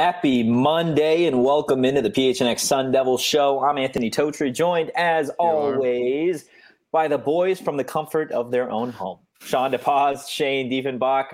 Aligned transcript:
Happy 0.00 0.42
Monday 0.42 1.24
and 1.24 1.42
welcome 1.42 1.82
into 1.82 2.02
the 2.02 2.10
PHNX 2.10 2.60
Sun 2.60 2.92
Devil 2.92 3.16
Show. 3.16 3.64
I'm 3.64 3.78
Anthony 3.78 4.10
Totri, 4.10 4.52
joined 4.54 4.90
as 4.94 5.30
always 5.38 6.44
by 6.92 7.08
the 7.08 7.16
boys 7.16 7.58
from 7.58 7.78
the 7.78 7.82
comfort 7.84 8.30
of 8.30 8.50
their 8.50 8.70
own 8.70 8.90
home. 8.90 9.20
Shawn 9.40 9.72
DePaz, 9.72 10.28
Shane 10.28 10.70
Diefenbach. 10.70 11.28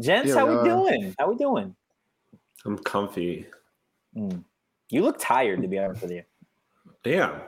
Gents, 0.00 0.34
how 0.34 0.46
we 0.48 0.68
doing? 0.68 1.14
How 1.16 1.30
we 1.30 1.36
doing? 1.36 1.76
I'm 2.64 2.76
comfy. 2.78 3.46
Mm. 4.16 4.42
You 4.90 5.02
look 5.02 5.20
tired, 5.20 5.62
to 5.62 5.68
be 5.68 5.78
honest 5.78 6.02
with 6.02 6.10
you. 6.10 6.24
Damn. 7.04 7.40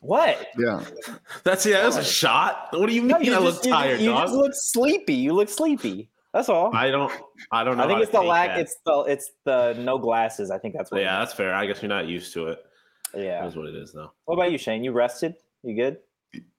What? 0.00 0.48
Yeah. 0.58 0.82
That's 1.44 1.64
yeah, 1.64 1.82
that's 1.82 1.98
a 1.98 2.02
shot. 2.02 2.66
What 2.72 2.88
do 2.88 2.94
you 2.96 3.02
mean 3.02 3.10
No, 3.10 3.18
you 3.20 3.32
I 3.32 3.38
just- 3.38 3.44
look 3.44 3.64
you- 3.64 3.70
tired, 3.70 4.00
You, 4.00 4.10
dog? 4.10 4.22
just 4.24 4.34
look 4.34 4.52
sleepy. 4.56 5.14
You 5.14 5.34
look 5.34 5.48
sleepy. 5.48 6.08
That's 6.32 6.48
all. 6.48 6.74
I, 6.74 6.86
I 6.86 6.90
don't 6.90 7.12
I 7.50 7.64
don't 7.64 7.76
know. 7.76 7.84
I 7.84 7.86
think 7.86 8.00
it's 8.00 8.10
the 8.10 8.22
lack. 8.22 8.50
that. 8.50 8.60
It's 8.60 8.76
the 8.84 9.00
it's 9.08 9.30
the 9.44 9.74
no 9.78 9.98
glasses. 9.98 10.50
I 10.50 10.58
think 10.58 10.74
that's 10.74 10.90
what. 10.90 11.00
yeah, 11.00 11.16
it 11.16 11.20
that's 11.20 11.34
fair. 11.34 11.54
I 11.54 11.66
guess 11.66 11.82
you're 11.82 11.88
not 11.88 12.06
used 12.06 12.32
to 12.34 12.48
it. 12.48 12.64
yeah. 13.14 13.42
That's 13.42 13.56
what 13.56 13.66
it 13.66 13.74
is 13.74 13.92
though. 13.92 14.12
What 14.24 14.34
about 14.34 14.50
you, 14.50 14.58
Shane? 14.58 14.82
You 14.82 14.92
rested? 14.92 15.34
You 15.62 15.76
good? 15.76 15.98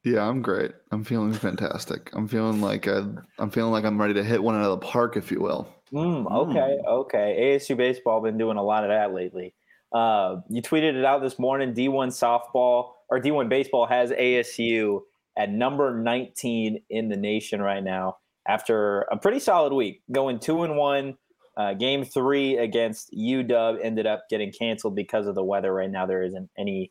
Yeah, 0.03 0.27
I'm 0.27 0.41
great. 0.41 0.71
I'm 0.91 1.03
feeling 1.03 1.33
fantastic. 1.33 2.11
I'm 2.13 2.27
feeling 2.27 2.61
like 2.61 2.87
I, 2.87 3.01
I'm 3.39 3.49
feeling 3.49 3.71
like 3.71 3.85
I'm 3.85 3.99
ready 3.99 4.13
to 4.13 4.23
hit 4.23 4.43
one 4.43 4.55
out 4.55 4.63
of 4.63 4.79
the 4.79 4.85
park, 4.85 5.17
if 5.17 5.31
you 5.31 5.41
will. 5.41 5.67
Mm, 5.91 6.31
okay, 6.31 6.77
okay. 6.87 7.57
ASU 7.57 7.75
baseball 7.75 8.21
been 8.21 8.37
doing 8.37 8.57
a 8.57 8.63
lot 8.63 8.83
of 8.83 8.89
that 8.89 9.13
lately. 9.13 9.55
Uh, 9.91 10.37
you 10.49 10.61
tweeted 10.61 10.95
it 10.95 11.05
out 11.05 11.21
this 11.21 11.39
morning. 11.39 11.73
D1 11.73 12.09
softball 12.09 12.91
or 13.09 13.19
D1 13.19 13.49
baseball 13.49 13.85
has 13.87 14.11
ASU 14.11 15.01
at 15.37 15.51
number 15.51 15.95
19 15.95 16.83
in 16.89 17.09
the 17.09 17.17
nation 17.17 17.61
right 17.61 17.83
now 17.83 18.17
after 18.47 19.01
a 19.03 19.17
pretty 19.17 19.39
solid 19.39 19.73
week, 19.73 20.01
going 20.11 20.39
two 20.39 20.63
and 20.63 20.77
one. 20.77 21.17
Uh, 21.55 21.71
game 21.71 22.03
three 22.03 22.57
against 22.57 23.11
UW 23.13 23.77
ended 23.83 24.07
up 24.07 24.23
getting 24.27 24.51
canceled 24.51 24.95
because 24.95 25.27
of 25.27 25.35
the 25.35 25.43
weather. 25.43 25.71
Right 25.71 25.89
now, 25.89 26.05
there 26.05 26.23
isn't 26.23 26.49
any 26.57 26.89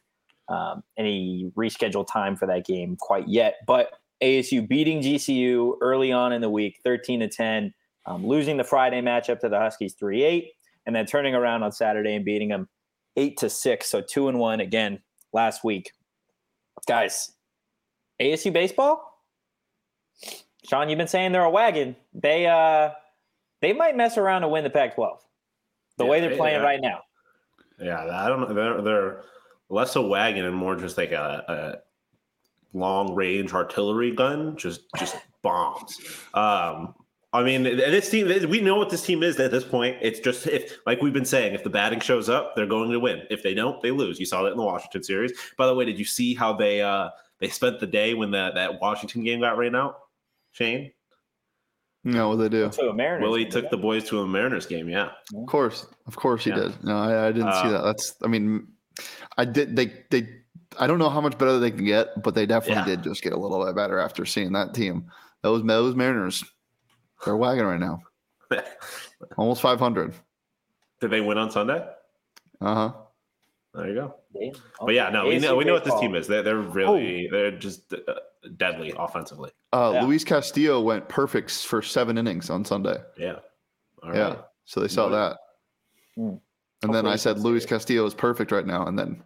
um, 0.49 0.83
any 0.97 1.51
rescheduled 1.57 2.07
time 2.13 2.37
for 2.37 2.47
that 2.47 2.65
game 2.65 2.97
quite 2.97 3.27
yet. 3.27 3.57
But 3.67 3.91
ASU 4.23 4.69
beating 4.69 5.01
GCU 5.01 5.75
early 5.81 6.13
on 6.13 6.33
in 6.33 6.41
the 6.41 6.51
week, 6.51 6.79
13 6.85 7.21
to 7.21 7.29
10 7.29 7.75
um, 8.07 8.27
losing 8.27 8.57
the 8.57 8.65
Friday 8.65 9.01
matchup 9.01 9.41
to 9.41 9.49
the 9.49 9.59
Huskies 9.59 9.95
3 9.95 10.23
8, 10.23 10.51
and 10.87 10.97
then 10.97 11.07
turning 11.07 11.35
around 11.35 11.63
on 11.63 11.73
Saturday 11.73 12.15
and 12.15 12.25
beating 12.25 12.49
them 12.49 12.69
8 13.17 13.37
to 13.39 13.51
6. 13.51 13.87
So 13.87 14.01
2 14.01 14.29
and 14.29 14.39
1 14.39 14.61
again 14.61 15.01
last 15.33 15.65
week. 15.65 15.93
Guys, 16.87 17.33
ASU 18.21 18.53
baseball? 18.53 19.09
Sean, 20.69 20.89
you've 20.89 20.99
been 20.99 21.09
saying 21.09 21.33
they're 21.33 21.45
a 21.45 21.51
wagon. 21.51 21.97
They 22.15 22.47
uh 22.47 22.91
they 23.61 23.73
might 23.73 23.97
mess 23.97 24.19
around 24.19 24.43
and 24.43 24.53
win 24.53 24.65
the 24.65 24.71
Pac 24.71 24.95
12. 24.95 25.21
The 25.99 26.05
Yeah, 26.05 26.11
way 26.11 26.21
they're 26.21 26.37
playing 26.37 26.61
yeah. 26.61 26.67
right 26.67 26.81
now. 26.81 27.01
Yeah, 27.81 28.05
I 28.05 28.29
don't 28.29 28.41
know. 28.41 28.53
They're 28.55 28.83
they're 28.83 29.23
less 29.69 29.97
a 29.97 30.03
wagon 30.03 30.45
and 30.45 30.55
more 30.55 30.77
just 30.77 30.99
like 30.99 31.13
a, 31.13 31.45
a 32.75 32.77
long 32.79 33.15
range 33.15 33.53
artillery 33.53 34.13
gun, 34.13 34.57
just 34.57 34.83
just 34.97 35.17
bombs. 35.43 36.01
Um, 36.35 36.95
I 37.35 37.43
mean, 37.43 37.63
this 37.63 38.11
team, 38.11 38.27
we 38.51 38.61
know 38.61 38.77
what 38.77 38.91
this 38.91 39.03
team 39.03 39.23
is 39.23 39.41
at 39.41 39.51
this 39.51 39.65
point. 39.65 39.97
It's 40.03 40.21
just 40.21 40.47
if, 40.47 40.79
like 40.85 41.01
we've 41.01 41.15
been 41.15 41.25
saying, 41.25 41.55
if 41.55 41.65
the 41.65 41.71
batting 41.71 42.01
shows 42.01 42.29
up, 42.29 42.55
they're 42.55 42.67
going 42.67 42.91
to 42.91 43.01
win. 43.01 43.23
If 43.31 43.43
they 43.43 43.55
don't, 43.55 43.81
they 43.81 43.91
lose. 43.91 44.21
You 44.21 44.27
saw 44.27 44.43
that 44.43 44.53
in 44.53 44.59
the 44.59 44.63
Washington 44.63 45.03
series. 45.03 45.33
By 45.57 45.67
the 45.67 45.75
way, 45.75 45.87
did 45.87 45.99
you 45.99 46.05
see 46.05 46.35
how 46.35 46.53
they 46.53 46.83
uh 46.83 47.09
they 47.41 47.49
spent 47.49 47.81
the 47.81 47.87
day 47.87 48.15
when 48.15 48.31
that 48.33 48.55
that 48.55 48.81
Washington 48.81 49.25
game 49.25 49.41
got 49.41 49.57
rained 49.57 49.77
out? 49.77 50.02
Shane, 50.53 50.93
No, 52.05 52.29
what 52.31 52.37
they 52.37 52.49
do. 52.49 52.69
To 52.71 52.91
a 52.91 52.95
Mariners. 52.95 53.23
Willie 53.23 53.43
game, 53.45 53.53
took 53.53 53.71
the 53.71 53.77
boys 53.77 54.05
to 54.11 54.21
a 54.21 54.27
Mariners 54.27 54.67
game. 54.67 54.89
Yeah, 54.89 55.11
Of 55.35 55.47
course, 55.47 55.87
of 56.07 56.17
course 56.17 56.45
he 56.45 56.51
Yeah. 56.51 56.57
did. 56.57 56.85
No, 56.85 56.97
I, 56.99 57.29
I 57.29 57.33
didn't 57.33 57.53
see 57.53 57.69
Uh, 57.69 57.71
that. 57.71 57.83
That's. 57.85 58.15
I 58.23 58.27
mean, 58.29 58.69
I 59.39 59.45
did. 59.45 59.77
They 59.77 60.05
they. 60.11 60.29
I 60.79 60.87
don't 60.87 60.99
know 60.99 61.11
how 61.11 61.21
much 61.21 61.37
better 61.39 61.59
they 61.59 61.71
can 61.71 61.85
get, 61.85 62.23
but 62.23 62.35
they 62.35 62.47
definitely 62.47 62.91
Yeah. 62.91 62.97
did 62.97 63.05
just 63.05 63.23
get 63.23 63.33
a 63.33 63.39
little 63.39 63.65
bit 63.65 63.75
better 63.75 63.99
after 63.99 64.25
seeing 64.25 64.53
that 64.53 64.75
team. 64.75 65.11
Those 65.43 65.63
those 65.65 65.95
Mariners, 65.95 66.45
they're 67.25 67.37
wagging 67.37 67.65
right 67.65 67.81
now. 67.81 68.01
Almost 69.39 69.63
500. 69.63 70.15
did 71.01 71.11
they 71.11 71.21
win 71.21 71.39
on 71.39 71.51
Sunday? 71.51 71.87
Uh 72.61 72.75
huh. 72.75 72.93
There 73.75 73.89
you 73.89 73.95
go. 73.95 74.15
Damn. 74.39 74.53
But 74.85 74.95
yeah, 74.95 75.09
no, 75.11 75.27
we 75.29 75.39
know 75.39 75.57
we 75.57 75.65
know 75.65 75.73
what 75.73 75.85
this 75.85 75.99
team 76.01 76.15
is. 76.15 76.27
They're, 76.27 76.43
they're 76.43 76.59
really 76.59 77.29
they're 77.31 77.51
just 77.53 77.93
uh, 77.95 77.99
deadly 78.57 78.93
offensively. 78.99 79.51
Uh, 79.73 79.93
Yeah. 79.95 80.05
Luis 80.05 80.25
Castillo 80.25 80.81
went 80.81 81.09
perfect 81.09 81.51
for 81.65 81.81
seven 81.83 82.19
innings 82.19 82.51
on 82.51 82.65
Sunday. 82.65 82.97
Yeah. 83.17 83.37
All 84.03 84.15
yeah. 84.15 84.29
right. 84.29 84.39
So 84.65 84.81
they 84.81 84.89
saw 84.89 85.09
that. 85.09 85.39
Hmm. 86.15 86.35
And 86.83 86.93
then 86.95 87.07
I 87.07 87.17
said 87.17 87.39
Luis. 87.39 87.65
Castillo 87.65 88.05
is 88.07 88.15
perfect 88.15 88.51
right 88.53 88.67
now. 88.67 88.87
And 88.87 88.99
then 88.99 89.23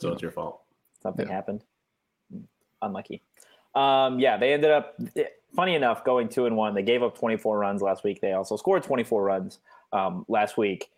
So 0.00 0.12
it's 0.12 0.22
your 0.22 0.30
fault. 0.30 0.62
something 1.02 1.26
Yeah. 1.28 1.34
happened. 1.34 1.62
Hmm, 2.32 2.40
Unlucky. 2.82 3.22
Um, 3.74 4.18
yeah, 4.18 4.36
they 4.36 4.52
ended 4.52 4.70
up. 4.70 4.98
Funny 5.54 5.74
enough, 5.74 6.04
going 6.04 6.28
two 6.28 6.46
and 6.46 6.56
one. 6.56 6.74
They 6.74 6.82
gave 6.82 7.02
up 7.02 7.16
24 7.16 7.58
runs 7.58 7.80
last 7.80 8.04
week. 8.04 8.20
They 8.20 8.32
also 8.32 8.56
scored 8.56 8.82
24 8.82 9.22
runs 9.22 9.58
um, 9.92 10.24
last 10.28 10.56
week. 10.58 10.90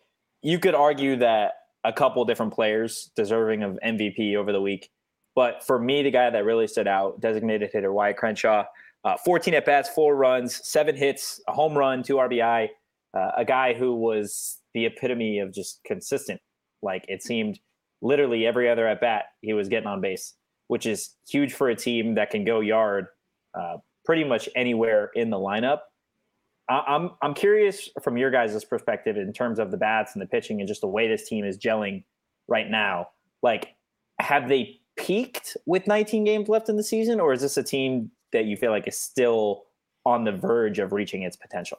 You 0.43 0.59
could 0.59 0.75
argue 0.75 1.17
that 1.17 1.53
a 1.85 1.93
couple 1.93 2.25
different 2.25 2.53
players 2.55 3.11
deserving 3.15 3.63
of 3.63 3.79
MVP 3.85 4.35
over 4.37 4.51
the 4.53 4.61
week, 4.61 4.91
but 5.35 5.65
for 5.65 5.79
me, 5.79 6.03
the 6.03 6.11
guy 6.11 6.31
that 6.31 6.45
really 6.45 6.67
stood 6.67 6.89
out, 6.89 7.21
designated 7.21 7.71
hitter 7.73 7.93
Wyatt 7.93 8.17
Crenshaw, 8.17 8.65
uh, 9.05 9.17
14 9.25 9.55
at 9.55 9.65
bats, 9.65 9.89
four 9.89 10.17
runs, 10.17 10.67
seven 10.67 10.97
hits, 10.97 11.41
a 11.49 11.53
home 11.53 11.77
run, 11.77 12.03
two 12.03 12.17
RBI. 12.17 12.69
Uh, 13.13 13.31
a 13.37 13.45
guy 13.45 13.75
who 13.75 13.95
was 13.95 14.59
the 14.75 14.87
epitome 14.87 15.39
of 15.41 15.53
just 15.53 15.83
consistent. 15.85 16.41
Like 16.83 17.05
it 17.09 17.23
seemed 17.23 17.59
literally 18.03 18.47
every 18.47 18.69
other 18.69 18.87
at 18.87 19.01
bat 19.01 19.25
he 19.41 19.53
was 19.53 19.69
getting 19.69 19.89
on 19.89 20.01
base, 20.01 20.35
which 20.69 20.87
is 20.87 21.17
huge 21.29 21.53
for 21.53 21.69
a 21.69 21.75
team 21.75 22.15
that 22.15 22.31
can 22.31 22.45
go 22.45 22.61
yard 22.61 23.07
uh, 23.59 23.79
pretty 24.05 24.25
much 24.25 24.49
anywhere 24.55 25.11
in 25.15 25.31
the 25.31 25.37
lineup. 25.37 25.81
I- 26.69 26.85
I'm 26.87 27.11
I'm 27.23 27.35
curious 27.35 27.89
from 28.03 28.17
your 28.17 28.31
guys' 28.31 28.65
perspective 28.65 29.17
in 29.17 29.33
terms 29.33 29.59
of 29.59 29.71
the 29.71 29.77
bats 29.77 30.15
and 30.15 30.23
the 30.23 30.27
pitching 30.27 30.61
and 30.61 30.69
just 30.69 30.81
the 30.83 30.89
way 30.89 31.09
this 31.09 31.29
team 31.29 31.45
is 31.45 31.59
gelling 31.59 32.05
right 32.49 32.69
now. 32.71 33.09
Like, 33.43 33.75
have 34.21 34.49
they 34.49 34.80
peaked 35.01 35.57
with 35.67 35.87
19 35.87 36.25
games 36.25 36.49
left 36.49 36.69
in 36.69 36.77
the 36.77 36.85
season, 36.85 37.21
or 37.21 37.33
is 37.33 37.41
this 37.41 37.57
a 37.57 37.63
team 37.63 38.11
that 38.33 38.45
you 38.45 38.57
feel 38.57 38.71
like 38.71 38.87
is 38.87 38.99
still 38.99 39.65
on 40.05 40.25
the 40.25 40.33
verge 40.33 40.79
of 40.79 40.93
reaching 40.93 41.23
its 41.23 41.37
potential? 41.37 41.79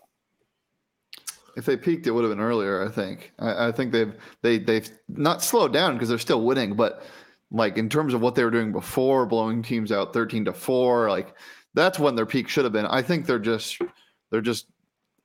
if 1.58 1.66
they 1.66 1.78
peaked, 1.78 2.08
it 2.08 2.12
would 2.12 2.24
have 2.24 2.32
been 2.32 2.44
earlier. 2.44 2.86
I 2.86 2.90
think. 2.90 3.34
I, 3.40 3.68
I 3.68 3.72
think 3.72 3.92
they've 3.92 4.14
they 4.42 4.58
they've 4.58 4.90
not 5.10 5.44
slowed 5.44 5.74
down 5.74 5.94
because 5.94 6.10
they're 6.10 6.18
still 6.18 6.44
winning, 6.44 6.76
but 6.76 7.04
like 7.52 7.78
in 7.78 7.90
terms 7.90 8.14
of 8.14 8.22
what 8.22 8.36
they 8.36 8.44
were 8.44 8.52
doing 8.52 8.72
before, 8.72 9.26
blowing 9.26 9.62
teams 9.62 9.92
out 9.92 10.14
thirteen 10.14 10.46
to 10.46 10.54
four, 10.54 11.10
like 11.10 11.36
that's 11.74 12.00
when 12.00 12.16
their 12.16 12.26
peak 12.26 12.48
should 12.48 12.64
have 12.64 12.74
been. 12.74 12.86
I 12.86 13.02
think 13.02 13.26
they're 13.26 13.40
just 13.40 13.82
they're 14.30 14.42
just 14.42 14.68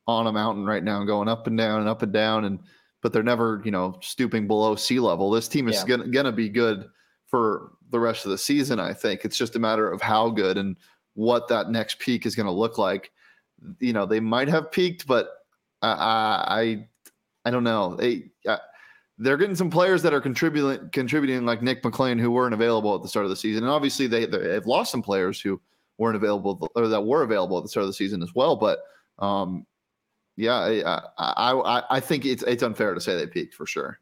on 0.06 0.26
a 0.26 0.32
mountain 0.32 0.64
right 0.66 0.82
now, 0.82 1.04
going 1.04 1.28
up 1.28 1.46
and 1.46 1.56
down 1.56 1.80
and 1.80 1.88
up 1.88 2.02
and 2.02 2.12
down, 2.12 2.44
and 2.44 2.58
but 3.02 3.12
they're 3.12 3.22
never 3.22 3.62
you 3.64 3.70
know 3.70 3.98
stooping 4.02 4.46
below 4.46 4.74
sea 4.74 5.00
level. 5.00 5.30
This 5.30 5.48
team 5.48 5.68
is 5.68 5.76
Yeah. 5.76 5.96
gonna, 5.96 6.08
gonna 6.08 6.32
be 6.32 6.48
good 6.48 6.88
for 7.28 7.72
the 7.90 8.00
rest 8.00 8.24
of 8.24 8.30
the 8.30 8.38
season. 8.38 8.80
I 8.80 8.92
think 8.92 9.24
it's 9.24 9.36
just 9.36 9.56
a 9.56 9.60
matter 9.60 9.90
of 9.90 10.02
how 10.02 10.30
good 10.30 10.58
and 10.58 10.76
what 11.14 11.48
that 11.48 11.70
next 11.70 11.98
peak 11.98 12.26
is 12.26 12.34
going 12.34 12.46
to 12.46 12.52
look 12.52 12.78
like. 12.78 13.10
You 13.80 13.92
know, 13.92 14.06
they 14.06 14.20
might 14.20 14.48
have 14.48 14.70
peaked, 14.70 15.06
but 15.06 15.30
I 15.82 16.86
I 17.44 17.48
I 17.48 17.50
don't 17.50 17.64
know. 17.64 17.94
They 17.96 18.30
uh, 18.46 18.58
they're 19.18 19.36
getting 19.36 19.56
some 19.56 19.70
players 19.70 20.02
that 20.02 20.12
are 20.12 20.20
contributing 20.20 20.90
contributing 20.90 21.46
like 21.46 21.62
Nick 21.62 21.82
McLain 21.82 22.20
who 22.20 22.30
weren't 22.30 22.54
available 22.54 22.94
at 22.94 23.02
the 23.02 23.08
start 23.08 23.24
of 23.24 23.30
the 23.30 23.36
season, 23.36 23.64
and 23.64 23.72
obviously 23.72 24.06
they 24.06 24.26
they've 24.26 24.66
lost 24.66 24.90
some 24.90 25.02
players 25.02 25.40
who 25.40 25.60
weren't 25.98 26.16
available 26.16 26.70
or 26.74 26.88
that 26.88 27.00
were 27.00 27.22
available 27.22 27.56
at 27.56 27.62
the 27.62 27.68
start 27.68 27.84
of 27.84 27.88
the 27.88 27.94
season 27.94 28.22
as 28.22 28.34
well. 28.34 28.56
But 28.56 28.80
um, 29.18 29.66
yeah, 30.36 30.54
I, 30.54 31.02
I 31.18 31.52
I 31.52 31.82
I 31.90 32.00
think 32.00 32.26
it's 32.26 32.42
it's 32.42 32.62
unfair 32.62 32.94
to 32.94 33.00
say 33.00 33.16
they 33.16 33.26
peaked 33.26 33.54
for 33.54 33.66
sure. 33.66 33.98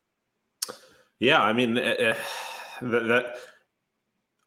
Yeah, 1.20 1.40
I 1.40 1.52
mean, 1.52 1.78
uh, 1.78 2.14
that, 2.82 3.08
that 3.08 3.36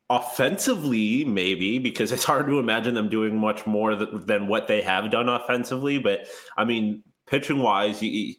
offensively 0.09 1.25
maybe 1.25 1.79
because 1.79 2.11
it's 2.11 2.23
hard 2.23 2.47
to 2.47 2.59
imagine 2.59 2.93
them 2.93 3.09
doing 3.09 3.37
much 3.37 3.65
more 3.65 3.95
th- 3.95 4.09
than 4.13 4.47
what 4.47 4.67
they 4.67 4.81
have 4.81 5.11
done 5.11 5.27
offensively. 5.27 5.97
But 5.97 6.27
I 6.55 6.63
mean, 6.65 7.03
pitching 7.25 7.59
wise, 7.59 8.01
you 8.01 8.35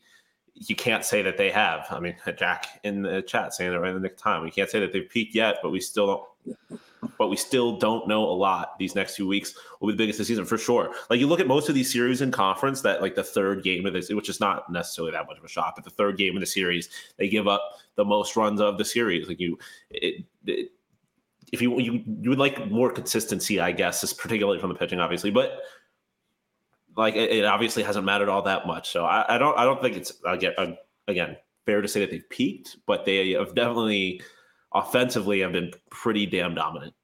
you 0.55 0.75
can't 0.75 1.05
say 1.05 1.23
that 1.23 1.37
they 1.37 1.50
have. 1.50 1.87
I 1.91 2.00
mean, 2.00 2.17
Jack 2.37 2.81
in 2.85 3.03
the 3.03 3.23
chat 3.23 3.55
saying 3.55 3.73
it 3.73 3.76
right 3.76 3.91
in 3.91 3.94
the 3.94 4.00
nick 4.00 4.17
time. 4.17 4.43
We 4.43 4.50
can't 4.50 4.70
say 4.70 4.81
that 4.81 4.93
they've 4.93 5.09
peaked 5.09 5.35
yet, 5.35 5.59
but 5.62 5.70
we 5.70 5.81
still 5.81 6.06
don't. 6.06 6.81
But 7.17 7.29
we 7.29 7.37
still 7.37 7.76
don't 7.76 8.09
know 8.09 8.25
a 8.25 8.32
lot. 8.32 8.76
These 8.79 8.97
next 8.97 9.14
few 9.14 9.26
weeks 9.26 9.55
will 9.79 9.88
be 9.88 9.93
the 9.93 9.99
biggest 9.99 10.19
of 10.19 10.26
the 10.26 10.32
season 10.32 10.44
for 10.44 10.59
sure. 10.59 10.94
Like 11.11 11.21
you 11.21 11.29
look 11.29 11.38
at 11.38 11.47
most 11.47 11.69
of 11.69 11.75
these 11.76 11.93
series 11.93 12.23
in 12.23 12.32
conference, 12.32 12.81
that 12.81 13.00
like 13.00 13.14
the 13.14 13.23
third 13.23 13.62
game 13.62 13.87
of 13.87 13.93
this, 13.93 14.11
which 14.11 14.29
is 14.29 14.41
not 14.41 14.71
necessarily 14.71 15.12
that 15.12 15.26
much 15.26 15.38
of 15.38 15.44
a 15.44 15.49
shock, 15.49 15.75
but 15.76 15.85
the 15.85 15.91
third 15.91 16.17
game 16.17 16.37
of 16.37 16.41
the 16.41 16.47
series, 16.47 16.88
they 17.17 17.29
give 17.29 17.47
up 17.47 17.62
the 17.94 18.05
most 18.05 18.35
runs 18.35 18.61
of 18.61 18.79
the 18.79 18.85
series. 18.85 19.29
Like 19.29 19.38
you, 19.38 19.59
it, 19.91 20.25
it 20.47 20.73
if 21.53 21.62
you 21.62 21.79
you 21.81 22.03
you 22.21 22.31
would 22.31 22.39
like 22.39 22.71
more 22.71 22.91
consistency, 22.91 23.61
I 23.61 23.73
guess, 23.73 24.03
is 24.05 24.12
particularly 24.12 24.61
from 24.61 24.71
the 24.71 24.75
pitching, 24.75 25.00
obviously, 25.00 25.31
but 25.31 25.61
like 26.97 27.15
it, 27.15 27.31
it 27.31 27.45
obviously 27.45 27.83
hasn't 27.83 28.05
mattered 28.05 28.29
all 28.29 28.43
that 28.43 28.67
much. 28.67 28.91
So 28.91 29.05
I, 29.05 29.35
I 29.35 29.39
don't 29.39 29.56
I 29.59 29.65
don't 29.65 29.81
think 29.81 29.97
it's 29.97 30.12
again 30.27 30.77
again 31.06 31.37
fair 31.65 31.81
to 31.81 31.89
say 31.89 32.00
that 32.00 32.11
they've 32.11 32.29
peaked, 32.31 32.77
but 32.87 33.05
they 33.05 33.33
have 33.33 33.55
definitely 33.55 34.21
offensively 34.75 35.41
have 35.41 35.53
been 35.53 35.73
pretty 35.91 36.27
damn 36.27 36.55
dominant. 36.55 36.95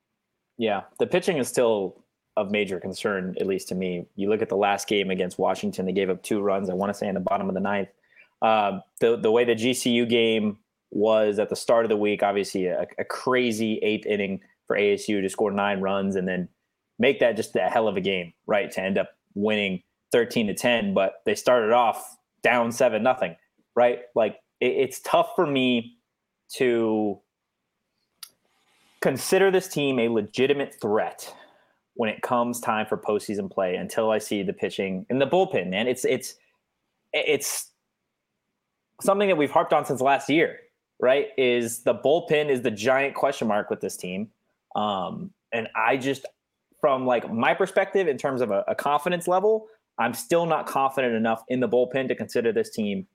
Yeah, 0.58 0.82
the 0.98 1.06
pitching 1.06 1.38
is 1.38 1.48
still 1.48 2.04
of 2.36 2.50
major 2.50 2.80
concern, 2.80 3.36
at 3.40 3.46
least 3.46 3.68
to 3.68 3.74
me. 3.74 4.06
You 4.16 4.28
look 4.28 4.42
at 4.42 4.48
the 4.48 4.56
last 4.56 4.88
game 4.88 5.10
against 5.10 5.38
Washington; 5.38 5.86
they 5.86 5.92
gave 5.92 6.10
up 6.10 6.22
two 6.22 6.40
runs. 6.40 6.68
I 6.68 6.74
want 6.74 6.90
to 6.90 6.94
say 6.94 7.08
in 7.08 7.14
the 7.14 7.20
bottom 7.20 7.48
of 7.48 7.54
the 7.54 7.60
ninth. 7.60 7.88
Uh, 8.42 8.80
the 9.00 9.16
the 9.16 9.30
way 9.30 9.44
the 9.44 9.54
GCU 9.54 10.08
game 10.08 10.58
was 10.90 11.38
at 11.38 11.48
the 11.48 11.56
start 11.56 11.84
of 11.84 11.88
the 11.88 11.96
week, 11.96 12.22
obviously 12.22 12.66
a, 12.66 12.86
a 12.98 13.04
crazy 13.04 13.78
eighth 13.78 14.06
inning 14.06 14.40
for 14.66 14.76
ASU 14.76 15.20
to 15.20 15.28
score 15.28 15.50
nine 15.50 15.80
runs 15.80 16.16
and 16.16 16.26
then 16.26 16.48
make 16.98 17.20
that 17.20 17.36
just 17.36 17.54
a 17.56 17.68
hell 17.68 17.88
of 17.88 17.96
a 17.96 18.00
game, 18.00 18.32
right? 18.46 18.70
To 18.70 18.80
end 18.80 18.98
up 18.98 19.10
winning 19.34 19.82
13 20.12 20.46
to 20.46 20.54
10, 20.54 20.94
but 20.94 21.14
they 21.26 21.34
started 21.34 21.72
off 21.72 22.16
down 22.42 22.70
seven 22.70 23.02
nothing, 23.02 23.36
right? 23.74 24.02
Like 24.14 24.36
it, 24.60 24.72
it's 24.72 25.00
tough 25.00 25.30
for 25.34 25.46
me 25.46 25.96
to 26.56 27.20
consider 29.00 29.50
this 29.50 29.68
team 29.68 29.98
a 29.98 30.08
legitimate 30.08 30.74
threat 30.80 31.34
when 31.94 32.08
it 32.08 32.22
comes 32.22 32.60
time 32.60 32.86
for 32.86 32.96
postseason 32.96 33.50
play 33.50 33.76
until 33.76 34.10
I 34.10 34.18
see 34.18 34.42
the 34.42 34.52
pitching 34.52 35.06
in 35.10 35.18
the 35.18 35.26
bullpen, 35.26 35.70
man. 35.70 35.86
It's 35.88 36.04
it's 36.04 36.34
it's 37.12 37.70
something 39.00 39.28
that 39.28 39.36
we've 39.36 39.50
harped 39.50 39.72
on 39.72 39.84
since 39.84 40.00
last 40.00 40.28
year 40.28 40.58
right? 41.04 41.28
Is 41.36 41.82
the 41.82 41.94
bullpen 41.94 42.48
is 42.48 42.62
the 42.62 42.70
giant 42.70 43.14
question 43.14 43.46
mark 43.46 43.68
with 43.68 43.80
this 43.80 43.96
team. 43.96 44.30
Um, 44.74 45.30
and 45.52 45.68
I 45.76 45.98
just, 45.98 46.24
from 46.80 47.06
like 47.06 47.30
my 47.30 47.52
perspective, 47.52 48.08
in 48.08 48.16
terms 48.16 48.40
of 48.40 48.50
a, 48.50 48.64
a 48.66 48.74
confidence 48.74 49.28
level, 49.28 49.66
I'm 49.98 50.14
still 50.14 50.46
not 50.46 50.66
confident 50.66 51.14
enough 51.14 51.44
in 51.48 51.60
the 51.60 51.68
bullpen 51.68 52.08
to 52.08 52.14
consider 52.14 52.52
this 52.52 52.70
team 52.70 53.06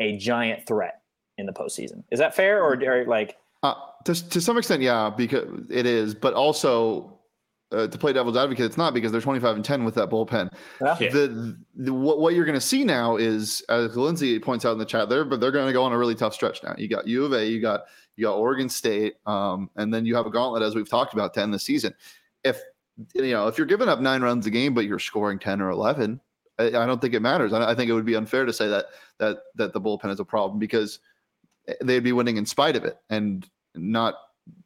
a 0.00 0.16
giant 0.16 0.66
threat 0.66 1.02
in 1.36 1.44
the 1.46 1.52
postseason. 1.52 2.02
Is 2.10 2.18
that 2.18 2.34
fair, 2.34 2.62
or, 2.64 2.82
or 2.82 3.04
like? 3.04 3.36
Uh, 3.62 3.74
to, 4.04 4.28
to 4.30 4.40
some 4.40 4.56
extent, 4.56 4.82
yeah, 4.82 5.10
because 5.10 5.66
it 5.70 5.84
is. 5.86 6.14
But 6.14 6.32
also, 6.32 7.13
uh, 7.72 7.88
to 7.88 7.98
play 7.98 8.12
devil's 8.12 8.36
advocate, 8.36 8.64
it's 8.64 8.76
not 8.76 8.94
because 8.94 9.10
they're 9.10 9.20
25 9.20 9.56
and 9.56 9.64
10 9.64 9.84
with 9.84 9.94
that 9.94 10.10
bullpen. 10.10 10.52
Yeah. 10.80 10.94
The, 10.94 11.56
the, 11.74 11.92
what, 11.92 12.20
what 12.20 12.34
you're 12.34 12.44
going 12.44 12.54
to 12.54 12.60
see 12.60 12.84
now 12.84 13.16
is, 13.16 13.62
as 13.68 13.96
Lindsay 13.96 14.38
points 14.38 14.64
out 14.64 14.72
in 14.72 14.78
the 14.78 14.84
chat, 14.84 15.08
there, 15.08 15.24
but 15.24 15.40
they're 15.40 15.50
going 15.50 15.66
to 15.66 15.72
go 15.72 15.82
on 15.82 15.92
a 15.92 15.98
really 15.98 16.14
tough 16.14 16.34
stretch 16.34 16.62
now. 16.62 16.74
You 16.78 16.88
got 16.88 17.06
U 17.06 17.24
of 17.24 17.32
A, 17.32 17.46
you 17.46 17.60
got 17.60 17.84
you 18.16 18.24
got 18.24 18.36
Oregon 18.36 18.68
State, 18.68 19.14
um, 19.26 19.70
and 19.76 19.92
then 19.92 20.06
you 20.06 20.14
have 20.14 20.26
a 20.26 20.30
gauntlet 20.30 20.62
as 20.62 20.74
we've 20.74 20.88
talked 20.88 21.14
about 21.14 21.34
to 21.34 21.42
end 21.42 21.52
the 21.52 21.58
season. 21.58 21.92
If 22.44 22.60
you 23.14 23.32
know 23.32 23.48
if 23.48 23.58
you're 23.58 23.66
giving 23.66 23.88
up 23.88 24.00
nine 24.00 24.22
runs 24.22 24.46
a 24.46 24.50
game, 24.50 24.74
but 24.74 24.84
you're 24.84 25.00
scoring 25.00 25.38
10 25.38 25.60
or 25.60 25.70
11, 25.70 26.20
I, 26.58 26.66
I 26.66 26.86
don't 26.86 27.00
think 27.00 27.14
it 27.14 27.20
matters. 27.20 27.52
I, 27.52 27.70
I 27.70 27.74
think 27.74 27.90
it 27.90 27.94
would 27.94 28.04
be 28.04 28.14
unfair 28.14 28.44
to 28.44 28.52
say 28.52 28.68
that 28.68 28.86
that 29.18 29.38
that 29.56 29.72
the 29.72 29.80
bullpen 29.80 30.10
is 30.10 30.20
a 30.20 30.24
problem 30.24 30.58
because 30.58 31.00
they'd 31.82 32.04
be 32.04 32.12
winning 32.12 32.36
in 32.36 32.46
spite 32.46 32.76
of 32.76 32.84
it 32.84 32.98
and 33.10 33.48
not 33.74 34.14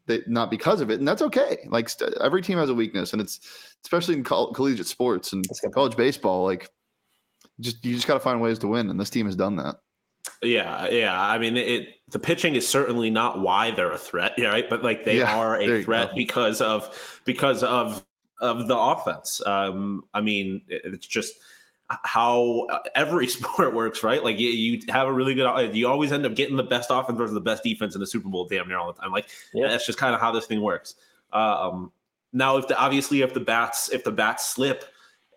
they, 0.08 0.22
not 0.26 0.50
because 0.50 0.81
of 0.81 0.90
it, 0.90 0.99
and 0.99 1.06
that's 1.06 1.22
okay. 1.22 1.58
Like 1.69 1.88
st- 1.88 2.14
every 2.20 2.43
team 2.43 2.58
has 2.58 2.70
a 2.70 2.75
weakness, 2.75 3.12
and 3.12 3.22
it's 3.22 3.40
especially 3.84 4.14
in 4.14 4.25
coll- 4.25 4.52
collegiate 4.52 4.88
sports 4.88 5.32
and 5.32 5.46
college 5.72 5.96
baseball. 5.96 6.44
Like, 6.44 6.69
just 7.60 7.84
you 7.84 7.94
just 7.94 8.08
got 8.08 8.14
to 8.14 8.20
find 8.20 8.40
ways 8.40 8.58
to 8.60 8.66
win, 8.66 8.90
and 8.90 8.99
this 8.99 9.10
team 9.10 9.26
has 9.26 9.37
done 9.37 9.56
that. 9.56 9.76
Yeah, 10.43 10.88
yeah. 10.88 11.20
I 11.20 11.38
mean, 11.38 11.56
it 11.56 11.96
the 12.08 12.19
pitching 12.19 12.56
is 12.56 12.66
certainly 12.66 13.10
not 13.10 13.40
why 13.40 13.70
they're 13.70 13.93
a 13.93 13.99
threat, 13.99 14.34
right? 14.38 14.69
But 14.69 14.82
like 14.82 15.05
they 15.05 15.19
yeah, 15.19 15.37
are 15.37 15.60
a 15.60 15.82
threat 15.82 16.14
because 16.14 16.60
of 16.60 17.20
because 17.25 17.62
of 17.62 18.05
of 18.40 18.69
the 18.69 18.76
offense. 18.76 19.40
Um, 19.46 20.05
I 20.14 20.20
mean, 20.20 20.62
it's 20.69 21.06
just 21.06 21.34
how 21.90 22.67
every 22.94 23.26
sport 23.29 23.75
works, 23.75 24.02
right? 24.02 24.23
Like 24.23 24.38
you, 24.38 24.49
you, 24.49 24.81
have 24.88 25.08
a 25.08 25.12
really 25.12 25.35
good, 25.35 25.75
you 25.75 25.88
always 25.88 26.12
end 26.12 26.26
up 26.26 26.35
getting 26.35 26.56
the 26.56 26.62
best 26.62 26.90
offense 26.90 27.17
versus 27.17 27.35
the 27.35 27.40
best 27.40 27.62
defense 27.62 27.94
in 27.94 28.00
the 28.00 28.06
Super 28.06 28.29
Bowl 28.29 28.46
damn 28.46 28.69
near 28.69 28.79
all 28.79 28.93
the 28.93 29.00
time. 29.00 29.12
Like 29.12 29.29
yeah. 29.55 29.69
that's 29.69 29.87
just 29.87 29.99
kind 29.99 30.14
of 30.14 30.20
how 30.20 30.32
this 30.32 30.46
thing 30.46 30.61
works. 30.61 30.96
Um, 31.32 31.93
now, 32.32 32.56
if 32.58 32.69
the 32.69 32.79
obviously 32.79 33.23
if 33.23 33.35
the 33.35 33.40
bats 33.40 33.90
if 33.90 34.05
the 34.05 34.12
bats 34.12 34.49
slip 34.49 34.85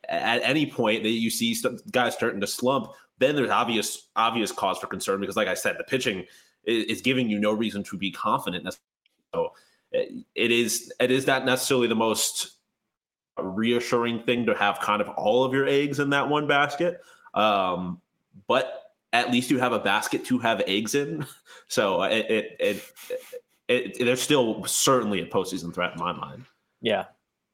at 0.09 0.41
any 0.43 0.65
point 0.65 1.03
that 1.03 1.09
you 1.09 1.29
see 1.29 1.55
guys 1.91 2.13
starting 2.13 2.41
to 2.41 2.47
slump, 2.47 2.91
then 3.19 3.35
there's 3.35 3.49
obvious 3.49 4.07
obvious 4.15 4.51
cause 4.51 4.77
for 4.77 4.87
concern 4.87 5.19
because, 5.21 5.37
like 5.37 5.47
I 5.47 5.53
said, 5.53 5.77
the 5.77 5.83
pitching 5.83 6.25
is, 6.65 6.85
is 6.85 7.01
giving 7.01 7.29
you 7.29 7.39
no 7.39 7.53
reason 7.53 7.83
to 7.83 7.97
be 7.97 8.11
confident. 8.11 8.67
So 9.33 9.53
it 9.91 10.25
is 10.51 10.91
it 10.99 11.11
is 11.11 11.27
not 11.27 11.45
necessarily 11.45 11.87
the 11.87 11.95
most 11.95 12.57
reassuring 13.43 14.23
thing 14.23 14.45
to 14.45 14.55
have 14.55 14.79
kind 14.79 15.01
of 15.01 15.09
all 15.09 15.43
of 15.43 15.53
your 15.53 15.67
eggs 15.67 15.99
in 15.99 16.09
that 16.11 16.29
one 16.29 16.47
basket. 16.47 17.01
Um, 17.33 18.01
but 18.47 18.81
at 19.13 19.31
least 19.31 19.51
you 19.51 19.59
have 19.59 19.73
a 19.73 19.79
basket 19.79 20.25
to 20.25 20.39
have 20.39 20.61
eggs 20.67 20.95
in. 20.95 21.25
So 21.67 22.03
it, 22.03 22.29
it, 22.29 22.57
it, 22.59 22.83
it, 23.69 23.97
it 24.01 24.05
they're 24.05 24.17
still 24.17 24.65
certainly 24.65 25.21
a 25.21 25.25
postseason 25.25 25.73
threat 25.73 25.93
in 25.93 25.99
my 25.99 26.11
mind. 26.11 26.43
Yeah. 26.81 27.05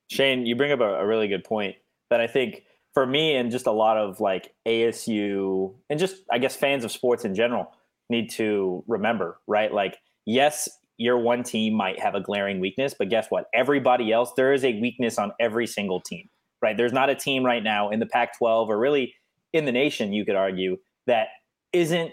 Shane, 0.10 0.48
you 0.48 0.56
bring 0.56 0.72
up 0.72 0.80
a, 0.80 0.96
a 0.96 1.06
really 1.06 1.28
good 1.28 1.44
point 1.44 1.76
that 2.10 2.20
I 2.20 2.26
think 2.26 2.64
for 2.96 3.06
me 3.06 3.36
and 3.36 3.52
just 3.52 3.68
a 3.68 3.72
lot 3.72 3.96
of 3.96 4.20
like 4.20 4.56
ASU 4.66 5.76
and 5.88 6.00
just 6.00 6.16
I 6.32 6.40
guess 6.40 6.56
fans 6.56 6.84
of 6.84 6.92
sports 6.92 7.26
in 7.26 7.36
general 7.36 7.72
need 8.10 8.32
to 8.32 8.84
remember, 8.88 9.40
right? 9.46 9.72
Like, 9.72 10.00
yes, 10.26 10.68
your 10.98 11.18
one 11.18 11.44
team 11.44 11.74
might 11.74 12.00
have 12.00 12.16
a 12.16 12.22
glaring 12.22 12.60
weakness, 12.60 12.96
but 12.98 13.10
guess 13.10 13.28
what? 13.30 13.46
Everybody 13.54 14.12
else, 14.12 14.34
there 14.36 14.54
is 14.54 14.64
a 14.64 14.80
weakness 14.80 15.18
on 15.18 15.32
every 15.40 15.68
single 15.68 16.02
team, 16.02 16.28
right? 16.62 16.76
There's 16.76 16.94
not 16.94 17.10
a 17.10 17.16
team 17.16 17.46
right 17.46 17.64
now 17.64 17.90
in 17.90 18.00
the 18.00 18.06
Pac 18.06 18.38
12 18.38 18.70
or 18.70 18.80
really 18.80 19.14
in 19.54 19.66
the 19.66 19.72
nation, 19.72 20.12
you 20.12 20.26
could 20.26 20.36
argue, 20.36 20.78
that 21.06 21.28
isn't, 21.72 22.12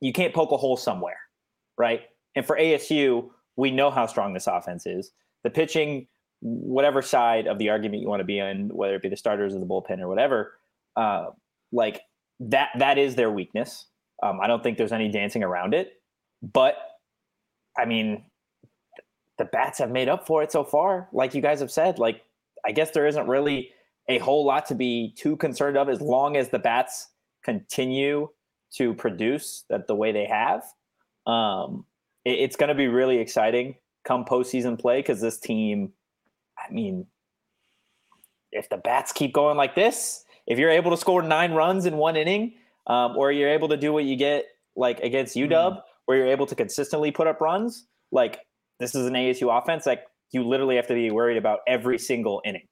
you 0.00 0.12
can't 0.12 0.34
poke 0.34 0.50
a 0.50 0.56
hole 0.56 0.76
somewhere, 0.76 1.18
right? 1.78 2.02
And 2.34 2.46
for 2.46 2.56
ASU, 2.56 3.28
we 3.56 3.70
know 3.70 3.90
how 3.90 4.06
strong 4.06 4.32
this 4.32 4.46
offense 4.46 4.86
is. 4.86 5.12
The 5.44 5.50
pitching, 5.50 6.06
whatever 6.40 7.02
side 7.02 7.46
of 7.46 7.58
the 7.58 7.68
argument 7.68 8.02
you 8.02 8.08
want 8.08 8.20
to 8.20 8.24
be 8.24 8.40
on, 8.40 8.68
whether 8.68 8.94
it 8.94 9.02
be 9.02 9.08
the 9.08 9.16
starters 9.16 9.54
or 9.54 9.60
the 9.60 9.66
bullpen 9.66 10.00
or 10.00 10.08
whatever, 10.08 10.54
uh, 10.96 11.26
like 11.70 12.00
that, 12.40 12.70
that 12.78 12.98
is 12.98 13.14
their 13.14 13.30
weakness. 13.30 13.86
Um, 14.22 14.40
I 14.40 14.46
don't 14.46 14.62
think 14.62 14.78
there's 14.78 14.92
any 14.92 15.08
dancing 15.08 15.42
around 15.44 15.74
it, 15.74 15.92
but 16.42 16.76
I 17.76 17.84
mean, 17.84 18.24
the 19.38 19.44
bats 19.46 19.78
have 19.78 19.90
made 19.90 20.08
up 20.08 20.26
for 20.26 20.42
it 20.42 20.52
so 20.52 20.64
far. 20.64 21.08
Like 21.12 21.34
you 21.34 21.40
guys 21.40 21.60
have 21.60 21.70
said, 21.70 21.98
like 21.98 22.22
I 22.64 22.72
guess 22.72 22.90
there 22.90 23.06
isn't 23.06 23.26
really 23.26 23.70
a 24.08 24.18
whole 24.18 24.44
lot 24.44 24.66
to 24.66 24.74
be 24.74 25.14
too 25.16 25.36
concerned 25.36 25.76
of 25.76 25.88
as 25.88 26.00
long 26.00 26.36
as 26.36 26.50
the 26.50 26.58
bats 26.58 27.08
continue 27.42 28.28
to 28.72 28.94
produce 28.94 29.64
that 29.70 29.86
the 29.86 29.94
way 29.94 30.12
they 30.12 30.26
have. 30.26 30.62
Um, 31.26 31.86
it, 32.24 32.40
it's 32.40 32.56
going 32.56 32.68
to 32.68 32.74
be 32.74 32.88
really 32.88 33.18
exciting 33.18 33.76
come 34.04 34.24
postseason 34.24 34.78
play 34.78 34.98
because 34.98 35.20
this 35.20 35.38
team, 35.38 35.92
I 36.58 36.72
mean, 36.72 37.06
if 38.52 38.68
the 38.68 38.78
bats 38.78 39.12
keep 39.12 39.32
going 39.32 39.56
like 39.56 39.74
this, 39.74 40.24
if 40.46 40.58
you're 40.58 40.70
able 40.70 40.90
to 40.90 40.96
score 40.96 41.22
nine 41.22 41.52
runs 41.52 41.86
in 41.86 41.96
one 41.96 42.16
inning, 42.16 42.54
um, 42.86 43.16
or 43.16 43.30
you're 43.30 43.50
able 43.50 43.68
to 43.68 43.76
do 43.76 43.92
what 43.92 44.04
you 44.04 44.16
get 44.16 44.46
like 44.76 45.00
against 45.00 45.36
UW, 45.36 45.48
mm 45.50 45.82
where 46.10 46.18
you're 46.18 46.26
able 46.26 46.44
to 46.44 46.56
consistently 46.56 47.12
put 47.12 47.28
up 47.28 47.40
runs, 47.40 47.86
like 48.10 48.40
this 48.80 48.96
is 48.96 49.06
an 49.06 49.12
ASU 49.12 49.56
offense, 49.56 49.86
like 49.86 50.02
you 50.32 50.42
literally 50.42 50.74
have 50.74 50.88
to 50.88 50.94
be 50.94 51.08
worried 51.12 51.36
about 51.36 51.60
every 51.68 52.00
single 52.00 52.42
inning. 52.44 52.66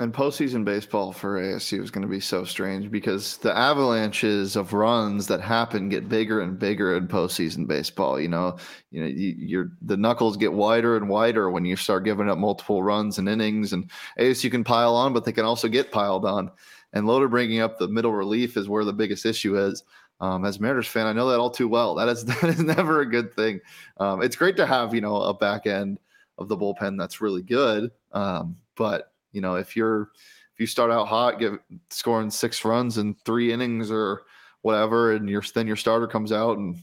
And 0.00 0.12
postseason 0.12 0.64
baseball 0.64 1.12
for 1.12 1.40
ASU 1.40 1.80
is 1.80 1.92
going 1.92 2.02
to 2.02 2.08
be 2.08 2.18
so 2.18 2.42
strange 2.42 2.90
because 2.90 3.36
the 3.36 3.56
avalanches 3.56 4.56
of 4.56 4.72
runs 4.72 5.28
that 5.28 5.40
happen 5.40 5.90
get 5.90 6.08
bigger 6.08 6.40
and 6.40 6.58
bigger 6.58 6.96
in 6.96 7.06
postseason 7.06 7.68
baseball. 7.68 8.18
You 8.18 8.26
know, 8.26 8.56
you 8.90 9.00
know, 9.00 9.06
you, 9.06 9.60
are 9.60 9.70
the 9.82 9.96
knuckles 9.96 10.36
get 10.36 10.52
wider 10.52 10.96
and 10.96 11.08
wider 11.08 11.52
when 11.52 11.64
you 11.64 11.76
start 11.76 12.02
giving 12.02 12.28
up 12.28 12.38
multiple 12.38 12.82
runs 12.82 13.16
and 13.16 13.28
innings. 13.28 13.72
And 13.72 13.88
ASU 14.18 14.50
can 14.50 14.64
pile 14.64 14.96
on, 14.96 15.12
but 15.12 15.24
they 15.24 15.30
can 15.30 15.44
also 15.44 15.68
get 15.68 15.92
piled 15.92 16.24
on. 16.24 16.50
And 16.92 17.06
Loader 17.06 17.28
bringing 17.28 17.60
up 17.60 17.78
the 17.78 17.86
middle 17.86 18.12
relief 18.12 18.56
is 18.56 18.68
where 18.68 18.84
the 18.84 18.92
biggest 18.92 19.24
issue 19.24 19.56
is. 19.56 19.84
Um, 20.20 20.44
as 20.44 20.60
Mariners 20.60 20.86
fan, 20.86 21.06
I 21.06 21.12
know 21.12 21.28
that 21.30 21.40
all 21.40 21.50
too 21.50 21.68
well. 21.68 21.94
That 21.94 22.08
is 22.08 22.24
that 22.26 22.44
is 22.44 22.60
never 22.60 23.00
a 23.00 23.10
good 23.10 23.34
thing. 23.34 23.60
Um, 23.98 24.22
it's 24.22 24.36
great 24.36 24.56
to 24.56 24.66
have 24.66 24.94
you 24.94 25.00
know 25.00 25.16
a 25.16 25.34
back 25.34 25.66
end 25.66 25.98
of 26.38 26.48
the 26.48 26.56
bullpen 26.56 26.98
that's 26.98 27.20
really 27.20 27.42
good, 27.42 27.90
um, 28.12 28.56
but 28.76 29.12
you 29.32 29.40
know 29.40 29.56
if 29.56 29.76
you're 29.76 30.10
if 30.54 30.60
you 30.60 30.66
start 30.66 30.90
out 30.90 31.08
hot, 31.08 31.38
get 31.38 31.52
scoring 31.90 32.30
six 32.30 32.64
runs 32.64 32.98
in 32.98 33.14
three 33.24 33.52
innings 33.52 33.90
or 33.90 34.22
whatever, 34.62 35.12
and 35.12 35.28
your 35.28 35.42
then 35.54 35.66
your 35.66 35.76
starter 35.76 36.06
comes 36.06 36.32
out 36.32 36.58
and 36.58 36.76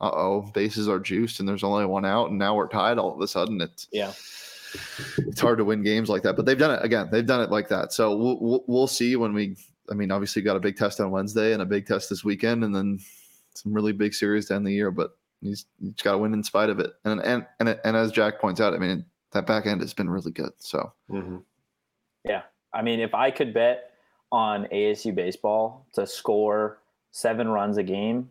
uh 0.00 0.10
oh, 0.12 0.50
bases 0.54 0.88
are 0.88 0.98
juiced 0.98 1.40
and 1.40 1.48
there's 1.48 1.64
only 1.64 1.86
one 1.86 2.04
out, 2.04 2.30
and 2.30 2.38
now 2.38 2.54
we're 2.54 2.68
tied. 2.68 2.98
All 2.98 3.14
of 3.14 3.20
a 3.20 3.28
sudden, 3.28 3.60
it's 3.60 3.88
yeah, 3.92 4.12
it's 5.18 5.40
hard 5.40 5.58
to 5.58 5.64
win 5.64 5.82
games 5.82 6.08
like 6.08 6.22
that. 6.22 6.36
But 6.36 6.46
they've 6.46 6.58
done 6.58 6.72
it 6.72 6.84
again. 6.84 7.08
They've 7.10 7.26
done 7.26 7.40
it 7.40 7.50
like 7.50 7.68
that. 7.68 7.92
So 7.92 8.16
we'll 8.16 8.38
we'll, 8.40 8.64
we'll 8.66 8.86
see 8.86 9.16
when 9.16 9.32
we. 9.32 9.56
I 9.90 9.94
mean, 9.94 10.10
obviously, 10.10 10.42
got 10.42 10.56
a 10.56 10.60
big 10.60 10.76
test 10.76 11.00
on 11.00 11.10
Wednesday 11.10 11.52
and 11.52 11.62
a 11.62 11.66
big 11.66 11.86
test 11.86 12.10
this 12.10 12.24
weekend, 12.24 12.64
and 12.64 12.74
then 12.74 12.98
some 13.54 13.72
really 13.72 13.92
big 13.92 14.14
series 14.14 14.46
to 14.46 14.54
end 14.54 14.66
the 14.66 14.72
year. 14.72 14.90
But 14.90 15.16
he's, 15.40 15.66
he's 15.80 15.94
got 15.94 16.12
to 16.12 16.18
win 16.18 16.34
in 16.34 16.42
spite 16.42 16.70
of 16.70 16.80
it. 16.80 16.92
And 17.04 17.20
and 17.20 17.46
and 17.60 17.78
and 17.84 17.96
as 17.96 18.12
Jack 18.12 18.40
points 18.40 18.60
out, 18.60 18.74
I 18.74 18.78
mean, 18.78 19.04
that 19.32 19.46
back 19.46 19.66
end 19.66 19.80
has 19.80 19.94
been 19.94 20.10
really 20.10 20.32
good. 20.32 20.52
So 20.58 20.92
Mm-hmm. 21.10 21.38
yeah. 22.24 22.42
I 22.72 22.82
mean, 22.82 23.00
if 23.00 23.14
I 23.14 23.30
could 23.30 23.54
bet 23.54 23.92
on 24.32 24.66
ASU 24.72 25.14
baseball 25.14 25.86
to 25.94 26.06
score 26.06 26.78
seven 27.12 27.48
runs 27.48 27.76
a 27.76 27.84
game, 27.84 28.30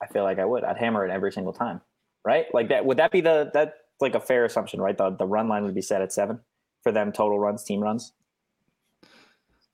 I 0.00 0.06
feel 0.06 0.22
like 0.22 0.38
I 0.38 0.44
would. 0.44 0.62
I'd 0.62 0.76
hammer 0.76 1.04
it 1.04 1.10
every 1.10 1.32
single 1.32 1.52
time, 1.52 1.80
right? 2.24 2.46
Like 2.54 2.68
that. 2.68 2.84
Would 2.84 2.98
that 2.98 3.10
be 3.10 3.20
the 3.22 3.50
that 3.54 3.74
like 4.00 4.14
a 4.14 4.20
fair 4.20 4.44
assumption, 4.44 4.80
right? 4.80 4.96
The 4.96 5.10
the 5.10 5.26
run 5.26 5.48
line 5.48 5.64
would 5.64 5.74
be 5.74 5.82
set 5.82 6.02
at 6.02 6.12
seven 6.12 6.40
for 6.82 6.92
them 6.92 7.10
total 7.12 7.38
runs, 7.38 7.64
team 7.64 7.80
runs. 7.80 8.12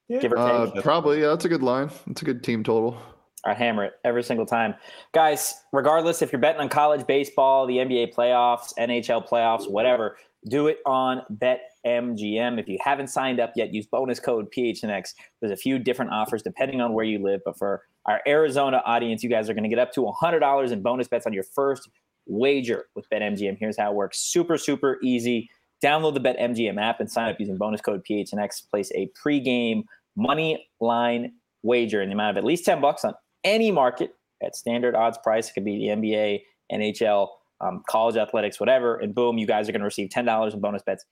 Give 0.09 0.33
or 0.33 0.39
uh, 0.39 0.71
probably 0.83 1.21
yeah, 1.21 1.29
that's 1.29 1.45
a 1.45 1.49
good 1.49 1.63
line. 1.63 1.91
That's 2.07 2.23
a 2.23 2.25
good 2.25 2.43
team 2.43 2.63
total. 2.65 3.01
I 3.45 3.55
hammer 3.55 3.85
it 3.85 3.95
every 4.05 4.23
single 4.23 4.47
time. 4.47 4.75
Guys, 5.13 5.55
regardless 5.73 6.23
if 6.23 6.33
you're 6.33 6.41
betting 6.41 6.61
on 6.61 6.69
college 6.69 7.07
baseball, 7.07 7.67
the 7.67 7.79
NBA 7.79 8.15
playoffs, 8.15 8.73
NHL 8.79 9.29
playoffs, 9.29 9.69
whatever, 9.69 10.17
do 10.49 10.69
it 10.69 10.79
on 10.87 11.23
BetMGM. 11.33 12.61
If 12.61 12.69
you 12.69 12.79
haven't 12.81 13.09
signed 13.09 13.41
up 13.41 13.53
yet, 13.57 13.75
use 13.75 13.87
bonus 13.87 14.21
code 14.21 14.53
PHNX. 14.57 15.15
There's 15.41 15.53
a 15.53 15.57
few 15.57 15.79
different 15.79 16.13
offers 16.13 16.43
depending 16.43 16.81
on 16.81 16.93
where 16.93 17.05
you 17.05 17.19
live, 17.21 17.41
but 17.45 17.59
for 17.59 17.83
our 18.07 18.21
Arizona 18.27 18.83
audience, 18.85 19.23
you 19.23 19.31
guys 19.31 19.49
are 19.49 19.55
going 19.55 19.65
to 19.65 19.71
get 19.71 19.79
up 19.79 19.93
to 19.93 20.01
$100 20.03 20.71
in 20.71 20.83
bonus 20.83 21.09
bets 21.09 21.27
on 21.27 21.33
your 21.33 21.45
first 21.45 21.89
wager 22.27 22.87
with 22.95 23.09
BetMGM. 23.11 23.59
Here's 23.59 23.77
how 23.77 23.91
it 23.91 23.95
works. 23.95 24.21
Super 24.21 24.59
super 24.59 24.99
easy. 25.03 25.51
Download 25.83 26.15
the 26.15 26.21
BetMGM 26.21 26.81
app 26.81 27.01
and 27.01 27.11
sign 27.11 27.29
up 27.29 27.41
using 27.41 27.57
bonus 27.57 27.81
code 27.81 28.05
PHNX. 28.09 28.69
Place 28.71 28.93
a 28.95 29.11
pregame 29.21 29.85
money 30.17 30.69
line 30.81 31.33
wager 31.63 32.03
in 32.03 32.09
the 32.09 32.15
amount 32.15 32.37
of 32.37 32.39
at 32.39 32.45
least 32.45 32.65
10 32.65 32.81
bucks 32.81 33.05
on 33.05 33.15
any 33.45 33.71
market 33.71 34.15
at 34.43 34.57
standard 34.57 34.95
odds 34.95 35.19
price. 35.19 35.49
It 35.49 35.55
could 35.55 35.65
be 35.65 35.79
the 35.79 35.87
NBA, 35.89 36.43
NHL, 36.73 37.29
um, 37.61 37.83
college 37.89 38.17
athletics, 38.17 38.61
whatever. 38.61 38.97
And 38.97 39.15
boom, 39.15 39.39
you 39.39 39.47
guys 39.47 39.69
are 39.69 39.73
going 39.73 39.81
to 39.81 39.87
receive 39.87 40.09
$10 40.09 40.55
in 40.55 40.61
bonus 40.61 40.83
bets 40.83 41.05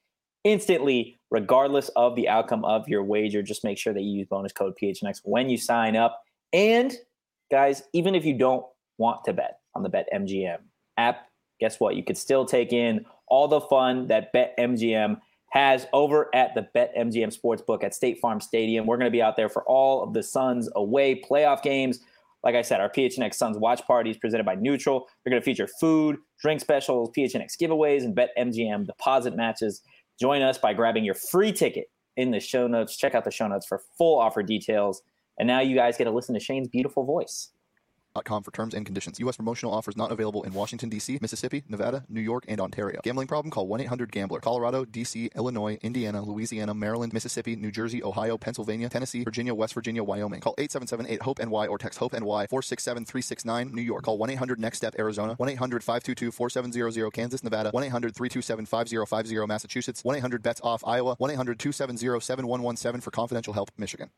instantly, 0.44 1.18
regardless 1.30 1.90
of 1.96 2.16
the 2.16 2.28
outcome 2.28 2.64
of 2.64 2.88
your 2.88 3.04
wager. 3.04 3.42
Just 3.42 3.64
make 3.64 3.78
sure 3.78 3.92
that 3.92 4.02
you 4.02 4.18
use 4.18 4.26
bonus 4.28 4.52
code 4.52 4.74
PHNX 4.80 5.20
when 5.24 5.48
you 5.48 5.56
sign 5.56 5.96
up. 5.96 6.22
And 6.52 6.96
guys, 7.50 7.82
even 7.92 8.14
if 8.14 8.24
you 8.24 8.36
don't 8.36 8.64
want 8.98 9.24
to 9.24 9.32
bet 9.32 9.58
on 9.74 9.82
the 9.82 9.90
BetMGM 9.90 10.58
app, 10.96 11.26
guess 11.60 11.78
what? 11.78 11.94
You 11.94 12.02
could 12.02 12.16
still 12.16 12.44
take 12.44 12.72
in 12.72 13.04
all 13.30 13.49
the 13.49 13.60
fun 13.60 14.08
that 14.08 14.32
BetMGM 14.34 15.20
has 15.50 15.87
over 15.92 16.28
at 16.34 16.54
the 16.54 16.68
BetMGM 16.75 17.37
Sportsbook 17.37 17.82
at 17.82 17.94
State 17.94 18.18
Farm 18.20 18.40
Stadium. 18.40 18.87
We're 18.87 18.96
going 18.96 19.10
to 19.10 19.12
be 19.16 19.22
out 19.22 19.37
there 19.37 19.49
for 19.49 19.64
all 19.64 20.02
of 20.02 20.12
the 20.12 20.22
Suns 20.22 20.68
away 20.76 21.20
playoff 21.20 21.62
games. 21.62 22.00
Like 22.44 22.54
I 22.54 22.62
said, 22.62 22.80
our 22.80 22.88
PHNX 22.88 23.34
Suns 23.34 23.58
watch 23.58 23.84
party 23.87 24.10
is 24.10 24.16
presented 24.16 24.46
by 24.46 24.54
Neutral. 24.54 25.08
They're 25.25 25.30
going 25.30 25.42
to 25.42 25.44
feature 25.44 25.68
food, 25.80 26.18
drink 26.40 26.60
specials, 26.60 27.10
PHNX 27.16 27.56
giveaways, 27.60 28.04
and 28.04 28.16
BetMGM 28.16 28.87
deposit 28.87 29.37
matches. 29.37 29.82
Join 30.18 30.40
us 30.40 30.56
by 30.56 30.72
grabbing 30.72 31.04
your 31.04 31.14
free 31.14 31.52
ticket 31.52 31.90
in 32.16 32.30
the 32.30 32.40
show 32.40 32.66
notes. 32.66 32.96
Check 32.96 33.14
out 33.14 33.25
the 33.25 33.30
show 33.30 33.49
notes 33.49 33.66
for 33.66 33.82
full 33.99 34.18
offer 34.18 34.42
details. 34.42 35.02
And 35.38 35.46
now 35.46 35.60
you 35.60 35.75
guys 35.75 35.96
get 35.96 36.04
to 36.04 36.10
listen 36.10 36.34
to 36.34 36.40
Shane's 36.40 36.68
beautiful 36.68 37.04
voice. 37.04 37.50
For 38.28 38.50
terms 38.52 38.74
and 38.74 38.86
conditions. 38.86 39.18
U.S. 39.20 39.36
promotional 39.36 39.72
offers 39.72 39.96
not 39.96 40.12
available 40.12 40.42
in 40.44 40.52
Washington, 40.52 40.88
D.C., 40.88 41.18
Mississippi, 41.20 41.64
Nevada, 41.68 42.04
New 42.08 42.20
York, 42.20 42.44
and 42.48 42.60
Ontario. 42.60 43.00
Gambling 43.02 43.26
problem? 43.26 43.50
Call 43.50 43.66
1 43.66 43.80
800 43.80 44.12
Gambler. 44.12 44.40
Colorado, 44.40 44.84
D.C., 44.84 45.30
Illinois, 45.34 45.78
Indiana, 45.82 46.22
Louisiana, 46.22 46.74
Maryland, 46.74 47.12
Mississippi, 47.12 47.56
New 47.56 47.70
Jersey, 47.70 48.02
Ohio, 48.02 48.38
Pennsylvania, 48.38 48.88
Tennessee, 48.88 49.24
Virginia, 49.24 49.54
West 49.54 49.74
Virginia, 49.74 50.04
Wyoming. 50.04 50.40
Call 50.40 50.54
877 50.58 51.14
8 51.14 51.22
HOPE 51.22 51.38
NY 51.40 51.66
or 51.66 51.78
text 51.78 51.98
HOPE 51.98 52.12
NY 52.12 52.46
467 52.48 53.04
369 53.04 53.74
New 53.74 53.82
York. 53.82 54.04
Call 54.04 54.18
1 54.18 54.30
800 54.30 54.60
Next 54.60 54.76
Step 54.78 54.94
Arizona. 54.98 55.34
1 55.34 55.48
800 55.48 55.82
522 55.82 56.30
4700 56.30 57.10
Kansas, 57.12 57.42
Nevada. 57.42 57.70
1 57.70 57.84
800 57.84 58.14
327 58.14 58.66
5050 58.66 59.46
Massachusetts. 59.46 60.04
1 60.04 60.16
800 60.16 60.42
BETS 60.42 60.60
OFF 60.62 60.84
Iowa. 60.86 61.16
1 61.18 61.30
800 61.30 61.58
270 61.58 62.20
7117 62.20 63.00
for 63.00 63.10
confidential 63.10 63.54
help 63.54 63.70
Michigan. 63.76 64.10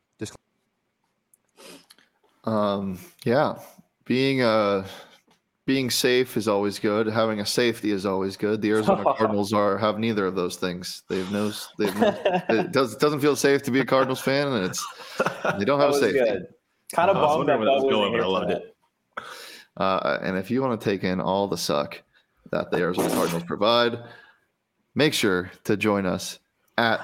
Um, 2.45 2.99
yeah, 3.23 3.59
being 4.05 4.41
uh 4.41 4.85
being 5.65 5.89
safe 5.89 6.35
is 6.35 6.47
always 6.47 6.77
good. 6.77 7.07
Having 7.07 7.39
a 7.39 7.45
safety 7.45 7.91
is 7.91 8.05
always 8.05 8.35
good. 8.35 8.61
The 8.61 8.71
Arizona 8.71 9.03
Cardinals 9.17 9.53
are 9.53 9.77
have 9.77 9.97
neither 9.97 10.25
of 10.25 10.35
those 10.35 10.57
things. 10.57 11.03
They've 11.07 11.29
no. 11.31 11.51
They've 11.77 11.95
no, 11.95 12.15
it 12.49 12.71
does 12.73 12.95
doesn't 12.97 13.21
feel 13.21 13.35
safe 13.35 13.63
to 13.63 13.71
be 13.71 13.79
a 13.79 13.85
Cardinals 13.85 14.19
fan, 14.19 14.47
and 14.47 14.65
it's 14.65 14.85
they 15.57 15.65
don't 15.65 15.79
have 15.79 15.91
a 15.91 15.93
safety. 15.93 16.19
good. 16.19 16.47
Kind 16.93 17.09
of 17.09 17.17
I 17.17 17.21
was 17.21 17.37
bummed 17.37 17.49
that 17.49 17.57
where 17.57 17.65
that 17.65 17.75
was 17.75 17.83
going, 17.83 18.11
but 18.11 18.21
I 18.21 18.25
loved 18.27 18.49
that. 18.49 18.61
it. 18.61 18.75
Uh, 19.77 20.19
and 20.21 20.37
if 20.37 20.51
you 20.51 20.61
want 20.61 20.79
to 20.79 20.83
take 20.85 21.03
in 21.03 21.19
all 21.19 21.47
the 21.47 21.57
suck 21.57 22.01
that 22.51 22.69
the 22.69 22.77
Arizona 22.77 23.09
Cardinals 23.09 23.43
provide, 23.43 23.97
make 24.93 25.13
sure 25.13 25.49
to 25.63 25.75
join 25.75 26.05
us 26.05 26.39
at 26.77 27.01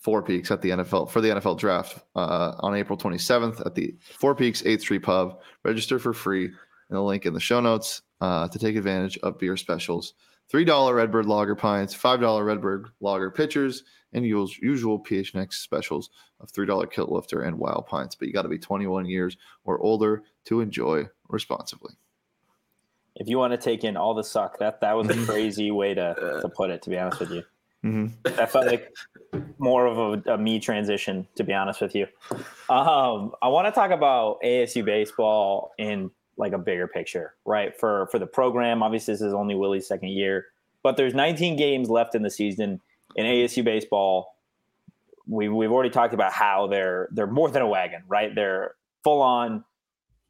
Four 0.00 0.22
Peaks 0.22 0.50
at 0.50 0.62
the 0.62 0.70
NFL 0.70 1.10
for 1.10 1.20
the 1.20 1.28
NFL 1.28 1.58
draft 1.58 2.02
uh, 2.16 2.54
on 2.60 2.74
April 2.74 2.98
27th 2.98 3.64
at 3.64 3.74
the 3.74 3.94
Four 4.00 4.34
Peaks 4.34 4.62
8th 4.62 4.80
Street 4.80 5.02
Pub. 5.02 5.40
Register 5.62 5.98
for 5.98 6.12
free 6.12 6.46
in 6.46 6.96
the 6.96 7.02
link 7.02 7.26
in 7.26 7.34
the 7.34 7.40
show 7.40 7.60
notes 7.60 8.02
uh, 8.20 8.48
to 8.48 8.58
take 8.58 8.76
advantage 8.76 9.18
of 9.18 9.38
beer 9.38 9.56
specials. 9.56 10.14
$3 10.52 10.94
Redbird 10.94 11.26
Lager 11.26 11.54
pints, 11.54 11.94
$5 11.94 12.44
Redbird 12.44 12.88
Lager 13.00 13.30
pitchers, 13.30 13.84
and 14.12 14.24
us- 14.24 14.58
usual 14.58 14.98
PHNX 14.98 15.54
specials 15.54 16.10
of 16.40 16.50
$3 16.50 16.90
Kilt 16.90 17.10
Lifter 17.10 17.42
and 17.42 17.58
Wild 17.58 17.86
Pints. 17.86 18.16
But 18.16 18.26
you 18.26 18.34
got 18.34 18.42
to 18.42 18.48
be 18.48 18.58
21 18.58 19.06
years 19.06 19.36
or 19.64 19.78
older 19.78 20.24
to 20.46 20.60
enjoy 20.60 21.08
responsibly. 21.28 21.94
If 23.16 23.28
you 23.28 23.38
want 23.38 23.52
to 23.52 23.58
take 23.58 23.84
in 23.84 23.96
all 23.96 24.14
the 24.14 24.24
suck, 24.24 24.58
that 24.58 24.80
that 24.80 24.96
was 24.96 25.08
a 25.10 25.26
crazy 25.30 25.70
way 25.70 25.94
to, 25.94 26.40
to 26.42 26.48
put 26.48 26.70
it. 26.70 26.82
To 26.82 26.90
be 26.90 26.98
honest 26.98 27.20
with 27.20 27.30
you, 27.30 27.42
hmm 27.82 28.06
that 28.24 28.50
felt 28.50 28.66
like 28.66 28.92
more 29.58 29.86
of 29.86 30.26
a, 30.26 30.34
a 30.34 30.38
me 30.38 30.58
transition. 30.58 31.26
To 31.36 31.44
be 31.44 31.52
honest 31.52 31.80
with 31.80 31.94
you, 31.94 32.06
um, 32.68 33.32
I 33.42 33.48
want 33.48 33.66
to 33.66 33.72
talk 33.72 33.90
about 33.90 34.40
ASU 34.42 34.84
baseball 34.84 35.72
in 35.78 36.10
like 36.36 36.52
a 36.52 36.58
bigger 36.58 36.88
picture, 36.88 37.34
right? 37.44 37.78
For 37.78 38.08
for 38.10 38.18
the 38.18 38.26
program, 38.26 38.82
obviously 38.82 39.14
this 39.14 39.20
is 39.20 39.32
only 39.32 39.54
Willie's 39.54 39.86
second 39.86 40.10
year, 40.10 40.46
but 40.82 40.96
there's 40.96 41.14
19 41.14 41.56
games 41.56 41.88
left 41.88 42.14
in 42.14 42.22
the 42.22 42.30
season 42.30 42.80
in 43.16 43.26
ASU 43.26 43.64
baseball. 43.64 44.36
We 45.26 45.48
we've 45.48 45.70
already 45.70 45.90
talked 45.90 46.14
about 46.14 46.32
how 46.32 46.66
they're 46.66 47.08
they're 47.12 47.26
more 47.26 47.50
than 47.50 47.62
a 47.62 47.68
wagon, 47.68 48.02
right? 48.08 48.34
They're 48.34 48.74
full 49.04 49.22
on 49.22 49.64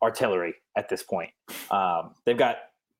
artillery 0.02 0.54
at 0.76 0.88
this 0.88 1.02
point. 1.02 1.30
Um, 1.70 2.14
they've 2.24 2.36
got 2.38 2.56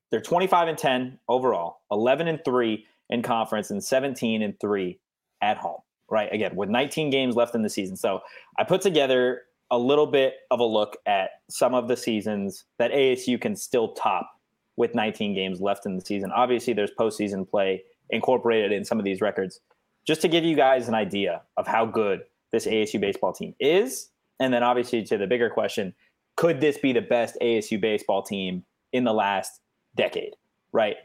they're 0.09 0.21
25 0.21 0.67
and 0.67 0.77
10 0.77 1.19
overall, 1.29 1.81
11 1.89 2.27
and 2.27 2.43
3 2.43 2.85
in 3.11 3.21
conference, 3.21 3.69
and 3.69 3.83
17 3.83 4.41
and 4.41 4.59
3 4.59 4.99
at 5.41 5.57
home. 5.57 5.81
Right. 6.09 6.31
Again, 6.33 6.55
with 6.55 6.69
19 6.69 7.09
games 7.09 7.35
left 7.35 7.55
in 7.55 7.61
the 7.61 7.69
season. 7.69 7.95
So 7.95 8.21
I 8.57 8.63
put 8.63 8.81
together 8.81 9.43
a 9.69 9.77
little 9.77 10.07
bit 10.07 10.33
of 10.49 10.59
a 10.59 10.65
look 10.65 10.97
at 11.05 11.29
some 11.49 11.73
of 11.73 11.87
the 11.87 11.95
seasons 11.95 12.65
that 12.77 12.91
ASU 12.91 13.39
can 13.39 13.55
still 13.55 13.93
top 13.93 14.29
with 14.75 14.93
19 14.93 15.33
games 15.33 15.61
left 15.61 15.85
in 15.85 15.95
the 15.95 16.01
season. 16.01 16.31
Obviously, 16.31 16.73
there's 16.73 16.91
postseason 16.99 17.49
play 17.49 17.83
incorporated 18.09 18.73
in 18.73 18.83
some 18.83 18.99
of 18.99 19.05
these 19.05 19.21
records. 19.21 19.61
Just 20.05 20.21
to 20.21 20.27
give 20.27 20.43
you 20.43 20.55
guys 20.55 20.89
an 20.89 20.95
idea 20.95 21.43
of 21.55 21.67
how 21.67 21.85
good 21.85 22.21
this 22.51 22.65
ASU 22.65 22.99
baseball 22.99 23.31
team 23.31 23.55
is. 23.59 24.09
And 24.39 24.53
then, 24.53 24.63
obviously, 24.63 25.03
to 25.03 25.17
the 25.17 25.27
bigger 25.27 25.49
question 25.49 25.93
could 26.37 26.61
this 26.61 26.77
be 26.77 26.93
the 26.93 27.01
best 27.01 27.37
ASU 27.41 27.79
baseball 27.79 28.23
team 28.23 28.63
in 28.93 29.03
the 29.03 29.13
last 29.13 29.61
decade? 29.95 30.33
Right. 30.71 30.95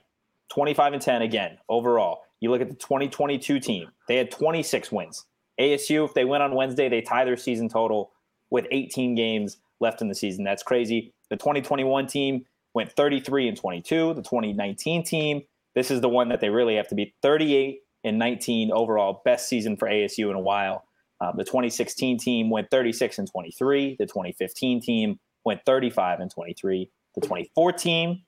25 0.50 0.94
and 0.94 1.02
10 1.02 1.22
again 1.22 1.58
overall. 1.68 2.22
You 2.40 2.50
look 2.50 2.60
at 2.60 2.68
the 2.68 2.76
2022 2.76 3.60
team, 3.60 3.88
they 4.08 4.16
had 4.16 4.30
26 4.30 4.92
wins. 4.92 5.24
ASU, 5.60 6.04
if 6.04 6.14
they 6.14 6.24
win 6.24 6.42
on 6.42 6.54
Wednesday, 6.54 6.88
they 6.88 7.00
tie 7.00 7.24
their 7.24 7.36
season 7.36 7.68
total 7.68 8.12
with 8.50 8.66
18 8.70 9.14
games 9.14 9.58
left 9.80 10.02
in 10.02 10.08
the 10.08 10.14
season. 10.14 10.44
That's 10.44 10.62
crazy. 10.62 11.14
The 11.30 11.36
2021 11.36 12.06
team 12.06 12.44
went 12.74 12.92
33 12.92 13.48
and 13.48 13.56
22. 13.56 14.14
The 14.14 14.22
2019 14.22 15.02
team, 15.02 15.42
this 15.74 15.90
is 15.90 16.00
the 16.00 16.08
one 16.08 16.28
that 16.28 16.40
they 16.40 16.50
really 16.50 16.76
have 16.76 16.88
to 16.88 16.94
beat 16.94 17.14
38 17.22 17.80
and 18.04 18.18
19 18.18 18.70
overall, 18.70 19.22
best 19.24 19.48
season 19.48 19.76
for 19.76 19.88
ASU 19.88 20.30
in 20.30 20.36
a 20.36 20.40
while. 20.40 20.84
Um, 21.20 21.32
the 21.36 21.44
2016 21.44 22.18
team 22.18 22.50
went 22.50 22.70
36 22.70 23.18
and 23.18 23.30
23. 23.30 23.96
The 23.98 24.06
2015 24.06 24.80
team 24.80 25.18
went 25.44 25.64
35 25.64 26.20
and 26.20 26.30
23. 26.30 26.90
The 27.14 27.20
2014 27.22 28.22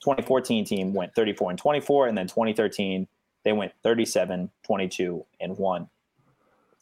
2014 0.00 0.64
team 0.64 0.94
went 0.94 1.14
34 1.14 1.50
and 1.50 1.58
24, 1.58 2.08
and 2.08 2.18
then 2.18 2.26
2013 2.26 3.06
they 3.44 3.52
went 3.52 3.72
37, 3.82 4.50
22, 4.64 5.24
and 5.40 5.56
one. 5.56 5.88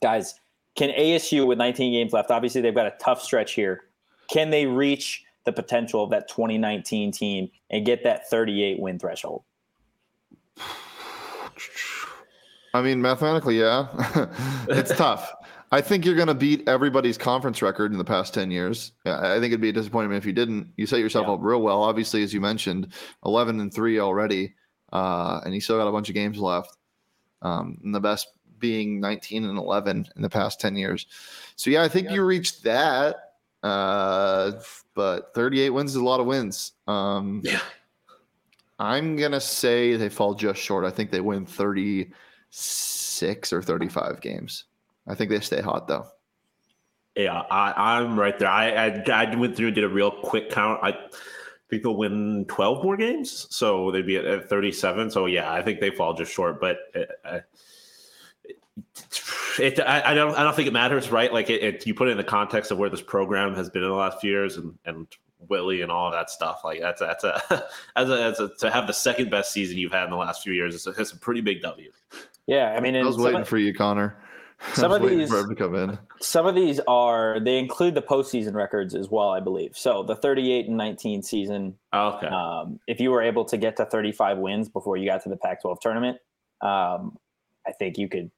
Guys, 0.03 0.41
can 0.75 0.91
ASU 0.91 1.47
with 1.47 1.59
19 1.59 1.93
games 1.93 2.13
left? 2.13 2.31
Obviously, 2.31 2.61
they've 2.61 2.75
got 2.75 2.87
a 2.87 2.95
tough 3.01 3.23
stretch 3.23 3.53
here. 3.53 3.85
Can 4.29 4.51
they 4.51 4.67
reach 4.67 5.25
the 5.45 5.53
potential 5.53 6.03
of 6.03 6.11
that 6.11 6.29
2019 6.29 7.13
team 7.13 7.51
and 7.71 7.87
get 7.87 8.05
that 8.05 8.29
38 8.29 8.79
win 8.81 8.99
threshold? 8.99 9.43
I 12.75 12.83
mean, 12.83 13.01
mathematically, 13.01 13.59
yeah, 13.59 13.89
it's 14.69 14.95
tough. 14.95 15.33
I 15.71 15.81
think 15.83 16.05
you're 16.07 16.15
going 16.15 16.29
to 16.29 16.35
beat 16.35 16.67
everybody's 16.69 17.19
conference 17.19 17.61
record 17.61 17.93
in 17.93 17.99
the 17.99 18.05
past 18.05 18.33
10 18.33 18.51
years. 18.51 18.93
I 19.05 19.35
think 19.35 19.47
it'd 19.53 19.61
be 19.61 19.69
a 19.69 19.73
disappointment 19.73 20.17
if 20.19 20.25
you 20.27 20.33
didn't. 20.33 20.73
You 20.77 20.87
set 20.87 21.01
yourself 21.01 21.27
Yeah. 21.27 21.35
up 21.35 21.41
real 21.43 21.61
well. 21.61 21.83
Obviously, 21.83 22.23
as 22.23 22.33
you 22.33 22.41
mentioned, 22.41 22.95
11 23.27 23.61
and 23.61 23.73
3 23.73 23.99
already, 24.01 24.55
uh, 24.93 25.41
and 25.45 25.55
you 25.55 25.61
still 25.61 25.77
got 25.77 25.87
a 25.87 25.93
bunch 25.93 26.09
of 26.09 26.15
games 26.15 26.39
left. 26.39 26.75
Um, 27.43 27.79
and 27.85 27.95
the 27.95 28.01
best 28.01 28.29
being 28.59 28.99
19 29.01 29.45
and 29.45 29.59
11 29.59 30.09
in 30.17 30.23
the 30.23 30.31
past 30.31 30.59
10 30.61 30.75
years. 30.75 31.07
So, 31.57 31.69
yeah, 31.71 31.83
I 31.83 31.89
think 31.89 32.09
Yeah. 32.09 32.15
you 32.15 32.25
reached 32.25 32.63
that. 32.65 33.35
Uh, 33.63 34.53
but 34.95 35.35
38 35.35 35.71
wins 35.71 35.91
is 35.91 35.97
a 35.97 36.05
lot 36.05 36.21
of 36.21 36.27
wins. 36.27 36.73
Um, 36.87 37.43
Yeah. 37.45 37.61
I'm 38.79 39.17
going 39.17 39.33
to 39.33 39.41
say 39.41 39.97
they 39.97 40.09
fall 40.09 40.35
just 40.35 40.61
short. 40.63 40.85
I 40.85 40.91
think 40.91 41.11
they 41.11 41.21
win 41.21 41.45
36 41.45 43.53
or 43.53 43.61
35 43.61 44.21
games. 44.21 44.65
I 45.09 45.15
think 45.15 45.31
they 45.31 45.41
stay 45.41 45.61
hot 45.61 45.89
though. 45.89 46.07
Yeah, 47.17 47.43
I, 47.51 47.99
I'm 47.99 48.19
right 48.19 48.39
there. 48.39 48.49
I, 48.49 48.69
I 48.69 49.05
I 49.11 49.35
went 49.35 49.57
through 49.57 49.69
and 49.69 49.75
did 49.75 49.85
a 49.85 49.89
real 49.89 50.11
quick 50.11 50.51
count. 50.51 50.81
I 50.83 50.97
think 51.69 51.83
they'll 51.83 51.97
win 51.97 52.45
12 52.47 52.85
more 52.85 52.97
games, 52.97 53.47
so 53.51 53.91
they'd 53.91 54.07
be 54.07 54.17
at, 54.17 54.25
at 54.25 54.49
37. 54.49 55.11
So 55.11 55.27
yeah, 55.27 55.53
I 55.53 55.63
think 55.63 55.81
they 55.81 55.91
fall 55.91 56.15
just 56.15 56.33
short. 56.33 56.61
But 56.61 56.79
uh, 56.95 57.41
it, 59.59 59.81
I, 59.81 60.13
I 60.13 60.15
don't 60.15 60.37
I 60.37 60.43
don't 60.43 60.55
think 60.55 60.69
it 60.69 60.73
matters, 60.73 61.11
right? 61.11 61.33
Like 61.33 61.51
it, 61.51 61.63
it, 61.63 61.87
you 61.87 61.95
put 61.95 62.09
it 62.09 62.13
in 62.13 62.17
the 62.17 62.25
context 62.25 62.71
of 62.71 62.79
where 62.79 62.91
this 62.91 63.03
program 63.03 63.55
has 63.55 63.69
been 63.69 63.83
in 63.83 63.89
the 63.89 63.95
last 63.95 64.21
few 64.21 64.31
years, 64.31 64.57
and 64.57 64.79
and 64.85 65.07
Willie 65.49 65.83
and 65.83 65.91
all 65.91 66.07
of 66.07 66.13
that 66.13 66.31
stuff. 66.31 66.61
Like 66.65 66.81
that's 66.81 67.01
that's 67.01 67.25
a 67.25 67.65
as 67.97 68.11
a, 68.11 68.23
as 68.25 68.41
a 68.41 68.49
to 68.59 68.71
have 68.71 68.87
the 68.87 68.93
second 68.93 69.31
best 69.31 69.53
season 69.53 69.79
you've 69.79 69.93
had 69.93 70.05
in 70.05 70.11
the 70.11 70.17
last 70.17 70.43
few 70.43 70.53
years. 70.53 70.75
It's 70.75 70.87
a, 70.87 70.91
it's 70.91 71.13
a 71.13 71.19
pretty 71.19 71.41
big 71.41 71.63
W. 71.63 71.91
Yeah, 72.47 72.75
I 72.77 72.81
mean, 72.81 72.97
I 72.97 73.03
was 73.03 73.19
waiting 73.19 73.43
of, 73.43 73.49
for 73.49 73.59
you, 73.59 73.75
Connor. 73.75 74.17
Some 74.75 74.93
of 74.93 75.03
these- 75.03 75.31
for 75.31 75.39
him 75.41 75.49
to 75.49 75.55
come 75.55 75.75
in. 75.75 75.99
some 76.21 76.47
of 76.47 76.55
these 76.55 76.81
are 76.89 77.39
they 77.41 77.59
include 77.59 77.95
the 77.95 78.03
postseason 78.03 78.55
records 78.55 78.95
as 78.95 79.09
well, 79.09 79.31
I 79.31 79.41
believe. 79.41 79.77
So 79.77 80.03
the 80.03 80.17
38 80.17 80.67
and 80.67 80.77
19 80.77 81.23
season 81.23 81.79
Okay. 81.95 82.27
Um, 82.27 82.81
if 82.87 83.01
you 83.01 83.11
were 83.11 83.23
able 83.23 83.45
to 83.47 83.57
get 83.57 83.77
to 83.77 83.85
35 83.85 84.39
wins 84.39 84.69
before 84.69 84.97
you 84.97 85.07
got 85.07 85.23
to 85.23 85.29
the 85.29 85.37
Pac-12 85.37 85.81
tournament, 85.81 86.19
um, 86.61 87.17
I 87.67 87.73
think 87.79 87.99
you 87.99 88.09
could 88.09 88.31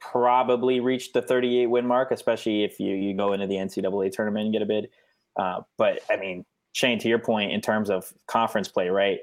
probably 0.00 0.80
reach 0.80 1.12
the 1.12 1.22
38 1.22 1.66
win 1.66 1.86
mark, 1.86 2.10
especially 2.10 2.64
if 2.64 2.78
you 2.80 2.94
you 2.94 3.14
go 3.14 3.32
into 3.32 3.46
the 3.46 3.56
NCAA 3.56 4.10
tournament 4.10 4.44
and 4.44 4.52
get 4.52 4.62
a 4.62 4.66
bid. 4.66 4.90
Uh, 5.36 5.60
but 5.76 6.00
I 6.10 6.16
mean, 6.16 6.44
Shane, 6.72 6.98
to 7.00 7.08
your 7.08 7.18
point, 7.18 7.52
in 7.52 7.60
terms 7.60 7.88
of 7.90 8.12
conference 8.26 8.68
play, 8.68 8.88
right? 8.88 9.20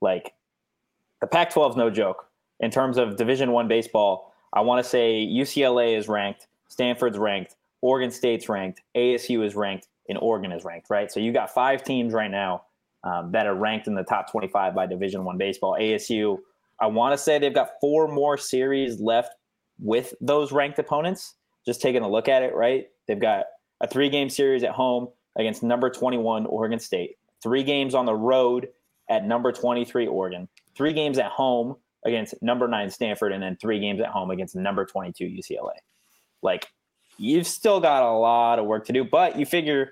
Like 0.00 0.32
the 1.20 1.26
Pac-12 1.26 1.70
is 1.70 1.76
no 1.76 1.90
joke 1.90 2.26
in 2.60 2.70
terms 2.70 2.96
of 2.98 3.16
Division 3.16 3.52
One 3.52 3.68
baseball. 3.68 4.27
I 4.52 4.60
want 4.60 4.82
to 4.82 4.88
say 4.88 5.26
UCLA 5.26 5.96
is 5.96 6.08
ranked, 6.08 6.46
Stanford's 6.68 7.18
ranked, 7.18 7.56
Oregon 7.82 8.10
State's 8.10 8.48
ranked, 8.48 8.82
ASU 8.96 9.44
is 9.44 9.54
ranked, 9.54 9.88
and 10.08 10.18
Oregon 10.18 10.52
is 10.52 10.64
ranked. 10.64 10.90
Right, 10.90 11.10
so 11.10 11.20
you 11.20 11.32
got 11.32 11.50
five 11.50 11.84
teams 11.84 12.12
right 12.12 12.30
now 12.30 12.62
um, 13.04 13.30
that 13.32 13.46
are 13.46 13.54
ranked 13.54 13.86
in 13.86 13.94
the 13.94 14.02
top 14.02 14.30
25 14.30 14.74
by 14.74 14.86
Division 14.86 15.24
One 15.24 15.38
baseball. 15.38 15.76
ASU, 15.78 16.38
I 16.80 16.86
want 16.86 17.12
to 17.12 17.18
say 17.18 17.38
they've 17.38 17.54
got 17.54 17.72
four 17.80 18.08
more 18.08 18.36
series 18.36 19.00
left 19.00 19.34
with 19.78 20.14
those 20.20 20.52
ranked 20.52 20.78
opponents. 20.78 21.34
Just 21.66 21.82
taking 21.82 22.02
a 22.02 22.08
look 22.08 22.28
at 22.28 22.42
it, 22.42 22.54
right? 22.54 22.86
They've 23.06 23.20
got 23.20 23.44
a 23.80 23.86
three-game 23.86 24.30
series 24.30 24.62
at 24.64 24.70
home 24.70 25.08
against 25.36 25.62
number 25.62 25.90
21 25.90 26.46
Oregon 26.46 26.78
State, 26.78 27.16
three 27.42 27.62
games 27.62 27.94
on 27.94 28.06
the 28.06 28.14
road 28.14 28.68
at 29.10 29.26
number 29.26 29.52
23 29.52 30.06
Oregon, 30.06 30.48
three 30.76 30.92
games 30.92 31.18
at 31.18 31.30
home 31.30 31.76
against 32.04 32.34
number 32.42 32.68
nine 32.68 32.90
Stanford, 32.90 33.32
and 33.32 33.42
then 33.42 33.56
three 33.60 33.80
games 33.80 34.00
at 34.00 34.08
home 34.08 34.30
against 34.30 34.54
number 34.54 34.84
22 34.84 35.24
UCLA. 35.24 35.74
Like, 36.42 36.68
you've 37.18 37.46
still 37.46 37.80
got 37.80 38.02
a 38.02 38.12
lot 38.12 38.58
of 38.58 38.66
work 38.66 38.86
to 38.86 38.92
do, 38.92 39.04
but 39.04 39.38
you 39.38 39.44
figure 39.44 39.90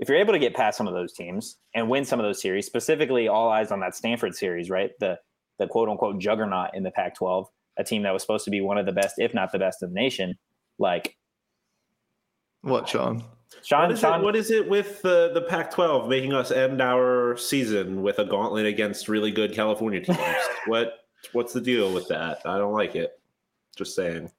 if 0.00 0.08
you're 0.08 0.18
able 0.18 0.32
to 0.32 0.38
get 0.38 0.54
past 0.54 0.76
some 0.76 0.88
of 0.88 0.94
those 0.94 1.12
teams 1.12 1.56
and 1.74 1.88
win 1.88 2.04
some 2.04 2.18
of 2.18 2.24
those 2.24 2.42
series, 2.42 2.66
specifically 2.66 3.28
all 3.28 3.48
eyes 3.48 3.70
on 3.70 3.80
that 3.80 3.94
Stanford 3.94 4.34
series, 4.34 4.70
right? 4.70 4.90
The 5.00 5.18
the 5.58 5.66
quote 5.68 5.88
unquote 5.88 6.18
juggernaut 6.18 6.70
in 6.74 6.82
the 6.82 6.90
Pac-12, 6.90 7.46
a 7.78 7.84
team 7.84 8.02
that 8.02 8.12
was 8.12 8.22
supposed 8.22 8.44
to 8.44 8.50
be 8.50 8.60
one 8.60 8.76
of 8.76 8.86
the 8.86 8.92
best, 8.92 9.14
if 9.18 9.34
not 9.34 9.52
the 9.52 9.58
best 9.58 9.82
in 9.82 9.90
the 9.90 9.94
nation. 9.94 10.36
Like 10.78 11.16
What, 12.62 12.88
Shawn? 12.88 13.22
Shawn, 13.62 13.82
What 13.82 13.92
is, 13.92 14.00
Shawn, 14.00 14.20
it, 14.20 14.24
what 14.24 14.36
is 14.36 14.50
it 14.50 14.68
with 14.68 15.00
the, 15.02 15.30
the 15.32 15.42
Pac 15.42 15.70
12 15.70 16.08
making 16.08 16.32
us 16.32 16.50
end 16.50 16.82
our 16.82 17.36
season 17.36 18.02
with 18.02 18.18
a 18.18 18.24
gauntlet 18.24 18.66
against 18.66 19.08
really 19.08 19.30
good 19.30 19.54
California 19.54 20.00
teams? 20.00 20.18
what 20.66 20.94
What's 21.32 21.52
the 21.52 21.60
deal 21.60 21.92
with 21.92 22.08
that? 22.08 22.40
I 22.44 22.58
don't 22.58 22.72
like 22.72 22.94
it. 22.96 23.18
Just 23.76 23.94
saying. 23.94 24.30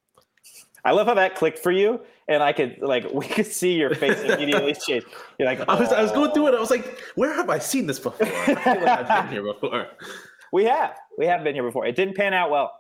I 0.84 0.92
love 0.92 1.08
how 1.08 1.16
that 1.16 1.36
clicked 1.36 1.60
for 1.60 1.72
you, 1.72 2.00
and 2.28 2.44
I 2.44 2.54
could 2.54 2.78
like 2.82 3.06
we 3.14 3.26
could 3.28 3.48
see 3.48 3.74
your 3.74 3.94
face 3.96 4.20
immediately 4.22 4.74
change. 4.74 5.04
You're 5.40 5.48
like, 5.48 5.60
I 5.68 5.80
was, 5.80 5.92
I 5.92 6.02
was 6.02 6.12
going 6.12 6.32
through 6.32 6.46
"Oh." 6.46 6.54
it. 6.54 6.56
I 6.56 6.60
was 6.60 6.70
like, 6.72 7.00
where 7.16 7.34
have 7.34 7.50
I 7.50 7.60
seen 7.60 7.88
this 7.88 8.00
before? 8.00 8.28
I 8.28 8.56
feel 8.56 8.56
like 8.56 9.10
I've 9.10 9.26
been 9.26 9.34
here 9.34 9.44
before. 9.54 9.88
We 10.54 10.64
have, 10.66 10.96
we 11.18 11.26
have 11.26 11.44
been 11.44 11.54
here 11.54 11.64
before. 11.64 11.86
It 11.86 11.98
didn't 11.98 12.16
pan 12.16 12.34
out 12.34 12.50
well. 12.50 12.72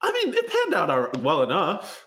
I 0.00 0.12
mean, 0.12 0.32
it 0.32 0.50
panned 0.50 0.72
out 0.72 0.88
our- 0.88 1.10
well 1.18 1.42
enough. 1.42 2.06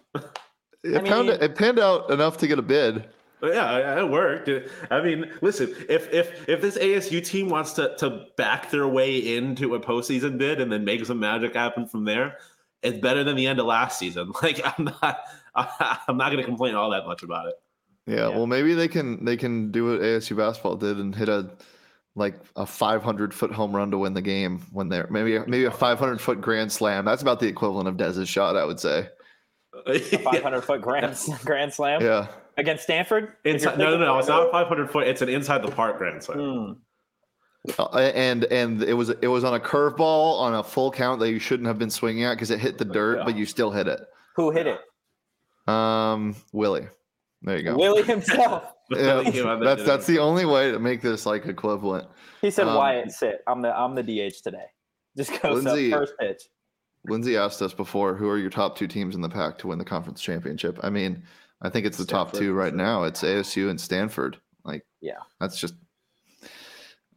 It, 0.84 0.96
I 0.96 1.00
panned, 1.00 1.30
it 1.30 1.56
panned 1.56 1.78
out 1.78 2.10
enough 2.10 2.38
to 2.39 2.48
get 2.48 2.58
a 2.58 2.63
bid. 2.63 3.08
Yeah, 3.44 4.00
it 4.00 4.10
worked. 4.10 4.50
I 4.90 5.02
mean, 5.02 5.32
listen, 5.42 5.76
if 5.90 6.12
if 6.14 6.48
if 6.48 6.62
this 6.62 6.78
ASU 6.78 7.24
team 7.26 7.50
wants 7.50 7.74
to 7.74 7.96
to 7.98 8.26
back 8.38 8.72
their 8.72 8.88
way 8.88 9.36
into 9.36 9.76
a 9.76 9.80
postseason 9.80 10.38
bid 10.38 10.62
and 10.62 10.72
then 10.72 10.86
make 10.86 11.06
some 11.06 11.20
magic 11.20 11.54
happen 11.56 11.86
from 11.88 12.06
there, 12.06 12.38
it's 12.82 13.00
better 13.00 13.24
than 13.24 13.36
the 13.36 13.48
end 13.48 13.60
of 13.60 13.66
last 13.66 14.00
season. 14.00 14.32
Like 14.42 14.62
I'm 14.64 14.86
not 14.86 15.20
I'm 15.56 16.18
not 16.18 16.32
going 16.32 16.38
to 16.38 16.44
complain 16.46 16.76
all 16.76 16.90
that 16.92 17.06
much 17.06 17.22
about 17.24 17.48
it. 17.48 17.56
Yeah, 18.08 18.16
Yeah. 18.16 18.28
well, 18.30 18.48
maybe 18.48 18.74
they 18.74 18.88
can 18.88 19.24
they 19.26 19.38
can 19.38 19.72
do 19.72 19.86
what 19.92 20.02
ASU 20.02 20.38
basketball 20.38 20.76
did 20.78 20.98
and 20.98 21.14
hit 21.14 21.30
a 21.30 21.52
like 22.16 22.36
a 22.56 22.66
500 22.66 23.34
foot 23.34 23.52
home 23.52 23.76
run 23.76 23.90
to 23.92 23.98
win 23.98 24.14
the 24.14 24.22
game 24.22 24.60
when 24.72 24.88
they're 24.88 25.08
maybe 25.10 25.40
maybe 25.40 25.66
a 25.66 25.72
500 25.72 26.22
foot 26.22 26.40
grand 26.42 26.72
slam. 26.72 27.06
That's 27.06 27.22
about 27.22 27.40
the 27.40 27.48
equivalent 27.48 27.88
of 27.88 27.98
Dez's 27.98 28.30
shot, 28.30 28.56
I 28.56 28.64
would 28.66 28.80
say. 28.80 29.10
A 29.88 30.00
500 30.00 30.62
foot 30.62 30.82
grand 30.82 31.18
grand 31.46 31.74
slam 31.74 32.02
Yeah, 32.02 32.28
against 32.58 32.84
Stanford. 32.84 33.34
Inside, 33.46 33.78
no, 33.78 33.92
no, 33.92 33.98
no. 33.98 34.18
It's 34.18 34.28
about 34.28 34.52
not 34.52 34.52
500 34.52 34.89
foot. 34.89 35.08
It's 35.08 35.22
an 35.22 35.30
inside 35.30 35.63
the 35.63 35.72
park 35.72 35.98
grand 35.98 36.24
slam. 36.24 36.39
hmm. 36.39 36.72
Uh, 37.80 38.12
and 38.13 38.44
and 38.46 38.84
it 38.84 38.94
was 38.94 39.10
it 39.10 39.28
was 39.28 39.46
on 39.46 39.54
a 39.54 39.60
curveball 39.60 40.39
on 40.42 40.54
a 40.56 40.63
full 40.63 40.92
count 40.92 41.22
that 41.22 41.30
you 41.32 41.39
shouldn't 41.39 41.66
have 41.68 41.80
been 41.80 41.89
swinging 41.89 42.26
at 42.26 42.34
because 42.34 42.52
it 42.52 42.60
hit 42.60 42.78
the 42.78 42.84
dirt, 42.84 43.24
but 43.24 43.38
you 43.38 43.46
still 43.46 43.72
hit 43.72 43.88
it. 43.88 44.02
Who 44.36 44.52
hit 44.52 44.68
it? 44.68 44.82
Um, 45.72 46.36
Willie, 46.52 46.88
there 47.42 47.58
you 47.58 47.63
go. 47.63 47.78
Willie 47.78 48.04
himself. 48.04 48.70
Yeah, 48.89 49.16
Willie 49.16 49.32
came 49.32 49.48
out 49.48 49.60
there 49.62 49.76
that's 49.76 49.88
that's 49.88 50.06
the 50.06 50.20
only 50.20 50.46
way 50.46 50.70
to 50.70 50.78
make 50.78 51.02
this 51.02 51.26
like 51.26 51.46
equivalent. 51.46 52.06
He 52.42 52.52
said, 52.52 52.68
Um, 52.68 52.76
"Wyatt, 52.76 53.12
sit. 53.12 53.39
I'm 53.48 53.62
the 53.62 53.74
I'm 53.76 53.96
the 53.96 54.04
DH 54.04 54.44
today. 54.44 54.66
Just 55.18 55.42
go 55.42 55.54
Lindsay- 55.54 55.94
up 55.94 56.02
first 56.02 56.13
pitch." 56.20 56.42
Lindsay 57.08 57.38
asked 57.38 57.62
us 57.62 57.74
before, 57.74 58.13
who 58.16 58.30
are 58.30 58.38
your 58.38 58.50
top 58.50 58.78
two 58.78 58.88
teams 58.88 59.16
in 59.16 59.22
the 59.22 59.30
pack 59.30 59.58
to 59.60 59.68
win 59.68 59.78
the 59.78 59.86
conference 59.86 60.22
championship? 60.22 60.80
I 60.84 60.89
mean, 60.89 61.24
I 61.63 61.69
think 61.69 61.86
it's 61.86 61.97
the 61.97 62.06
top 62.06 62.34
two 62.34 62.54
right 62.54 62.69
sure. 62.71 62.78
now. 62.78 63.04
It's 63.04 63.21
ASU 63.23 63.69
and 63.69 63.80
Stanford. 63.80 64.38
Like, 64.65 64.86
Yeah. 65.02 65.19
that's 65.39 65.60
just. 65.60 65.76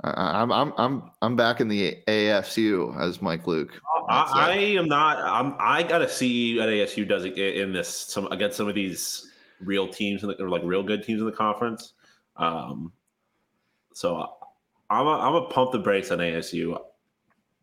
I, 0.04 0.42
I'm 0.42 0.52
I'm 0.52 0.72
I'm 0.76 1.10
I'm 1.22 1.36
back 1.36 1.60
in 1.60 1.68
the 1.68 1.96
AFCU 2.06 3.00
as 3.00 3.22
Mike 3.22 3.46
Luke. 3.46 3.72
That's 4.08 4.32
I, 4.32 4.50
I 4.50 4.54
am 4.56 4.86
not. 4.88 5.18
I'm. 5.18 5.54
I 5.58 5.82
gotta 5.82 6.08
see 6.08 6.58
what 6.58 6.68
ASU 6.68 7.08
does 7.08 7.24
i- 7.24 7.28
in 7.28 7.72
this 7.72 7.88
some 7.88 8.26
against 8.26 8.58
some 8.58 8.68
of 8.68 8.74
these 8.74 9.32
real 9.60 9.88
teams 9.88 10.22
in 10.22 10.28
the, 10.28 10.42
or 10.42 10.50
like 10.50 10.60
real 10.64 10.82
good 10.82 11.02
teams 11.02 11.20
in 11.20 11.26
the 11.26 11.32
conference. 11.32 11.94
Um, 12.36 12.92
so 13.94 14.34
I'm 14.90 15.06
a, 15.06 15.18
I'm 15.18 15.34
a 15.34 15.46
pump 15.48 15.72
the 15.72 15.78
brakes 15.78 16.10
on 16.10 16.18
ASU, 16.18 16.78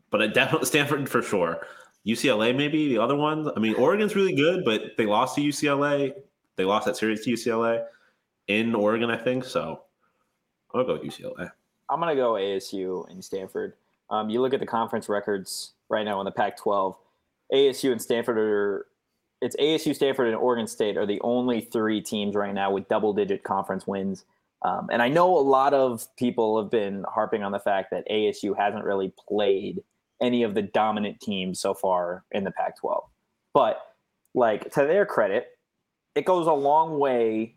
but 0.10 0.22
I 0.24 0.28
definitely 0.28 0.66
Stanford 0.66 1.08
for 1.08 1.22
sure. 1.22 1.68
UCLA 2.06 2.54
maybe 2.56 2.90
the 2.90 2.98
other 2.98 3.16
ones. 3.16 3.48
I 3.56 3.60
mean, 3.60 3.76
Oregon's 3.76 4.16
really 4.16 4.36
good, 4.36 4.66
but 4.66 4.98
they 4.98 5.06
lost 5.06 5.36
to 5.36 5.42
UCLA. 5.42 6.14
They 6.56 6.66
lost 6.66 6.86
that 6.86 6.98
series 6.98 7.24
to 7.26 7.32
UCLA 7.32 7.84
in 8.48 8.76
Oregon, 8.76 9.10
I 9.10 9.18
think. 9.18 9.44
So 9.44 9.82
I'll 10.74 10.84
go 10.84 10.94
with 10.94 11.04
UCLA. 11.04 11.52
I'm 11.90 12.00
gonna 12.00 12.16
go 12.16 12.34
ASU 12.34 13.10
and 13.10 13.24
Stanford. 13.24 13.74
Um, 14.10 14.30
you 14.30 14.42
look 14.42 14.54
at 14.54 14.60
the 14.60 14.66
conference 14.66 15.10
records 15.10 15.74
right 15.90 16.04
now 16.04 16.20
in 16.22 16.26
the 16.26 16.32
Pac-12. 16.32 16.96
ASU 17.54 17.92
and 17.92 18.02
Stanford 18.02 18.38
are. 18.38 18.88
It's 19.42 19.56
ASU, 19.58 19.94
Stanford, 19.94 20.28
and 20.28 20.38
Oregon 20.38 20.68
State 20.68 20.96
are 20.96 21.06
the 21.06 21.20
only 21.20 21.60
three 21.60 22.00
teams 22.00 22.34
right 22.34 22.54
now 22.54 22.72
with 22.72 22.88
double-digit 22.88 23.44
conference 23.44 23.86
wins. 23.86 24.24
Um, 24.62 24.88
and 24.90 25.02
I 25.02 25.10
know 25.10 25.38
a 25.38 25.42
lot 25.42 25.74
of 25.74 26.08
people 26.16 26.62
have 26.62 26.72
been 26.72 27.04
harping 27.10 27.44
on 27.44 27.52
the 27.52 27.60
fact 27.60 27.92
that 27.92 28.08
ASU 28.10 28.58
hasn't 28.58 28.86
really 28.86 29.14
played 29.28 29.84
any 30.22 30.44
of 30.44 30.54
the 30.54 30.62
dominant 30.62 31.20
teams 31.20 31.60
so 31.60 31.74
far 31.74 32.24
in 32.32 32.46
the 32.46 32.52
Pac 32.52 32.80
12. 32.80 33.04
But, 33.54 33.82
like, 34.34 34.72
to 34.72 34.86
their 34.86 35.06
credit, 35.06 35.48
it 36.16 36.26
goes 36.26 36.48
a 36.48 36.54
long 36.54 37.00
way 37.00 37.56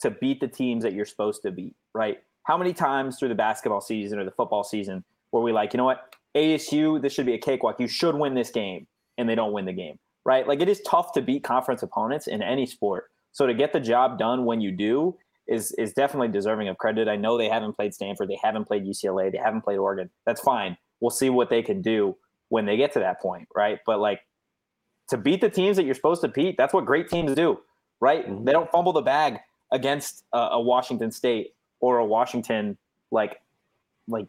to 0.00 0.10
beat 0.10 0.40
the 0.40 0.48
teams 0.48 0.82
that 0.82 0.92
you're 0.92 1.04
supposed 1.04 1.42
to 1.42 1.50
beat, 1.50 1.76
right? 1.94 2.18
How 2.44 2.56
many 2.56 2.72
times 2.72 3.18
through 3.18 3.28
the 3.28 3.34
basketball 3.34 3.80
season 3.80 4.18
or 4.18 4.24
the 4.24 4.30
football 4.30 4.64
season 4.64 5.04
were 5.32 5.42
we 5.42 5.52
like, 5.52 5.72
you 5.72 5.78
know 5.78 5.84
what, 5.84 6.14
ASU, 6.36 7.00
this 7.00 7.12
should 7.12 7.26
be 7.26 7.34
a 7.34 7.38
cakewalk. 7.38 7.78
You 7.78 7.88
should 7.88 8.14
win 8.14 8.34
this 8.34 8.50
game, 8.50 8.86
and 9.18 9.28
they 9.28 9.34
don't 9.34 9.52
win 9.52 9.66
the 9.66 9.72
game, 9.72 9.98
right? 10.24 10.46
Like, 10.46 10.60
it 10.60 10.68
is 10.68 10.80
tough 10.82 11.12
to 11.12 11.22
beat 11.22 11.44
conference 11.44 11.82
opponents 11.82 12.26
in 12.26 12.42
any 12.42 12.66
sport. 12.66 13.10
So 13.32 13.46
to 13.46 13.54
get 13.54 13.72
the 13.72 13.80
job 13.80 14.18
done 14.18 14.44
when 14.44 14.60
you 14.60 14.72
do 14.72 15.16
is 15.46 15.72
is 15.72 15.92
definitely 15.92 16.28
deserving 16.28 16.68
of 16.68 16.78
credit. 16.78 17.08
I 17.08 17.16
know 17.16 17.36
they 17.36 17.48
haven't 17.48 17.74
played 17.74 17.92
Stanford, 17.92 18.28
they 18.28 18.38
haven't 18.42 18.66
played 18.66 18.84
UCLA, 18.84 19.30
they 19.30 19.38
haven't 19.38 19.62
played 19.62 19.78
Oregon. 19.78 20.10
That's 20.26 20.40
fine. 20.40 20.76
We'll 21.00 21.10
see 21.10 21.30
what 21.30 21.50
they 21.50 21.62
can 21.62 21.82
do 21.82 22.16
when 22.48 22.66
they 22.66 22.76
get 22.76 22.92
to 22.92 23.00
that 23.00 23.20
point, 23.20 23.48
right? 23.54 23.78
But 23.84 24.00
like 24.00 24.20
to 25.08 25.16
beat 25.16 25.40
the 25.40 25.50
teams 25.50 25.76
that 25.76 25.84
you're 25.84 25.94
supposed 25.94 26.22
to 26.22 26.28
beat, 26.28 26.56
that's 26.56 26.72
what 26.72 26.86
great 26.86 27.08
teams 27.08 27.34
do, 27.34 27.58
right? 28.00 28.44
They 28.44 28.52
don't 28.52 28.70
fumble 28.70 28.92
the 28.92 29.02
bag 29.02 29.38
against 29.72 30.24
a, 30.32 30.38
a 30.38 30.60
Washington 30.60 31.10
State 31.10 31.54
or 31.80 31.98
a 31.98 32.04
Washington 32.04 32.76
like 33.10 33.40
like 34.08 34.26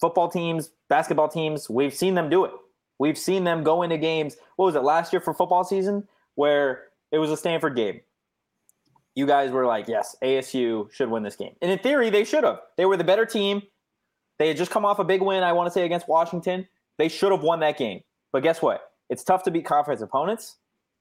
football 0.00 0.28
teams, 0.28 0.70
basketball 0.88 1.28
teams. 1.28 1.68
We've 1.68 1.94
seen 1.94 2.14
them 2.14 2.28
do 2.28 2.44
it. 2.44 2.52
We've 2.98 3.18
seen 3.18 3.44
them 3.44 3.62
go 3.62 3.82
into 3.82 3.98
games. 3.98 4.36
What 4.56 4.66
was 4.66 4.74
it 4.74 4.82
last 4.82 5.12
year 5.12 5.20
for 5.20 5.34
football 5.34 5.64
season 5.64 6.06
where 6.34 6.84
it 7.12 7.18
was 7.18 7.30
a 7.30 7.36
Stanford 7.36 7.76
game? 7.76 8.00
You 9.14 9.26
guys 9.26 9.50
were 9.50 9.66
like, 9.66 9.88
yes, 9.88 10.16
ASU 10.22 10.92
should 10.92 11.10
win 11.10 11.22
this 11.22 11.36
game. 11.36 11.54
And 11.62 11.70
in 11.70 11.78
theory, 11.78 12.10
they 12.10 12.24
should 12.24 12.44
have. 12.44 12.60
They 12.76 12.84
were 12.84 12.96
the 12.96 13.04
better 13.04 13.24
team. 13.24 13.62
They 14.38 14.48
had 14.48 14.56
just 14.56 14.70
come 14.70 14.84
off 14.84 14.98
a 14.98 15.04
big 15.04 15.22
win, 15.22 15.42
I 15.42 15.52
want 15.52 15.66
to 15.66 15.70
say, 15.70 15.84
against 15.84 16.08
Washington. 16.08 16.66
They 16.98 17.08
should 17.08 17.32
have 17.32 17.42
won 17.42 17.60
that 17.60 17.78
game. 17.78 18.02
But 18.32 18.42
guess 18.42 18.60
what? 18.60 18.92
It's 19.08 19.24
tough 19.24 19.42
to 19.44 19.50
beat 19.50 19.64
conference 19.64 20.02
opponents. 20.02 20.56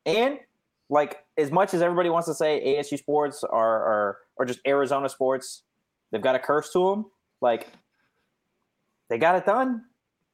And 0.05 0.39
like 0.89 1.23
as 1.37 1.51
much 1.51 1.73
as 1.73 1.81
everybody 1.81 2.09
wants 2.09 2.27
to 2.27 2.33
say 2.33 2.77
ASU 2.77 2.97
sports 2.97 3.43
are 3.43 3.51
are 3.83 4.17
or 4.37 4.45
just 4.45 4.59
Arizona 4.67 5.09
sports, 5.09 5.63
they've 6.11 6.21
got 6.21 6.35
a 6.35 6.39
curse 6.39 6.71
to 6.73 6.89
them. 6.91 7.05
Like 7.41 7.67
they 9.09 9.17
got 9.17 9.35
it 9.35 9.45
done. 9.45 9.83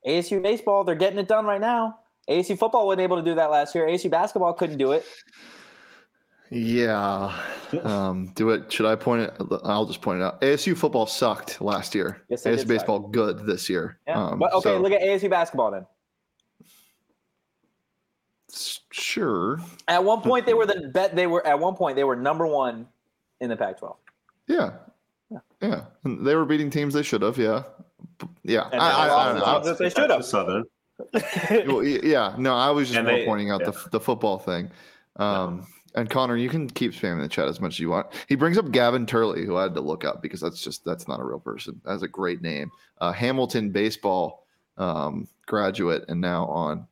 ASU 0.07 0.41
baseball, 0.41 0.83
they're 0.83 0.95
getting 0.95 1.19
it 1.19 1.27
done 1.27 1.45
right 1.45 1.61
now. 1.61 1.99
ASU 2.29 2.57
football 2.57 2.87
wasn't 2.87 3.01
able 3.01 3.17
to 3.17 3.23
do 3.23 3.35
that 3.35 3.51
last 3.51 3.75
year. 3.75 3.87
ASU 3.87 4.09
basketball 4.09 4.53
couldn't 4.53 4.77
do 4.77 4.91
it. 4.93 5.05
Yeah. 6.49 7.33
Um, 7.83 8.31
do 8.35 8.49
it. 8.49 8.71
Should 8.71 8.85
I 8.85 8.95
point 8.95 9.21
it? 9.21 9.33
I'll 9.63 9.85
just 9.85 10.01
point 10.01 10.19
it 10.19 10.23
out. 10.23 10.41
ASU 10.41 10.75
football 10.77 11.05
sucked 11.05 11.61
last 11.61 11.95
year. 11.95 12.23
Yes, 12.29 12.43
ASU 12.43 12.51
did 12.51 12.59
suck. 12.59 12.67
baseball 12.67 12.99
good 12.99 13.45
this 13.45 13.69
year. 13.69 13.99
Yeah. 14.07 14.21
Um, 14.21 14.39
but 14.39 14.51
okay, 14.53 14.69
so- 14.71 14.79
look 14.79 14.91
at 14.91 15.01
ASU 15.01 15.29
basketball 15.29 15.71
then. 15.71 15.85
Sure. 18.91 19.59
At 19.87 20.03
one 20.03 20.21
point, 20.21 20.45
they 20.45 20.53
were 20.53 20.65
the 20.65 20.89
bet. 20.93 21.15
They 21.15 21.27
were 21.27 21.45
at 21.47 21.59
one 21.59 21.75
point 21.75 21.95
they 21.95 22.03
were 22.03 22.15
number 22.15 22.45
one 22.45 22.87
in 23.39 23.49
the 23.49 23.55
Pac-12. 23.57 23.95
Yeah. 24.47 24.71
Yeah. 25.61 25.85
And 26.03 26.25
they 26.25 26.35
were 26.35 26.45
beating 26.45 26.69
teams 26.69 26.93
they 26.93 27.03
should 27.03 27.21
have. 27.21 27.37
Yeah. 27.37 27.63
Yeah. 28.43 28.69
And 28.71 28.81
I, 28.81 28.87
I, 28.87 29.05
they 29.07 29.11
I, 29.11 29.15
lost 29.15 29.35
don't 29.35 29.39
know. 29.39 29.69
that 29.69 29.77
they 29.77 29.89
should 29.89 30.09
have. 30.09 30.25
Southern. 30.25 30.63
Well, 31.67 31.83
yeah. 31.83 32.35
No, 32.37 32.55
I 32.55 32.69
was 32.69 32.89
just 32.91 33.01
more 33.01 33.11
they- 33.11 33.25
pointing 33.25 33.49
out 33.49 33.61
yeah. 33.61 33.71
the, 33.71 33.89
the 33.91 33.99
football 33.99 34.37
thing. 34.37 34.69
Um, 35.15 35.65
And 35.95 36.09
Connor, 36.09 36.37
you 36.37 36.47
can 36.47 36.69
keep 36.69 36.93
spamming 36.93 37.21
the 37.21 37.27
chat 37.27 37.47
as 37.49 37.59
much 37.59 37.73
as 37.73 37.79
you 37.79 37.89
want. 37.89 38.07
He 38.29 38.35
brings 38.35 38.57
up 38.57 38.71
Gavin 38.71 39.05
Turley, 39.05 39.45
who 39.45 39.57
I 39.57 39.63
had 39.63 39.73
to 39.73 39.81
look 39.81 40.05
up 40.05 40.21
because 40.21 40.39
that's 40.39 40.61
just 40.63 40.85
that's 40.85 41.07
not 41.07 41.19
a 41.19 41.23
real 41.23 41.39
person. 41.39 41.81
That's 41.83 42.03
a 42.03 42.07
great 42.07 42.41
name. 42.41 42.71
Uh, 42.99 43.11
Hamilton 43.11 43.71
baseball 43.71 44.45
um, 44.77 45.27
graduate 45.47 46.05
and 46.07 46.21
now 46.21 46.45
on 46.45 46.87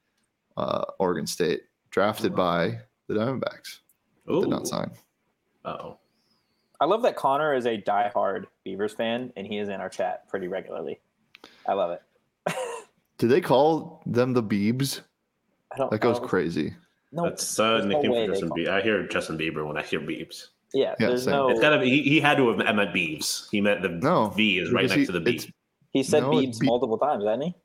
uh, 0.57 0.83
Oregon 0.99 1.25
State, 1.25 1.61
drafted 1.91 2.35
by 2.35 2.79
the 3.07 3.15
Diamondbacks. 3.15 3.79
Ooh. 4.31 4.41
Did 4.41 4.49
not 4.49 4.67
sign. 4.67 4.91
Oh. 5.65 5.97
I 6.81 6.85
love 6.85 7.01
that 7.03 7.15
Connor 7.15 7.53
is 7.55 7.65
a 7.65 7.77
diehard 7.81 8.45
Beavers 8.63 8.93
fan, 8.93 9.33
and 9.35 9.45
he 9.45 9.57
is 9.57 9.67
in 9.69 9.75
our 9.81 9.89
chat 9.89 10.27
pretty 10.29 10.47
regularly. 10.47 10.99
I 11.67 11.73
love 11.73 11.91
it. 11.91 12.55
Did 13.17 13.29
they 13.29 13.41
call 13.41 14.01
them 14.05 14.31
the 14.33 14.41
Beebs? 14.43 15.01
I 15.73 15.77
don't. 15.77 15.91
That 15.91 15.99
goes 15.99 16.17
I 16.17 16.19
don't- 16.19 16.29
crazy. 16.29 16.73
No, 17.11 17.23
That's 17.23 17.59
uh, 17.59 17.71
there's 17.71 17.85
no 17.85 17.89
nickname 17.89 18.11
way 18.11 18.27
for 18.27 18.31
Justin 18.33 18.49
Bieber. 18.51 18.67
I 18.69 18.81
hear 18.81 19.07
Justin 19.07 19.37
Bieber 19.37 19.65
when 19.67 19.77
I 19.77 19.81
hear 19.81 19.99
Beebs. 19.99 20.49
Yeah, 20.75 20.93
Yeah, 20.99 21.07
there's 21.07 21.23
same. 21.23 21.31
no. 21.33 21.49
It's 21.49 21.59
gotta 21.59 21.79
be. 21.79 21.89
He, 21.89 22.03
he 22.03 22.19
had 22.19 22.37
to 22.37 22.47
have 22.49 22.57
meant 22.75 22.93
Beebs. 22.93 23.47
He 23.51 23.59
meant 23.61 23.81
the 23.81 23.89
No, 23.89 24.29
V 24.29 24.59
is 24.59 24.71
right 24.71 24.83
next 24.83 24.93
he- 24.93 25.05
to 25.07 25.11
the 25.13 25.19
it's- 25.21 25.45
B. 25.47 25.53
he 25.91 26.03
said 26.03 26.21
No, 26.21 26.29
Beebs 26.31 26.63
multiple 26.63 26.99
times, 26.99 27.25
hasn't 27.25 27.43
he? 27.45 27.55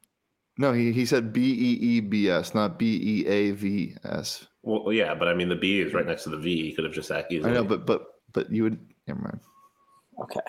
No, 0.57 0.73
he, 0.73 0.93
he 0.93 1.05
said 1.05 1.33
B 1.33 1.41
E 1.43 1.79
E 1.97 2.01
B 2.01 2.29
S, 2.29 2.55
not 2.55 2.79
B 2.79 3.01
E 3.03 3.27
A 3.27 3.51
V 3.53 3.97
S. 4.05 4.47
Well, 4.63 4.93
yeah, 4.93 5.15
but 5.15 5.29
I 5.29 5.35
mean 5.35 5.49
the 5.49 5.57
B 5.57 5.81
is 5.81 5.93
right 5.93 6.07
next 6.07 6.23
to 6.25 6.31
the 6.31 6.39
V. 6.39 6.63
He 6.63 6.73
could 6.73 6.85
have 6.85 6.95
just 6.95 7.09
that 7.09 7.27
I 7.31 7.51
know, 7.51 7.65
but 7.65 7.87
but 7.87 8.07
but 8.33 8.51
you 8.53 8.63
would. 8.63 8.79
Never 9.07 9.21
mind. 9.21 9.41
Okay. 10.23 10.41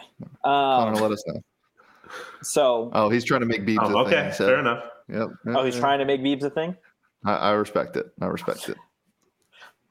Connor, 0.44 0.96
Um, 0.96 1.02
let 1.02 1.12
us 1.12 1.24
know. 1.28 1.41
so, 2.41 2.91
Oh, 2.94 3.10
he's 3.10 3.24
trying 3.26 3.41
to 3.41 3.46
make 3.48 3.65
Beebs. 3.65 3.80
Oh, 3.82 4.00
a 4.00 4.06
thing, 4.10 4.18
okay, 4.20 4.32
fair 4.38 4.60
enough. 4.60 4.84
Yep. 5.10 5.30
oh, 5.48 5.65
he's 5.65 5.78
trying 5.78 6.00
to 6.00 6.06
make 6.06 6.22
Beebs 6.22 6.44
a 6.44 6.50
thing. 6.50 6.76
I, 7.26 7.34
I 7.34 7.52
respect 7.52 7.98
it. 7.98 8.12
I 8.22 8.28
respect 8.28 8.70
it. 8.70 8.78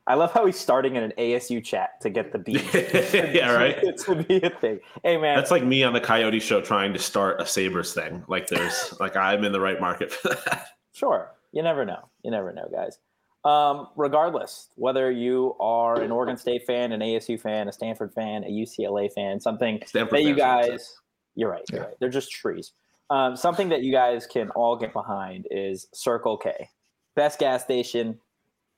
I 0.06 0.14
love 0.14 0.32
how 0.32 0.44
he's 0.44 0.58
starting 0.58 0.96
in 0.96 1.02
an 1.02 1.12
ASU 1.16 1.64
chat 1.64 2.00
to 2.02 2.10
get 2.10 2.30
the 2.30 2.38
Beebs. 2.38 3.32
yeah, 3.34 3.52
right. 3.52 3.96
to 3.98 4.14
be 4.16 4.36
a 4.42 4.50
thing. 4.50 4.80
Hey, 5.02 5.16
man. 5.16 5.36
That's 5.36 5.50
like 5.50 5.64
me 5.64 5.82
on 5.82 5.94
the 5.94 6.00
Coyote 6.00 6.40
Show 6.40 6.60
trying 6.60 6.92
to 6.92 6.98
start 6.98 7.40
a 7.40 7.46
Sabres 7.46 7.94
thing. 7.94 8.22
Like 8.28 8.48
there's 8.48 8.92
like 9.00 9.16
I'm 9.16 9.44
in 9.44 9.52
the 9.52 9.60
right 9.60 9.80
market 9.80 10.12
for 10.12 10.28
that. 10.28 10.68
Sure. 10.92 11.30
You 11.52 11.62
never 11.62 11.84
know. 11.86 12.08
You 12.22 12.30
never 12.30 12.52
know, 12.52 12.68
guys. 12.70 12.98
Um, 13.44 13.88
regardless, 13.96 14.68
whether 14.76 15.10
you 15.10 15.54
are 15.60 16.00
an 16.00 16.10
Oregon 16.10 16.36
State 16.36 16.66
fan, 16.66 16.92
an 16.92 17.00
ASU 17.00 17.38
fan, 17.40 17.68
a 17.68 17.72
Stanford 17.72 18.12
fan, 18.12 18.42
a 18.44 18.48
UCLA 18.48 19.12
fan, 19.12 19.38
something 19.38 19.82
Stanford 19.86 20.18
that 20.18 20.22
you 20.22 20.34
fans, 20.34 20.68
guys, 20.68 20.94
you're 21.34 21.50
right, 21.50 21.62
you're 21.70 21.80
Yeah. 21.82 21.86
right. 21.88 21.94
They're 22.00 22.08
just 22.08 22.30
trees. 22.32 22.72
Um, 23.10 23.36
something 23.36 23.68
that 23.68 23.82
you 23.82 23.92
guys 23.92 24.26
can 24.26 24.48
all 24.50 24.76
get 24.76 24.94
behind 24.94 25.46
is 25.50 25.88
Circle 25.92 26.38
K, 26.38 26.70
best 27.16 27.38
gas 27.38 27.62
station 27.62 28.18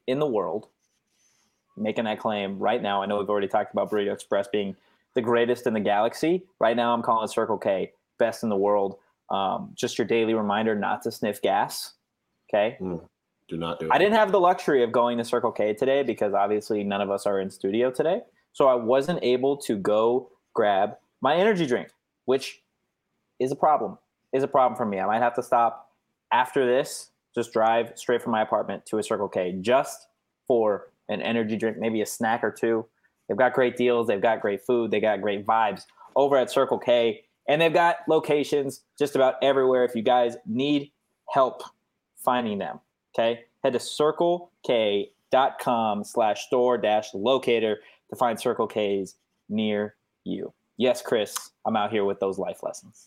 in 0.09 0.19
the 0.19 0.27
world. 0.27 0.67
Making 1.77 2.05
that 2.05 2.19
claim 2.19 2.59
right 2.59 2.83
now. 2.83 3.03
I 3.03 3.07
know 3.07 3.19
we've 3.19 3.29
already 3.29 3.49
talked 3.49 3.73
about 3.73 3.91
Burrito 3.91 4.13
Express 4.13 4.49
being 4.49 4.77
the 5.15 5.23
greatest 5.23 5.67
in 5.67 5.75
the 5.75 5.81
galaxy. 5.81 6.45
Right 6.59 6.77
now, 6.77 6.95
I'm 6.95 7.03
calling 7.03 7.29
Circle 7.29 7.59
K 7.59 7.93
best 8.19 8.43
in 8.43 8.49
the 8.49 8.57
world. 8.57 8.97
Um, 9.31 9.73
just 9.75 9.99
your 9.99 10.07
daily 10.07 10.35
reminder 10.35 10.75
not 10.75 11.03
to 11.03 11.13
sniff 11.13 11.43
gas. 11.43 11.95
Okay. 12.49 12.77
Do 12.81 13.57
not 13.57 13.81
do 13.81 13.87
it. 13.87 13.93
I 13.93 13.99
didn't 13.99 14.15
have 14.15 14.33
the 14.33 14.41
luxury 14.41 14.83
of 14.83 14.93
going 14.93 15.19
to 15.19 15.25
Circle 15.25 15.53
K 15.53 15.75
today 15.75 16.03
because 16.03 16.35
obviously 16.35 16.83
none 16.85 17.01
of 17.01 17.11
us 17.11 17.27
are 17.27 17.41
in 17.41 17.51
studio 17.51 17.91
today. 17.91 18.21
So 18.53 18.69
I 18.69 18.75
wasn't 18.75 19.23
able 19.23 19.57
to 19.59 19.77
go 19.77 20.31
grab 20.55 20.97
my 21.21 21.37
energy 21.37 21.67
drink, 21.67 21.89
which 22.25 22.63
is 23.39 23.53
a 23.53 23.57
problem. 23.57 23.99
Is 24.33 24.43
a 24.43 24.49
problem 24.49 24.77
for 24.77 24.87
me. 24.87 24.99
I 24.99 25.07
might 25.07 25.21
have 25.21 25.35
to 25.35 25.43
stop 25.43 25.91
after 26.33 26.67
this, 26.67 27.11
just 27.35 27.53
drive 27.53 27.93
straight 27.95 28.23
from 28.23 28.33
my 28.33 28.43
apartment 28.43 28.85
to 28.87 28.99
a 28.99 29.03
Circle 29.03 29.29
K 29.29 29.57
just 29.61 30.09
for 30.47 30.91
an 31.09 31.23
energy 31.23 31.57
drink, 31.57 31.79
maybe 31.79 32.03
a 32.03 32.07
snack 32.07 32.43
or 32.43 32.51
two. 32.51 32.87
They've 33.29 33.37
got 33.37 33.55
great 33.55 33.77
deals, 33.77 34.07
they've 34.07 34.21
got 34.21 34.41
great 34.41 34.65
food, 34.65 34.91
they 34.91 35.01
got 35.01 35.21
great 35.21 35.47
vibes 35.47 35.83
over 36.15 36.37
at 36.37 36.51
Circle 36.51 36.79
K, 36.79 37.25
and 37.49 37.61
they've 37.61 37.73
got 37.73 37.97
locations 38.09 38.83
just 38.99 39.17
about 39.17 39.35
everywhere 39.43 39.85
if 39.85 39.95
you 39.95 40.03
guys 40.03 40.37
need 40.47 40.93
help 41.31 41.63
finding 42.17 42.59
them. 42.59 42.81
Okay. 43.15 43.45
Head 43.65 43.73
to 43.73 43.79
circlek.com 43.79 46.05
slash 46.05 46.47
store 46.47 46.79
dash 46.79 47.15
locator 47.15 47.79
to 48.11 48.17
find 48.17 48.39
Circle 48.39 48.67
K's 48.67 49.17
near 49.49 49.97
you. 50.25 50.53
Yes, 50.77 51.01
Chris, 51.03 51.53
I'm 51.65 51.77
out 51.77 51.91
here 51.91 52.05
with 52.05 52.21
those 52.21 52.39
life 52.39 52.63
lessons. 52.63 53.07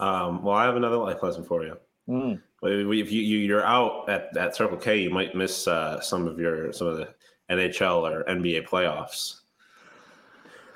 Um, 0.00 0.42
well, 0.42 0.56
I 0.56 0.64
have 0.64 0.76
another 0.76 0.96
life 0.96 1.22
lesson 1.22 1.44
for 1.44 1.62
you. 1.64 1.76
Mm. 2.12 2.40
If 2.62 3.10
you, 3.10 3.22
you 3.22 3.38
you're 3.38 3.64
out 3.64 4.08
at, 4.08 4.36
at 4.36 4.54
Circle 4.54 4.76
K, 4.76 4.98
you 4.98 5.10
might 5.10 5.34
miss 5.34 5.66
uh, 5.66 6.00
some 6.00 6.26
of 6.28 6.38
your 6.38 6.72
some 6.72 6.86
of 6.86 6.98
the 6.98 7.08
NHL 7.50 8.02
or 8.02 8.24
NBA 8.24 8.68
playoffs. 8.68 9.40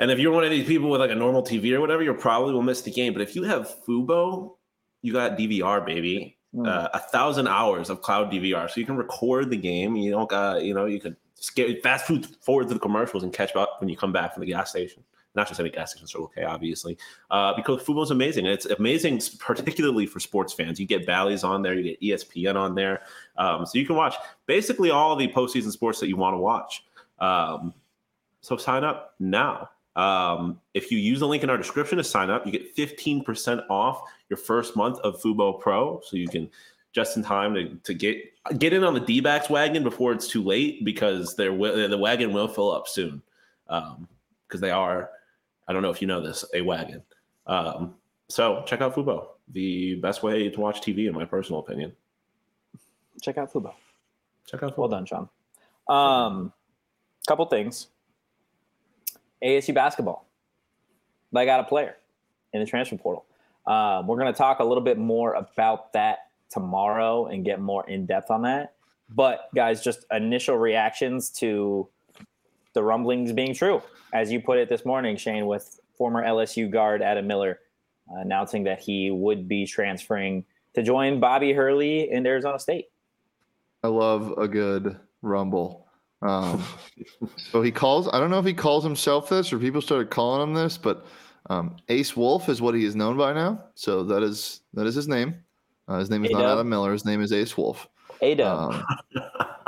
And 0.00 0.10
if 0.10 0.18
you're 0.18 0.32
one 0.32 0.44
of 0.44 0.50
these 0.50 0.66
people 0.66 0.90
with 0.90 1.00
like 1.00 1.10
a 1.10 1.14
normal 1.14 1.42
TV 1.42 1.72
or 1.72 1.80
whatever, 1.80 2.02
you 2.02 2.12
probably 2.14 2.52
will 2.52 2.62
miss 2.62 2.82
the 2.82 2.90
game. 2.90 3.12
But 3.12 3.22
if 3.22 3.36
you 3.36 3.44
have 3.44 3.74
Fubo, 3.86 4.56
you 5.02 5.12
got 5.12 5.38
DVR, 5.38 5.84
baby. 5.84 6.36
Mm. 6.54 6.66
Uh, 6.66 6.88
a 6.94 6.98
thousand 6.98 7.48
hours 7.48 7.90
of 7.90 8.00
cloud 8.00 8.30
DVR, 8.32 8.70
so 8.70 8.80
you 8.80 8.86
can 8.86 8.96
record 8.96 9.50
the 9.50 9.56
game. 9.56 9.94
You 9.94 10.10
don't 10.10 10.28
got 10.28 10.62
you 10.62 10.72
know 10.72 10.86
you 10.86 11.00
could 11.00 11.16
skip 11.34 11.82
fast 11.82 12.06
food 12.06 12.26
forward 12.40 12.68
to 12.68 12.74
the 12.74 12.80
commercials 12.80 13.22
and 13.22 13.32
catch 13.32 13.54
up 13.54 13.76
when 13.80 13.90
you 13.90 13.96
come 13.96 14.12
back 14.12 14.32
from 14.32 14.40
the 14.40 14.46
gas 14.46 14.70
station. 14.70 15.04
Not 15.36 15.48
just 15.48 15.60
any 15.60 15.70
gas 15.70 15.90
station, 15.92 16.08
Circle 16.08 16.32
K, 16.34 16.42
obviously, 16.42 16.98
uh, 17.30 17.54
because 17.54 17.82
Fubo's 17.82 18.10
amazing. 18.10 18.46
And 18.46 18.54
it's 18.54 18.66
amazing, 18.66 19.20
particularly 19.38 20.06
for 20.06 20.18
sports 20.18 20.52
fans. 20.52 20.80
You 20.80 20.86
get 20.86 21.06
Bally's 21.06 21.44
on 21.44 21.62
there, 21.62 21.74
you 21.74 21.82
get 21.82 22.00
ESPN 22.00 22.56
on 22.56 22.74
there, 22.74 23.02
um, 23.36 23.66
so 23.66 23.78
you 23.78 23.86
can 23.86 23.96
watch 23.96 24.14
basically 24.46 24.90
all 24.90 25.14
the 25.14 25.28
postseason 25.28 25.70
sports 25.70 26.00
that 26.00 26.08
you 26.08 26.16
want 26.16 26.34
to 26.34 26.38
watch. 26.38 26.84
Um, 27.18 27.74
so 28.40 28.56
sign 28.56 28.82
up 28.82 29.14
now. 29.18 29.70
Um, 29.96 30.60
if 30.74 30.90
you 30.90 30.98
use 30.98 31.20
the 31.20 31.26
link 31.26 31.42
in 31.42 31.50
our 31.50 31.56
description 31.56 31.96
to 31.98 32.04
sign 32.04 32.30
up, 32.30 32.44
you 32.44 32.52
get 32.52 32.76
15% 32.76 33.64
off 33.70 34.02
your 34.28 34.36
first 34.36 34.76
month 34.76 34.98
of 34.98 35.20
Fubo 35.20 35.58
Pro. 35.58 36.00
So 36.04 36.16
you 36.16 36.28
can 36.28 36.50
just 36.92 37.16
in 37.16 37.22
time 37.22 37.54
to, 37.54 37.74
to 37.84 37.94
get 37.94 38.18
get 38.58 38.72
in 38.72 38.84
on 38.84 38.94
the 38.94 39.00
D 39.00 39.20
backs 39.20 39.50
wagon 39.50 39.82
before 39.82 40.12
it's 40.12 40.28
too 40.28 40.42
late 40.42 40.84
because 40.84 41.36
they 41.36 41.46
the 41.46 41.98
wagon 41.98 42.32
will 42.32 42.48
fill 42.48 42.72
up 42.72 42.88
soon. 42.88 43.22
Because 43.66 43.90
um, 43.98 44.60
they 44.60 44.70
are, 44.70 45.10
I 45.68 45.72
don't 45.72 45.82
know 45.82 45.90
if 45.90 46.00
you 46.00 46.08
know 46.08 46.20
this, 46.20 46.44
a 46.54 46.60
wagon. 46.60 47.02
Um, 47.46 47.94
so 48.28 48.64
check 48.66 48.80
out 48.80 48.94
Fubo, 48.94 49.26
the 49.52 49.96
best 49.96 50.22
way 50.22 50.48
to 50.48 50.60
watch 50.60 50.80
TV, 50.80 51.06
in 51.06 51.14
my 51.14 51.24
personal 51.24 51.60
opinion. 51.60 51.92
Check 53.22 53.38
out 53.38 53.52
Fubo. 53.52 53.72
Check 54.46 54.62
out 54.62 54.74
Fubo. 54.74 54.78
Well 54.78 54.88
done, 54.88 55.06
Shawn. 55.06 55.28
Um, 55.88 56.52
couple 57.26 57.44
things. 57.46 57.88
ASU 59.42 59.74
basketball. 59.74 60.26
They 61.32 61.44
got 61.44 61.60
a 61.60 61.64
player 61.64 61.96
in 62.52 62.60
the 62.60 62.66
transfer 62.66 62.96
portal. 62.96 63.26
Um, 63.66 64.06
we're 64.06 64.18
going 64.18 64.32
to 64.32 64.36
talk 64.36 64.60
a 64.60 64.64
little 64.64 64.82
bit 64.82 64.96
more 64.96 65.34
about 65.34 65.92
that 65.92 66.30
tomorrow 66.50 67.26
and 67.26 67.44
get 67.44 67.60
more 67.60 67.88
in 67.88 68.06
depth 68.06 68.30
on 68.30 68.42
that. 68.42 68.74
But 69.08 69.48
guys, 69.54 69.82
just 69.82 70.04
initial 70.10 70.56
reactions 70.56 71.30
to 71.30 71.88
the 72.76 72.82
rumblings 72.82 73.32
being 73.32 73.54
true, 73.54 73.82
as 74.12 74.30
you 74.30 74.38
put 74.38 74.58
it 74.58 74.68
this 74.68 74.84
morning, 74.84 75.16
Shane, 75.16 75.46
with 75.46 75.80
former 75.96 76.22
LSU 76.22 76.70
guard 76.70 77.00
Adam 77.00 77.26
Miller 77.26 77.58
uh, 78.10 78.20
announcing 78.20 78.64
that 78.64 78.80
he 78.80 79.10
would 79.10 79.48
be 79.48 79.66
transferring 79.66 80.44
to 80.74 80.82
join 80.82 81.18
Bobby 81.18 81.54
Hurley 81.54 82.10
in 82.10 82.26
Arizona 82.26 82.58
State. 82.58 82.88
I 83.82 83.88
love 83.88 84.34
a 84.36 84.46
good 84.46 85.00
rumble. 85.22 85.86
Um, 86.20 86.62
so 87.36 87.62
he 87.62 87.72
calls, 87.72 88.10
I 88.12 88.20
don't 88.20 88.30
know 88.30 88.38
if 88.38 88.44
he 88.44 88.52
calls 88.52 88.84
himself 88.84 89.30
this 89.30 89.54
or 89.54 89.58
people 89.58 89.80
started 89.80 90.10
calling 90.10 90.42
him 90.46 90.52
this, 90.52 90.76
but 90.76 91.06
um, 91.48 91.76
Ace 91.88 92.14
Wolf 92.14 92.50
is 92.50 92.60
what 92.60 92.74
he 92.74 92.84
is 92.84 92.94
known 92.94 93.16
by 93.16 93.32
now. 93.32 93.64
So 93.74 94.02
that 94.04 94.22
is 94.22 94.60
that 94.74 94.86
is 94.86 94.94
his 94.94 95.08
name. 95.08 95.34
Uh, 95.88 95.98
his 95.98 96.10
name 96.10 96.26
is 96.26 96.30
not 96.30 96.44
Adam 96.44 96.68
Miller. 96.68 96.92
His 96.92 97.06
name 97.06 97.22
is 97.22 97.32
Ace 97.32 97.56
Wolf. 97.56 97.88
A-Dub. 98.22 98.72
Um, 98.72 98.84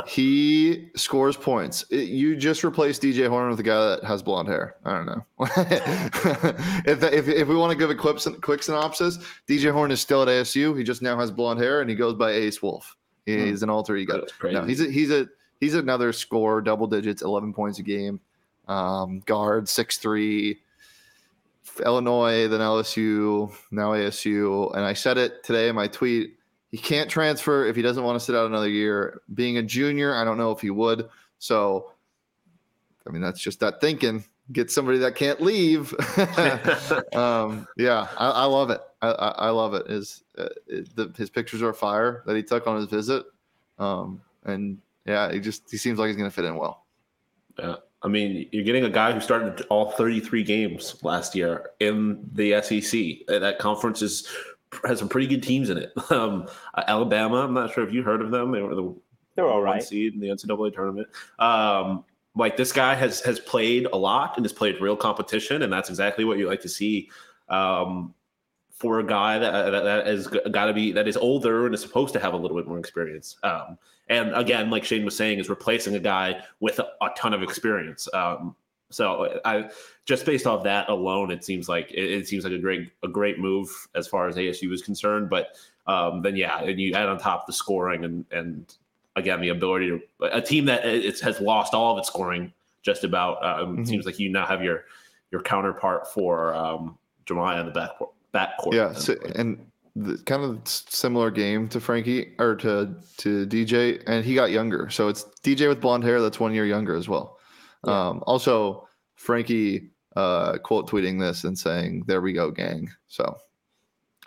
he 0.06 0.88
scores 0.96 1.36
points. 1.36 1.84
It, 1.90 2.08
you 2.08 2.36
just 2.36 2.64
replaced 2.64 3.02
DJ 3.02 3.28
Horne 3.28 3.50
with 3.50 3.60
a 3.60 3.62
guy 3.62 3.96
that 3.96 4.04
has 4.04 4.22
blonde 4.22 4.48
hair. 4.48 4.76
I 4.84 4.92
don't 4.92 5.06
know. 5.06 5.24
if, 6.86 7.02
if, 7.02 7.28
if 7.28 7.48
we 7.48 7.54
want 7.56 7.72
to 7.72 7.78
give 7.78 7.90
a 7.90 7.94
quick, 7.94 8.18
quick 8.40 8.62
synopsis, 8.62 9.18
DJ 9.48 9.72
Horne 9.72 9.90
is 9.90 10.00
still 10.00 10.22
at 10.22 10.28
ASU. 10.28 10.76
He 10.76 10.84
just 10.84 11.02
now 11.02 11.18
has 11.18 11.30
blonde 11.30 11.60
hair 11.60 11.80
and 11.80 11.90
he 11.90 11.96
goes 11.96 12.14
by 12.14 12.32
Ace 12.32 12.62
Wolf. 12.62 12.96
He's 13.26 13.60
hmm. 13.60 13.64
an 13.64 13.70
alter 13.70 13.96
ego. 13.96 14.24
No, 14.42 14.64
he's 14.64 14.80
a, 14.80 14.90
he's 14.90 15.10
a 15.10 15.28
he's 15.60 15.74
another 15.74 16.14
score, 16.14 16.62
double 16.62 16.86
digits, 16.86 17.20
eleven 17.20 17.52
points 17.52 17.78
a 17.78 17.82
game. 17.82 18.20
Um, 18.68 19.20
guard, 19.20 19.68
six 19.68 19.98
three. 19.98 20.60
Illinois, 21.84 22.48
then 22.48 22.60
LSU, 22.60 23.52
now 23.70 23.92
ASU. 23.92 24.74
And 24.74 24.84
I 24.84 24.94
said 24.94 25.18
it 25.18 25.44
today 25.44 25.68
in 25.68 25.76
my 25.76 25.86
tweet. 25.86 26.37
He 26.70 26.78
can't 26.78 27.08
transfer 27.08 27.66
if 27.66 27.76
he 27.76 27.82
doesn't 27.82 28.02
want 28.02 28.18
to 28.18 28.24
sit 28.24 28.34
out 28.34 28.46
another 28.46 28.68
year. 28.68 29.22
Being 29.34 29.58
a 29.58 29.62
junior, 29.62 30.14
I 30.14 30.24
don't 30.24 30.36
know 30.36 30.50
if 30.50 30.60
he 30.60 30.70
would. 30.70 31.08
So, 31.38 31.92
I 33.06 33.10
mean, 33.10 33.22
that's 33.22 33.40
just 33.40 33.60
that 33.60 33.80
thinking. 33.80 34.24
Get 34.52 34.70
somebody 34.70 34.98
that 34.98 35.14
can't 35.14 35.40
leave. 35.40 35.94
um, 37.14 37.66
yeah, 37.76 38.08
I, 38.16 38.30
I, 38.30 38.44
love 38.44 38.70
it. 38.70 38.80
I, 39.02 39.08
I 39.08 39.50
love 39.50 39.74
it. 39.74 39.86
His 39.88 40.24
uh, 40.36 40.48
the, 40.66 41.12
his 41.16 41.30
pictures 41.30 41.62
are 41.62 41.72
fire 41.72 42.22
that 42.26 42.34
he 42.34 42.42
took 42.42 42.66
on 42.66 42.76
his 42.76 42.86
visit, 42.86 43.26
um, 43.78 44.22
and 44.44 44.78
yeah, 45.04 45.30
he 45.30 45.40
just 45.40 45.70
he 45.70 45.76
seems 45.76 45.98
like 45.98 46.08
he's 46.08 46.16
going 46.16 46.30
to 46.30 46.34
fit 46.34 46.46
in 46.46 46.56
well. 46.56 46.86
Yeah. 47.58 47.76
I 48.02 48.08
mean, 48.08 48.48
you're 48.52 48.64
getting 48.64 48.84
a 48.84 48.90
guy 48.90 49.12
who 49.12 49.20
started 49.20 49.66
all 49.70 49.90
33 49.92 50.44
games 50.44 51.02
last 51.02 51.34
year 51.34 51.70
in 51.80 52.20
the 52.32 52.62
SEC. 52.62 53.26
That 53.26 53.58
conference 53.58 54.02
is 54.02 54.28
has 54.84 54.98
some 54.98 55.08
pretty 55.08 55.26
good 55.26 55.42
teams 55.42 55.70
in 55.70 55.78
it. 55.78 55.92
Um, 56.10 56.48
Alabama, 56.86 57.36
I'm 57.36 57.52
not 57.52 57.72
sure 57.72 57.86
if 57.86 57.92
you 57.92 58.02
heard 58.02 58.22
of 58.22 58.30
them. 58.30 58.50
They 58.50 58.62
were 58.62 58.74
the 58.74 58.94
they're 59.34 59.46
all 59.46 59.62
right 59.62 59.82
seed 59.82 60.14
in 60.14 60.20
the 60.20 60.28
NCAA 60.28 60.74
tournament. 60.74 61.06
Um, 61.38 62.04
like 62.34 62.56
this 62.56 62.72
guy 62.72 62.94
has 62.94 63.20
has 63.20 63.38
played 63.38 63.86
a 63.92 63.96
lot 63.96 64.36
and 64.36 64.44
has 64.44 64.52
played 64.52 64.80
real 64.80 64.96
competition, 64.96 65.62
and 65.62 65.72
that's 65.72 65.90
exactly 65.90 66.24
what 66.24 66.38
you 66.38 66.48
like 66.48 66.62
to 66.62 66.68
see 66.68 67.10
um, 67.48 68.14
for 68.70 69.00
a 69.00 69.06
guy 69.06 69.38
that 69.38 69.70
that, 69.70 69.84
that 69.84 70.08
is 70.08 70.26
got 70.26 70.66
to 70.66 70.72
be 70.72 70.92
that 70.92 71.06
is 71.06 71.16
older 71.16 71.66
and 71.66 71.74
is 71.74 71.80
supposed 71.80 72.12
to 72.14 72.20
have 72.20 72.32
a 72.32 72.36
little 72.36 72.56
bit 72.56 72.66
more 72.66 72.78
experience. 72.78 73.36
Um, 73.42 73.78
and 74.08 74.34
again, 74.34 74.70
like 74.70 74.84
Shane 74.84 75.04
was 75.04 75.16
saying, 75.16 75.38
is 75.38 75.48
replacing 75.48 75.94
a 75.94 76.00
guy 76.00 76.40
with 76.60 76.78
a, 76.78 76.88
a 77.02 77.10
ton 77.16 77.34
of 77.34 77.42
experience. 77.42 78.08
Um, 78.14 78.56
so 78.90 79.40
I 79.44 79.70
just 80.06 80.24
based 80.24 80.46
off 80.46 80.64
that 80.64 80.88
alone, 80.88 81.30
it 81.30 81.44
seems 81.44 81.68
like 81.68 81.90
it, 81.90 82.10
it, 82.10 82.28
seems 82.28 82.44
like 82.44 82.52
a 82.52 82.58
great 82.58 82.90
a 83.02 83.08
great 83.08 83.38
move 83.38 83.68
as 83.94 84.06
far 84.06 84.28
as 84.28 84.36
ASU 84.36 84.72
is 84.72 84.82
concerned. 84.82 85.28
But 85.28 85.56
um, 85.86 86.22
then 86.22 86.36
yeah, 86.36 86.60
and 86.62 86.80
you 86.80 86.94
add 86.94 87.08
on 87.08 87.18
top 87.18 87.46
the 87.46 87.52
scoring 87.52 88.04
and 88.04 88.24
and 88.30 88.74
again 89.16 89.40
the 89.40 89.50
ability 89.50 89.88
to 89.88 90.00
a 90.32 90.40
team 90.40 90.64
that 90.66 90.84
it 90.86 91.20
has 91.20 91.40
lost 91.40 91.74
all 91.74 91.92
of 91.92 91.98
its 91.98 92.08
scoring 92.08 92.52
just 92.82 93.04
about. 93.04 93.44
Um, 93.44 93.76
mm-hmm. 93.76 93.84
Seems 93.84 94.06
like 94.06 94.18
you 94.18 94.30
now 94.30 94.46
have 94.46 94.62
your 94.62 94.84
your 95.30 95.42
counterpart 95.42 96.10
for 96.12 96.54
um, 96.54 96.96
Jamiya 97.26 97.60
in 97.60 97.66
the 97.66 97.72
back 97.72 97.90
backcourt. 98.32 98.72
Yeah, 98.72 98.92
so, 98.94 99.16
and 99.34 99.66
the, 99.94 100.16
kind 100.24 100.42
of 100.42 100.60
similar 100.64 101.30
game 101.30 101.68
to 101.68 101.80
Frankie 101.80 102.34
or 102.38 102.54
to 102.56 102.94
to 103.18 103.46
DJ, 103.46 104.02
and 104.06 104.24
he 104.24 104.34
got 104.34 104.50
younger. 104.50 104.88
So 104.88 105.08
it's 105.08 105.24
DJ 105.42 105.68
with 105.68 105.80
blonde 105.80 106.04
hair 106.04 106.22
that's 106.22 106.40
one 106.40 106.54
year 106.54 106.64
younger 106.64 106.94
as 106.94 107.08
well. 107.08 107.37
Yeah. 107.86 108.08
Um, 108.08 108.22
also, 108.26 108.88
Frankie 109.16 109.90
uh, 110.16 110.58
quote 110.58 110.90
tweeting 110.90 111.20
this 111.20 111.44
and 111.44 111.58
saying, 111.58 112.04
"There 112.06 112.20
we 112.20 112.32
go, 112.32 112.50
gang." 112.50 112.90
So 113.06 113.38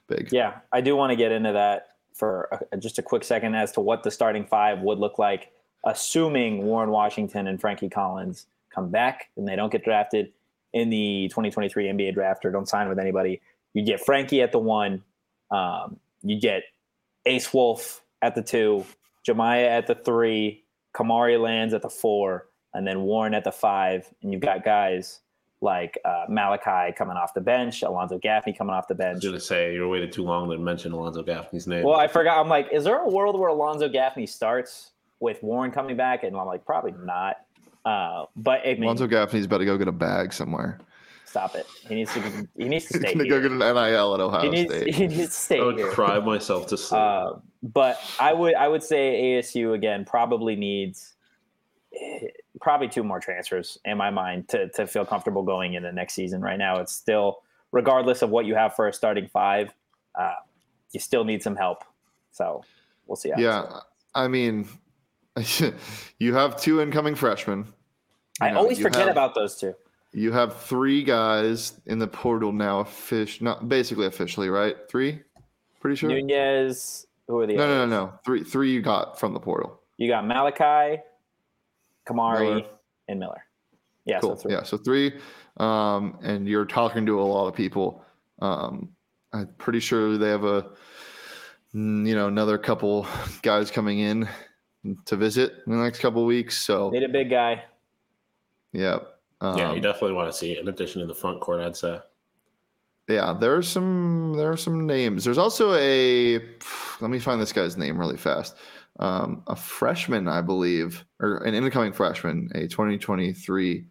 big. 0.07 0.31
Yeah, 0.31 0.59
I 0.71 0.81
do 0.81 0.95
want 0.95 1.11
to 1.11 1.15
get 1.15 1.31
into 1.31 1.53
that 1.53 1.87
for 2.13 2.49
a, 2.71 2.77
just 2.77 2.99
a 2.99 3.01
quick 3.01 3.23
second 3.23 3.55
as 3.55 3.71
to 3.73 3.81
what 3.81 4.03
the 4.03 4.11
starting 4.11 4.45
five 4.45 4.79
would 4.81 4.99
look 4.99 5.17
like, 5.17 5.51
assuming 5.85 6.63
Warren 6.63 6.91
Washington 6.91 7.47
and 7.47 7.59
Frankie 7.59 7.89
Collins 7.89 8.47
come 8.69 8.89
back 8.89 9.29
and 9.35 9.47
they 9.47 9.55
don't 9.55 9.71
get 9.71 9.83
drafted 9.83 10.31
in 10.73 10.89
the 10.89 11.27
2023 11.29 11.85
NBA 11.85 12.13
draft 12.13 12.45
or 12.45 12.51
don't 12.51 12.67
sign 12.67 12.87
with 12.87 12.99
anybody. 12.99 13.41
You 13.73 13.83
get 13.83 14.01
Frankie 14.01 14.41
at 14.41 14.51
the 14.51 14.59
one, 14.59 15.03
um, 15.49 15.97
you 16.21 16.39
get 16.39 16.63
Ace 17.25 17.53
Wolf 17.53 18.03
at 18.21 18.35
the 18.35 18.41
two, 18.41 18.85
Jamiya 19.27 19.65
at 19.65 19.87
the 19.87 19.95
three, 19.95 20.63
Kamari 20.93 21.41
Lands 21.41 21.73
at 21.73 21.81
the 21.81 21.89
four, 21.89 22.47
and 22.73 22.86
then 22.88 23.01
Warren 23.01 23.34
at 23.34 23.43
the 23.43 23.51
five. 23.51 24.07
And 24.21 24.31
you've 24.31 24.41
got 24.41 24.63
guys 24.63 25.19
like 25.62 25.97
uh, 26.05 26.25
Malachi 26.27 26.93
coming 26.97 27.17
off 27.17 27.34
the 27.34 27.41
bench, 27.41 27.84
Alonzo 27.84 28.17
Gaffney 28.17 28.53
coming 28.53 28.73
off 28.73 28.88
the 28.88 28.95
bench. 28.95 29.13
I 29.13 29.15
was 29.15 29.23
going 29.25 29.36
to 29.36 29.39
say, 29.39 29.73
you 29.75 29.88
waited 29.88 30.12
too 30.12 30.23
long 30.23 30.49
to 30.49 30.57
mention 30.57 30.91
Alonzo 30.91 31.21
Gaffney's 31.21 31.67
name. 31.67 31.84
Well, 31.84 31.95
I 31.99 32.07
forgot. 32.07 32.39
I'm 32.39 32.49
like, 32.49 32.69
is 32.71 32.84
there 32.84 32.99
a 32.99 33.07
world 33.07 33.39
where 33.39 33.49
Alonzo 33.49 33.88
Gaffney 33.88 34.25
starts 34.25 34.91
with 35.19 35.41
Warren 35.43 35.71
coming 35.71 35.95
back? 35.95 36.23
And 36.23 36.36
I'm 36.36 36.47
like, 36.47 36.65
probably 36.65 36.93
not. 37.03 37.38
Uh, 37.86 38.25
but 38.36 38.62
I 38.65 38.73
mean, 38.73 38.84
Alonzo 38.84 39.07
Gaffney's 39.07 39.45
about 39.45 39.60
to 39.60 39.65
go 39.65 39.77
get 39.77 39.88
a 39.88 39.91
bag 39.91 40.34
somewhere. 40.34 40.79
Stop 41.25 41.55
it. 41.55 41.65
He 41.88 41.95
needs 41.95 42.13
to. 42.13 42.47
He 42.57 42.65
needs 42.67 42.86
to 42.88 42.93
stay. 42.99 43.07
He's 43.07 43.13
gonna 43.17 43.23
here. 43.23 43.39
go 43.39 43.41
get 43.41 43.51
an 43.51 43.60
NIL 43.60 44.13
at 44.13 44.19
Ohio 44.19 44.41
he 44.41 44.49
needs, 44.49 44.73
State. 44.73 44.93
He 44.93 45.07
needs 45.07 45.27
to 45.27 45.31
stay 45.31 45.60
I 45.62 45.63
would 45.63 45.77
here. 45.77 45.89
cry 45.89 46.19
myself 46.19 46.67
to 46.67 46.77
sleep. 46.77 46.99
Uh, 46.99 47.34
but 47.63 47.99
I 48.19 48.34
would. 48.34 48.53
I 48.55 48.67
would 48.67 48.84
say 48.84 49.39
ASU 49.39 49.73
again 49.73 50.03
probably 50.03 50.55
needs 50.55 51.13
probably 52.62 52.88
two 52.88 53.04
more 53.04 53.19
transfers 53.19 53.77
in 53.86 53.97
my 53.97 54.10
mind 54.10 54.47
to 54.49 54.69
to 54.69 54.88
feel 54.88 55.06
comfortable 55.06 55.43
going 55.43 55.73
into 55.73 55.91
next 55.91 56.13
season. 56.13 56.41
Right 56.41 56.58
now, 56.58 56.80
it's 56.80 56.93
still 56.93 57.41
regardless 57.71 58.21
of 58.21 58.30
what 58.30 58.45
you 58.45 58.56
have 58.56 58.75
for 58.75 58.88
a 58.88 58.93
starting 58.93 59.27
five, 59.27 59.73
uh, 60.15 60.34
you 60.91 60.99
still 60.99 61.23
need 61.23 61.41
some 61.41 61.56
help. 61.56 61.84
So 62.32 62.63
we'll 63.08 63.15
see. 63.15 63.32
yeah, 63.38 63.80
I 64.15 64.27
mean, 64.27 64.67
you 66.19 66.34
have 66.34 66.60
two 66.60 66.82
incoming 66.82 67.15
freshmen. 67.15 67.67
I 68.39 68.51
know, 68.51 68.60
always 68.60 68.80
forget 68.80 69.01
have, 69.01 69.10
about 69.10 69.36
those 69.36 69.56
two. 69.56 69.75
You 70.13 70.32
have 70.32 70.58
three 70.58 71.04
guys 71.04 71.80
in 71.86 71.99
the 71.99 72.08
portal 72.08 72.51
now, 72.51 72.84
fish 72.84 73.41
not 73.41 73.69
basically 73.69 74.08
officially, 74.08 74.49
right? 74.49 74.75
Three, 74.89 75.21
pretty 75.80 75.95
sure. 75.95 76.10
Nunez. 76.10 77.08
Who 77.27 77.39
are 77.39 77.47
the? 77.47 77.56
No, 77.56 77.63
others? 77.63 77.75
no, 77.75 77.86
no, 77.86 78.06
no. 78.06 78.13
Three, 78.25 78.43
three 78.43 78.71
you 78.71 78.82
got 78.82 79.19
from 79.19 79.34
the 79.34 79.39
portal. 79.39 79.80
You 79.97 80.08
got 80.08 80.25
Malachi, 80.25 81.01
Kamari, 82.13 82.56
Miller. 82.56 82.65
and 83.08 83.19
Miller. 83.19 83.43
Yeah, 84.06 84.19
cool. 84.19 84.36
so 84.36 84.43
three. 84.43 84.52
Yeah, 84.54 84.63
so 84.63 84.78
three. 84.78 85.19
Um, 85.58 86.17
and 86.24 86.47
you're 86.47 86.65
talking 86.65 87.06
to 87.06 87.19
a 87.19 87.24
lot 87.24 87.47
of 87.47 87.56
people. 87.56 88.04
Um, 88.41 88.89
I'm 89.34 89.50
pretty 89.58 89.80
sure 89.80 90.17
they 90.17 90.30
have 90.30 90.43
a, 90.43 90.71
you 91.74 92.15
know, 92.15 92.28
another 92.28 92.58
couple 92.58 93.08
guys 93.41 93.71
coming 93.71 94.00
in 94.00 94.28
to 95.06 95.15
visit 95.15 95.54
in 95.65 95.74
the 95.74 95.84
next 95.84 96.00
couple 96.00 96.26
weeks. 96.26 96.58
So 96.58 96.89
need 96.89 97.04
a 97.04 97.10
big 97.10 97.30
guy. 97.30 97.63
Yeah. 98.74 99.00
Um, 99.41 99.58
yeah, 99.58 99.74
you 99.74 99.82
definitely 99.82 100.13
want 100.13 100.32
to 100.32 100.38
see 100.38 100.54
it. 100.54 100.60
In 100.60 100.67
addition 100.67 101.02
to 101.02 101.08
the 101.08 101.15
front 101.15 101.41
court, 101.41 101.62
I'd 101.62 101.76
say. 101.76 102.00
Yeah, 103.08 103.34
there 103.34 103.56
are 103.56 103.63
some 103.63 104.34
there 104.38 104.52
are 104.52 104.58
some 104.58 104.86
names. 104.86 105.24
There's 105.24 105.38
also 105.38 105.74
a 105.74 106.38
let 107.02 107.10
me 107.12 107.19
find 107.19 107.41
this 107.41 107.52
guy's 107.52 107.76
name 107.76 108.00
really 108.00 108.17
fast. 108.17 108.56
Um, 108.99 109.43
a 109.47 109.56
freshman, 109.56 110.27
I 110.27 110.41
believe, 110.41 111.06
or 111.19 111.38
an 111.38 111.56
incoming 111.56 111.93
freshman, 111.93 112.51
a 112.54 112.67
2023 112.67 113.86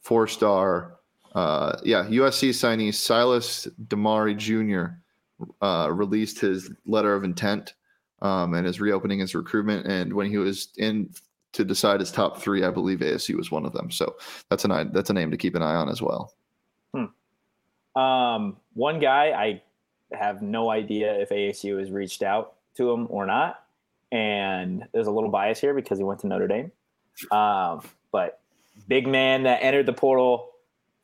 four 0.00 0.26
star 0.26 0.94
Uh, 1.34 1.78
yeah, 1.84 2.04
USC 2.04 2.50
signee 2.50 2.92
Silas 2.92 3.68
Demary 3.86 4.34
Jr. 4.36 4.96
Uh, 5.60 5.88
released 5.92 6.40
his 6.40 6.72
letter 6.86 7.14
of 7.14 7.22
intent 7.22 7.74
um, 8.22 8.54
and 8.54 8.66
is 8.66 8.80
reopening 8.80 9.20
his 9.20 9.34
recruitment. 9.34 9.86
And 9.86 10.12
when 10.12 10.28
he 10.30 10.38
was 10.38 10.68
in 10.78 11.10
to 11.52 11.64
decide 11.64 12.00
his 12.00 12.10
top 12.10 12.40
three, 12.40 12.64
I 12.64 12.70
believe 12.70 13.00
ASU 13.00 13.36
was 13.36 13.50
one 13.50 13.66
of 13.66 13.72
them. 13.72 13.90
So 13.90 14.16
that's 14.48 14.64
an 14.64 14.90
that's 14.92 15.10
a 15.10 15.12
name 15.12 15.30
to 15.30 15.36
keep 15.36 15.54
an 15.54 15.62
eye 15.62 15.74
on 15.74 15.88
as 15.88 16.00
well. 16.00 16.34
Um, 17.94 18.56
one 18.74 19.00
guy 19.00 19.32
I 19.32 19.62
have 20.16 20.40
no 20.40 20.70
idea 20.70 21.20
if 21.20 21.30
ASU 21.30 21.78
has 21.80 21.90
reached 21.90 22.22
out 22.22 22.54
to 22.76 22.90
him 22.90 23.06
or 23.10 23.26
not, 23.26 23.64
and 24.12 24.84
there's 24.92 25.06
a 25.06 25.10
little 25.10 25.30
bias 25.30 25.60
here 25.60 25.74
because 25.74 25.98
he 25.98 26.04
went 26.04 26.20
to 26.20 26.26
Notre 26.26 26.48
Dame. 26.48 26.70
Um, 27.30 27.82
but 28.12 28.40
big 28.88 29.06
man 29.06 29.42
that 29.44 29.62
entered 29.62 29.86
the 29.86 29.92
portal 29.92 30.50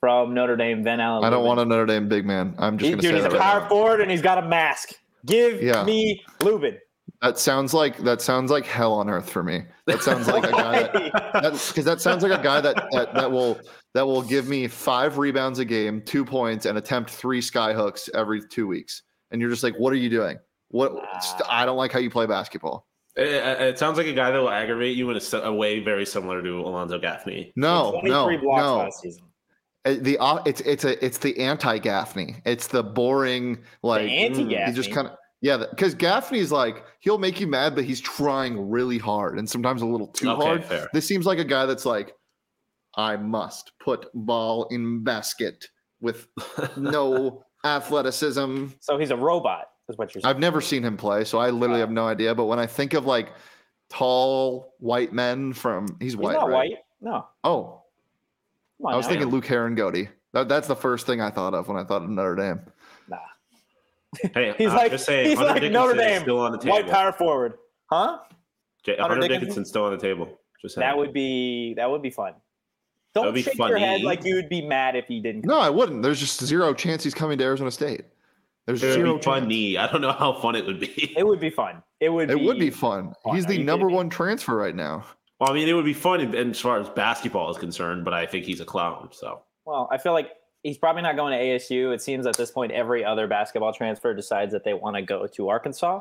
from 0.01 0.35
Notre 0.35 0.57
Dame, 0.57 0.85
Ven-Allen. 0.85 1.25
I 1.25 1.31
don't 1.31 1.45
want 1.45 1.61
a 1.61 1.65
Notre 1.65 1.87
Dame 1.87 2.09
big 2.09 2.25
man. 2.27 2.55
I'm 2.59 2.79
just 2.79 2.85
He- 2.87 2.91
going 2.93 3.03
to 3.03 3.09
dude, 3.09 3.11
say 3.11 3.15
he's 3.17 3.23
that 3.25 3.33
a 3.33 3.39
right 3.39 3.43
power 3.43 3.61
now. 3.61 3.69
forward 3.69 4.01
and 4.01 4.11
he's 4.11 4.23
got 4.23 4.39
a 4.39 4.47
mask. 4.47 4.95
Give 5.27 5.63
Yeah. 5.63 5.83
me 5.85 6.23
Lubin. 6.43 6.79
That 7.23 7.39
sounds 7.39 7.73
like 7.73 7.97
that 7.99 8.21
sounds 8.21 8.51
like 8.51 8.67
hell 8.67 8.93
on 8.93 9.09
earth 9.09 9.31
for 9.31 9.43
me. 9.43 9.63
That 9.87 10.03
sounds 10.03 10.29
like 10.29 10.45
a 10.45 10.51
guy 10.51 10.83
that 10.93 11.53
because 11.69 11.85
that 11.87 12.03
sounds 12.03 12.23
like 12.23 12.39
a 12.39 12.43
guy 12.43 12.61
that, 12.61 12.77
that 12.93 13.15
that 13.15 13.31
will 13.31 13.59
that 13.95 14.07
will 14.07 14.21
give 14.21 14.47
me 14.47 14.69
five 14.69 15.17
rebounds 15.17 15.59
a 15.59 15.65
game, 15.65 16.03
two 16.03 16.23
points, 16.25 16.67
and 16.67 16.77
attempt 16.77 17.09
three 17.09 17.41
sky 17.41 17.73
hooks 17.73 18.11
every 18.13 18.47
two 18.47 18.67
weeks. 18.67 19.03
And 19.31 19.41
you're 19.41 19.49
just 19.49 19.63
like, 19.63 19.75
what 19.77 19.91
are 19.95 19.97
you 19.97 20.11
doing? 20.11 20.39
What? 20.69 20.93
I 21.49 21.65
don't 21.65 21.79
like 21.79 21.93
how 21.93 21.99
you 21.99 22.11
play 22.11 22.27
basketball. 22.27 22.87
It, 23.17 23.27
it- 23.29 23.61
it 23.61 23.79
sounds 23.79 23.97
like 23.99 24.07
a 24.07 24.13
guy 24.13 24.31
that 24.31 24.39
will 24.39 24.51
aggravate 24.51 24.97
you 24.97 25.11
in 25.11 25.21
a 25.35 25.53
way 25.53 25.81
very 25.81 26.05
similar 26.07 26.43
to 26.43 26.61
Alonzo 26.61 26.99
Gaffney. 26.99 27.53
No, 27.57 28.01
no, 28.03 28.27
blocks 28.39 28.63
no. 28.63 28.77
last 28.79 29.01
season. 29.01 29.25
Uh, 29.87 29.95
The 30.01 30.19
uh, 30.19 30.43
it's 30.47 30.61
it's 30.63 30.85
a 30.85 31.05
it's 31.05 31.19
the 31.19 31.39
anti 31.39 31.79
Gaffney. 31.79 32.37
It's 32.45 32.67
the 32.69 32.83
boring 32.83 33.59
like 33.83 34.03
mm, 34.09 34.19
anti-Gaffney? 34.19 34.73
He 34.73 34.77
just 34.77 34.91
kind 34.93 35.07
of 35.09 35.15
yeah, 35.43 35.59
because 35.59 35.95
Gaffney's 35.95 36.51
like 36.51 36.85
he'll 37.01 37.19
make 37.19 37.39
you 37.39 37.47
mad, 37.47 37.75
but 37.75 37.85
he's 37.85 38.01
trying 38.01 38.71
really 38.71 38.97
hard 38.99 39.39
and 39.39 39.49
sometimes 39.49 39.83
a 39.83 39.87
little 39.87 40.07
too 40.09 40.31
Okay, 40.31 40.45
hard. 40.47 40.65
fair. 40.65 40.89
This 40.95 41.07
seems 41.07 41.27
like 41.27 41.39
a 41.39 41.45
guy 41.45 41.67
that's 41.67 41.85
like, 41.85 42.15
I 42.97 43.17
must 43.19 43.73
put 43.79 44.07
ball 44.15 44.67
in 44.71 45.05
basket 45.05 45.67
with 46.01 46.29
no 46.79 47.45
athleticism. 47.65 48.69
So 48.81 48.97
he's 48.99 49.11
a 49.11 49.17
robot, 49.17 49.67
is 49.89 49.97
what 49.99 50.15
you're 50.15 50.23
saying. 50.23 50.31
I've 50.31 50.39
never 50.39 50.61
seen 50.61 50.83
him 50.83 50.97
play, 50.97 51.25
so 51.25 51.39
I 51.39 51.51
literally 51.51 51.81
have 51.81 51.91
no 51.91 52.07
idea. 52.07 52.35
But 52.35 52.47
when 52.47 52.59
I 52.59 52.67
think 52.67 52.95
of 52.95 53.07
like 53.07 53.33
tall 53.91 54.75
white 54.79 55.13
men 55.13 55.53
from 55.53 55.87
he's 56.01 56.13
he's 56.13 56.17
white, 56.17 56.33
not 56.35 56.49
right? 56.49 56.71
white. 56.71 56.73
No. 57.01 57.27
Oh, 57.45 57.83
Come 58.79 58.87
on 58.87 58.95
I 58.95 58.97
was 58.97 59.07
now. 59.07 59.11
thinking 59.13 59.29
Luke 59.29 59.45
Harangody. 59.47 60.09
That, 60.33 60.49
that's 60.49 60.67
the 60.67 60.75
first 60.77 61.07
thing 61.07 61.21
I 61.21 61.31
thought 61.31 61.55
of 61.55 61.69
when 61.69 61.77
I 61.77 61.85
thought 61.85 62.03
of 62.03 62.11
Notre 62.11 62.35
Dame. 62.35 62.61
Nah. 63.09 63.19
Hey, 64.35 64.55
He's 64.59 64.71
I'm 64.71 64.77
like 64.77 64.91
just 64.91 65.05
saying, 65.07 65.29
he's 65.29 65.39
Hunter 65.39 65.53
like 65.53 65.61
Dickinson 65.63 65.73
Notre 65.89 65.95
is 66.01 66.07
Dame, 66.07 66.23
still 66.23 66.39
on 66.41 66.53
the 66.53 66.59
table. 66.59 66.73
white 66.77 66.89
power 66.89 67.13
forward, 67.13 67.55
huh? 67.87 68.19
J- 68.83 68.97
Hunter 68.97 69.03
Hunter 69.15 69.21
Dickinson? 69.29 69.41
Dickinson's 69.41 69.69
still 69.69 69.85
on 69.85 69.93
the 69.93 69.99
table. 69.99 70.41
Just. 70.61 70.77
That 70.77 70.97
would 70.97 71.13
be 71.13 71.75
that 71.75 71.91
would 71.91 72.03
be 72.03 72.11
fun. 72.11 72.33
Don't 73.15 73.27
would 73.27 73.35
be 73.35 73.43
shake 73.43 73.57
your 73.59 73.79
head 73.79 74.01
like 74.03 74.25
you 74.25 74.35
would 74.35 74.49
be 74.49 74.61
mad 74.67 74.97
if 74.97 75.07
he 75.07 75.21
didn't. 75.21 75.45
No, 75.45 75.59
I 75.61 75.71
wouldn't. 75.71 76.03
There's 76.03 76.19
just 76.19 76.43
zero 76.43 76.75
chance 76.75 77.05
he's 77.05 77.15
coming 77.15 77.39
to 77.39 77.45
Arizona 77.45 77.71
State. 77.71 78.03
There's 78.67 78.83
It 78.83 78.95
zero 78.95 79.13
would 79.13 79.21
be 79.21 79.25
funny. 79.25 79.79
I 79.79 79.91
don't 79.91 80.01
know 80.01 80.13
how 80.13 80.33
fun 80.41 80.55
it 80.57 80.65
would 80.67 80.81
be. 80.81 81.13
It 81.17 81.27
would 81.27 81.41
be 81.41 81.51
fun. 81.51 81.83
It 82.01 82.09
would. 82.09 82.31
It 82.31 82.39
be, 82.39 82.45
would 82.47 82.59
be 82.59 82.71
fun. 82.71 83.13
fun. 83.23 83.35
He's 83.35 83.47
the 83.47 83.59
number 83.59 83.89
one 83.89 84.09
transfer 84.09 84.57
right 84.57 84.75
now. 84.75 85.05
Well, 85.41 85.51
I 85.51 85.55
mean, 85.55 85.69
it 85.69 85.73
would 85.75 85.85
be 85.85 85.93
fun 85.95 86.21
in- 86.21 86.35
in- 86.35 86.51
as 86.51 86.61
far 86.61 86.79
as 86.81 86.89
basketball 86.91 87.51
is 87.51 87.59
concerned, 87.59 88.05
but 88.05 88.15
I 88.15 88.25
think 88.27 88.45
he's 88.47 88.61
a 88.61 88.65
clown. 88.65 89.09
So 89.13 89.43
Well, 89.67 89.89
I 89.91 89.99
feel 89.99 90.13
like 90.13 90.31
he's 90.63 90.79
probably 90.79 91.03
not 91.03 91.17
going 91.17 91.33
to 91.39 91.45
ASU. 91.45 91.93
It 91.93 92.01
seems 92.01 92.27
at 92.27 92.37
this 92.37 92.51
point 92.51 92.73
every 92.73 93.05
other 93.05 93.27
basketball 93.27 93.73
transfer 93.73 94.15
decides 94.15 94.53
that 94.53 94.65
they 94.65 94.75
want 94.75 94.97
to 94.97 95.03
go 95.03 95.27
to 95.27 95.49
Arkansas. 95.49 96.01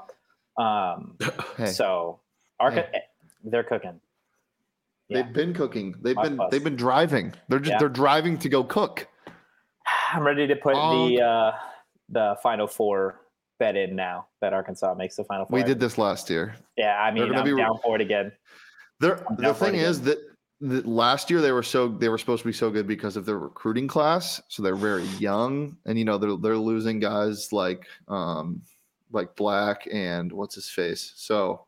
Um, 0.58 1.18
Hey, 1.58 1.66
So, 1.66 2.20
Arca- 2.60 2.88
they're 3.44 3.64
cooking. 3.64 4.00
Yeah. 5.10 5.24
they've 5.24 5.34
been 5.34 5.54
cooking. 5.54 5.96
They've 6.02 6.16
Much 6.16 6.30
been 6.30 6.38
fuss. 6.38 6.52
they've 6.52 6.64
been 6.64 6.76
driving. 6.78 7.34
They're 7.50 7.60
just 7.60 7.72
Yeah. 7.72 7.80
they're 7.80 7.90
driving 7.90 8.38
to 8.38 8.48
go 8.50 8.64
cook. 8.64 9.08
I'm 10.14 10.24
ready 10.24 10.48
to 10.48 10.56
put 10.56 10.76
Honk. 10.76 11.18
the 11.18 11.24
uh, 11.24 11.52
the 12.10 12.38
Final 12.42 12.68
Four 12.68 13.22
bet 13.60 13.76
in 13.76 13.96
now 13.96 14.28
that 14.42 14.54
Arkansas 14.54 14.94
makes 14.96 15.16
the 15.16 15.24
Final 15.24 15.46
Four. 15.46 15.58
We 15.58 15.64
did 15.64 15.80
this 15.80 15.98
last 15.98 16.30
year. 16.30 16.56
Yeah, 16.78 17.02
I 17.02 17.12
mean, 17.12 17.28
gonna 17.28 17.40
I'm 17.40 17.46
be- 17.46 17.56
down 17.56 17.78
for 17.84 17.96
it 17.96 18.02
again. 18.02 18.32
They're, 19.00 19.26
I'm 19.28 19.36
the 19.36 19.44
down 19.44 19.56
for 19.56 19.68
it 19.68 19.72
thing 19.72 19.80
is 19.80 20.02
that, 20.02 20.20
that 20.62 20.86
last 20.86 21.30
year 21.30 21.42
they 21.42 21.52
were 21.52 21.64
so 21.64 21.88
they 21.88 22.10
were 22.10 22.18
supposed 22.18 22.44
to 22.44 22.48
be 22.48 22.54
so 22.54 22.70
good 22.70 22.88
because 22.88 23.18
of 23.18 23.26
their 23.26 23.40
recruiting 23.40 23.88
class. 23.88 24.42
So 24.50 24.64
they're 24.64 24.76
very 24.76 25.06
young, 25.20 25.78
and 25.86 25.98
you 25.98 26.06
know 26.06 26.18
they're 26.18 26.38
they're 26.38 26.58
losing 26.58 27.00
guys 27.00 27.52
like 27.52 27.86
um 28.08 28.62
like 29.12 29.36
Black 29.36 29.88
and 29.92 30.32
what's 30.32 30.56
his 30.56 30.70
face. 30.70 31.14
So 31.16 31.66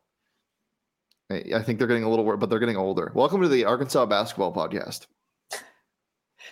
I 1.30 1.60
think 1.62 1.78
they're 1.78 1.88
getting 1.88 2.04
a 2.04 2.10
little 2.10 2.24
worried, 2.24 2.40
but 2.40 2.50
they're 2.50 2.60
getting 2.60 2.76
older. 2.76 3.10
Welcome 3.14 3.42
to 3.42 3.48
the 3.48 3.64
Arkansas 3.64 4.06
basketball 4.06 4.52
podcast. 4.52 5.06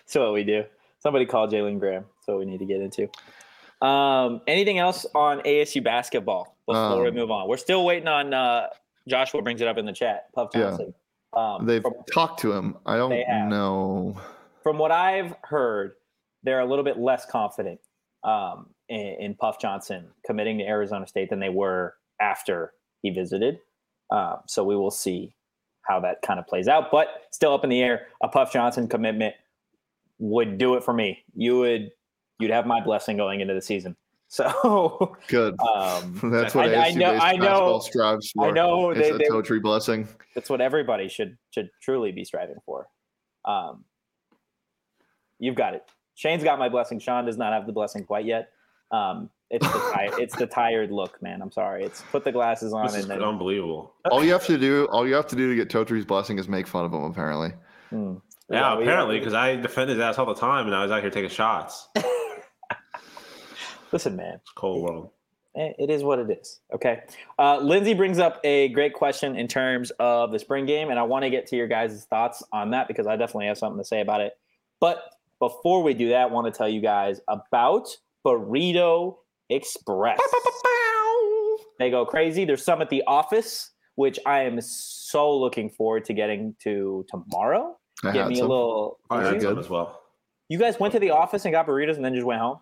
So 0.06 0.22
what 0.24 0.34
we 0.34 0.44
do. 0.44 0.64
Somebody 0.98 1.24
call 1.24 1.48
Jalen 1.48 1.78
Graham. 1.78 2.02
That's 2.02 2.26
what 2.26 2.38
we 2.38 2.44
need 2.44 2.58
to 2.58 2.66
get 2.66 2.82
into. 2.82 3.08
Um, 3.84 4.40
anything 4.46 4.78
else 4.78 5.04
on 5.14 5.40
ASU 5.40 5.84
basketball 5.84 6.56
before 6.66 7.02
we 7.02 7.08
Um, 7.08 7.14
move 7.14 7.30
on? 7.30 7.48
We're 7.48 7.56
still 7.58 7.84
waiting 7.84 8.08
on 8.08 8.32
uh, 8.32 8.68
Joshua 9.06 9.42
brings 9.42 9.60
it 9.60 9.68
up 9.68 9.76
in 9.76 9.84
the 9.84 9.92
chat. 9.92 10.32
Puff 10.34 10.50
Yeah. 10.54 10.76
Um, 11.34 11.66
They've 11.66 11.82
from, 11.82 11.92
talked 12.12 12.40
to 12.40 12.52
him. 12.52 12.76
I 12.86 12.96
don't 12.96 13.10
know. 13.50 14.16
from 14.62 14.78
what 14.78 14.90
I've 14.90 15.34
heard, 15.42 15.94
they're 16.42 16.60
a 16.60 16.64
little 16.64 16.84
bit 16.84 16.98
less 16.98 17.26
confident 17.26 17.80
um, 18.22 18.66
in, 18.88 19.16
in 19.20 19.34
Puff 19.34 19.60
Johnson 19.60 20.06
committing 20.24 20.58
to 20.58 20.64
Arizona 20.64 21.06
State 21.06 21.30
than 21.30 21.40
they 21.40 21.48
were 21.48 21.94
after 22.20 22.72
he 23.02 23.10
visited. 23.10 23.58
Um, 24.10 24.38
so 24.46 24.64
we 24.64 24.76
will 24.76 24.90
see 24.92 25.34
how 25.82 26.00
that 26.00 26.22
kind 26.22 26.38
of 26.38 26.46
plays 26.46 26.68
out. 26.68 26.90
But 26.90 27.08
still 27.32 27.52
up 27.52 27.64
in 27.64 27.70
the 27.70 27.82
air. 27.82 28.06
A 28.22 28.28
Puff 28.28 28.52
Johnson 28.52 28.88
commitment 28.88 29.34
would 30.18 30.56
do 30.56 30.76
it 30.76 30.84
for 30.84 30.94
me. 30.94 31.24
You 31.34 31.58
would 31.58 31.90
you'd 32.38 32.50
have 32.50 32.66
my 32.66 32.80
blessing 32.82 33.16
going 33.16 33.40
into 33.40 33.54
the 33.54 33.62
season. 33.62 33.96
So 34.28 35.16
Good. 35.28 35.54
um, 35.76 36.18
That's 36.32 36.54
what 36.54 36.66
I- 36.68 36.88
I 36.88 36.90
know- 36.92 37.14
I 37.16 37.36
know- 37.36 37.78
strives 37.80 38.30
for. 38.32 38.48
I 38.48 38.50
know 38.50 38.90
It's 38.90 39.08
a 39.10 39.18
they, 39.18 39.42
tree 39.42 39.60
blessing. 39.60 40.08
that's 40.34 40.50
what 40.50 40.60
everybody 40.60 41.08
should 41.08 41.36
should 41.50 41.70
truly 41.82 42.10
be 42.12 42.24
striving 42.24 42.56
for. 42.66 42.88
Um, 43.44 43.84
you've 45.38 45.54
got 45.54 45.74
it. 45.74 45.84
Shane's 46.14 46.44
got 46.44 46.58
my 46.58 46.68
blessing. 46.68 46.98
Shawn 46.98 47.26
does 47.26 47.36
not 47.36 47.52
have 47.52 47.66
the 47.66 47.72
blessing 47.72 48.04
quite 48.04 48.24
yet. 48.24 48.50
Um, 48.90 49.30
it's 49.50 49.66
the 49.66 49.78
tired, 49.92 50.12
it's 50.18 50.36
the 50.36 50.46
tired 50.46 50.90
look, 50.90 51.20
man. 51.22 51.42
I'm 51.42 51.50
sorry. 51.52 51.84
It's 51.84 52.02
put 52.10 52.24
the 52.24 52.32
glasses 52.32 52.72
on 52.72 52.86
this 52.86 52.94
is 52.94 53.02
and 53.02 53.10
then 53.10 53.18
it's 53.18 53.26
unbelievable. 53.26 53.94
All 54.10 54.24
you 54.24 54.32
have 54.32 54.46
to 54.46 54.56
do, 54.58 54.86
all 54.86 55.06
you 55.06 55.14
have 55.14 55.26
to 55.28 55.36
do 55.36 55.50
to 55.50 55.56
get 55.56 55.68
Totri's 55.70 56.04
blessing 56.04 56.38
is 56.38 56.48
make 56.48 56.66
fun 56.66 56.84
of 56.84 56.92
him. 56.92 57.04
Apparently. 57.04 57.48
Is 57.48 57.54
Yeah, 57.92 58.60
that 58.60 58.70
what 58.70 58.78
you- 58.78 58.82
apparently, 58.84 59.18
because 59.18 59.34
I 59.34 59.56
defend 59.56 59.90
his 59.90 59.98
ass 60.00 60.18
all 60.18 60.26
the 60.26 60.34
time, 60.34 60.66
and 60.66 60.74
I 60.74 60.82
was 60.82 60.90
out 60.92 61.02
here 61.02 61.10
taking 61.10 61.30
shots. 61.30 61.88
It's 63.94 64.04
listen, 64.06 64.16
man. 64.16 64.34
It's 64.42 64.50
cold 64.56 64.82
world. 64.82 65.10
Eh, 65.56 65.72
It 65.78 65.88
is 65.90 66.02
what 66.02 66.18
it 66.18 66.28
is. 66.30 66.60
Okay. 66.74 67.02
Uh, 67.38 67.58
Lindsay 67.58 67.94
brings 67.94 68.18
up 68.18 68.40
a 68.42 68.68
great 68.70 68.92
question 68.92 69.36
in 69.36 69.46
terms 69.46 69.92
of 70.00 70.32
the 70.32 70.38
spring 70.38 70.66
game, 70.66 70.90
and 70.90 70.98
I 70.98 71.04
want 71.04 71.22
to 71.24 71.30
get 71.30 71.46
to 71.48 71.56
your 71.56 71.68
guys' 71.68 72.04
thoughts 72.10 72.42
on 72.52 72.70
that 72.70 72.88
because 72.88 73.06
I 73.06 73.16
definitely 73.16 73.46
have 73.46 73.58
something 73.58 73.78
to 73.78 73.84
say 73.84 74.00
about 74.00 74.20
it. 74.20 74.32
But 74.80 74.98
before 75.38 75.82
we 75.84 75.94
do 75.94 76.08
that, 76.08 76.22
I 76.22 76.26
want 76.26 76.52
to 76.52 76.56
tell 76.56 76.68
you 76.68 76.80
guys 76.80 77.20
about 77.28 77.86
Burrito 78.26 79.16
Express. 79.48 80.18
They 81.78 81.90
go 81.90 82.04
crazy. 82.06 82.44
There's 82.44 82.64
some 82.64 82.80
at 82.82 82.88
the 82.90 83.02
office, 83.06 83.70
which 83.96 84.18
I 84.26 84.42
am 84.42 84.60
so 84.60 85.36
looking 85.36 85.70
forward 85.70 86.04
to 86.06 86.14
getting 86.14 86.54
to 86.62 87.04
tomorrow. 87.08 87.76
I 88.04 88.12
Get 88.12 88.22
had 88.22 88.28
me 88.28 88.34
a 88.34 88.38
some. 88.38 88.48
little. 88.48 88.98
I 89.10 89.22
had 89.24 89.42
some 89.42 89.58
as 89.58 89.68
well, 89.70 90.00
You 90.48 90.58
guys 90.58 90.78
went 90.80 90.92
to 90.94 91.00
the 91.00 91.10
office 91.10 91.44
and 91.44 91.52
got 91.52 91.66
burritos 91.66 91.96
and 91.96 92.04
then 92.04 92.14
just 92.14 92.26
went 92.26 92.40
home. 92.40 92.58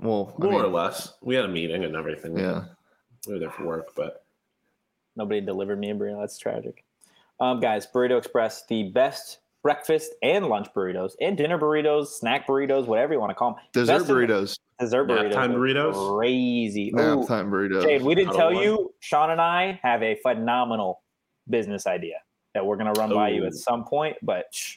Well, 0.00 0.34
I 0.40 0.42
more 0.44 0.52
mean, 0.52 0.60
or 0.62 0.68
less. 0.68 1.14
We 1.22 1.34
had 1.34 1.44
a 1.44 1.48
meeting 1.48 1.84
and 1.84 1.94
everything. 1.96 2.36
Yeah. 2.38 2.64
we 3.26 3.34
were 3.34 3.38
there 3.38 3.50
for 3.50 3.64
work, 3.64 3.88
but 3.96 4.24
Nobody 5.16 5.40
delivered 5.40 5.78
me 5.78 5.90
a 5.90 5.94
burrito. 5.94 6.20
That's 6.20 6.38
tragic. 6.38 6.84
Um, 7.40 7.60
guys, 7.60 7.86
Burrito 7.86 8.18
Express, 8.18 8.64
the 8.66 8.84
best 8.90 9.38
breakfast 9.62 10.12
and 10.22 10.46
lunch 10.46 10.68
burritos 10.74 11.12
and 11.20 11.36
dinner 11.36 11.58
burritos, 11.58 12.06
snack 12.08 12.46
burritos, 12.46 12.86
whatever 12.86 13.12
you 13.14 13.18
want 13.20 13.30
to 13.30 13.34
call 13.34 13.54
them. 13.54 13.62
Dessert 13.72 14.00
Best 14.00 14.10
burritos, 14.10 14.58
Dessert 14.78 15.08
burritos. 15.08 15.32
Naptime 15.32 15.54
are 15.54 15.58
burritos? 15.58 16.16
Crazy. 16.18 16.90
nap 16.92 17.18
Ooh, 17.18 17.26
time 17.26 17.50
burritos. 17.50 17.82
Jade, 17.82 18.02
we 18.02 18.14
didn't 18.14 18.32
Cuddle 18.32 18.40
tell 18.40 18.54
one. 18.54 18.62
you, 18.62 18.94
Shawn 19.00 19.30
and 19.30 19.40
I 19.40 19.80
have 19.82 20.02
a 20.02 20.16
phenomenal 20.22 21.02
business 21.48 21.86
idea 21.86 22.16
that 22.54 22.64
we're 22.64 22.76
going 22.76 22.92
to 22.92 22.98
run 23.00 23.10
by 23.12 23.30
you 23.30 23.44
at 23.44 23.54
some 23.54 23.84
point, 23.84 24.16
but 24.22 24.46
shh, 24.52 24.76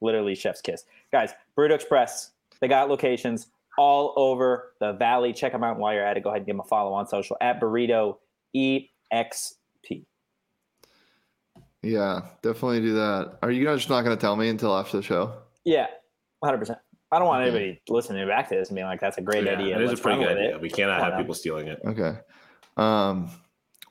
literally 0.00 0.34
chef's 0.34 0.60
kiss. 0.60 0.84
Guys, 1.12 1.32
Burrito 1.56 1.72
Express, 1.72 2.32
they 2.60 2.68
got 2.68 2.88
locations 2.88 3.48
all 3.78 4.12
over 4.16 4.72
the 4.80 4.92
valley. 4.94 5.32
Check 5.32 5.52
them 5.52 5.62
out 5.64 5.78
while 5.78 5.92
you're 5.94 6.04
at 6.04 6.16
it. 6.16 6.22
Go 6.22 6.30
ahead 6.30 6.38
and 6.38 6.46
give 6.46 6.54
them 6.56 6.60
a 6.60 6.68
follow 6.68 6.92
on 6.92 7.06
social 7.06 7.36
at 7.40 7.60
Burrito 7.60 8.16
EXP. 8.56 10.04
Yeah, 11.82 12.22
definitely 12.42 12.80
do 12.80 12.94
that. 12.94 13.38
Are 13.42 13.50
you 13.50 13.64
guys 13.64 13.78
just 13.78 13.90
not 13.90 14.02
going 14.02 14.16
to 14.16 14.20
tell 14.20 14.34
me 14.36 14.48
until 14.48 14.76
after 14.76 14.96
the 14.96 15.02
show? 15.02 15.34
Yeah. 15.64 15.86
100. 16.40 16.58
percent 16.58 16.78
I 17.12 17.18
don't 17.20 17.28
want 17.28 17.42
Okay. 17.44 17.50
anybody 17.56 17.82
listening 17.88 18.26
back 18.26 18.48
to 18.48 18.56
this 18.56 18.68
and 18.68 18.74
being 18.74 18.86
like, 18.88 19.00
"That's 19.00 19.16
a 19.18 19.22
great 19.22 19.44
Yeah, 19.44 19.52
idea." 19.52 19.76
It 19.76 19.82
is 19.82 19.86
a 19.86 19.92
Let's 19.92 20.00
pretty 20.00 20.18
good 20.18 20.36
idea. 20.36 20.56
it." 20.56 20.60
We 20.60 20.68
cannot 20.68 21.00
have 21.00 21.16
people 21.16 21.34
stealing 21.34 21.68
it. 21.68 21.80
Okay. 21.86 22.14
Um, 22.76 23.30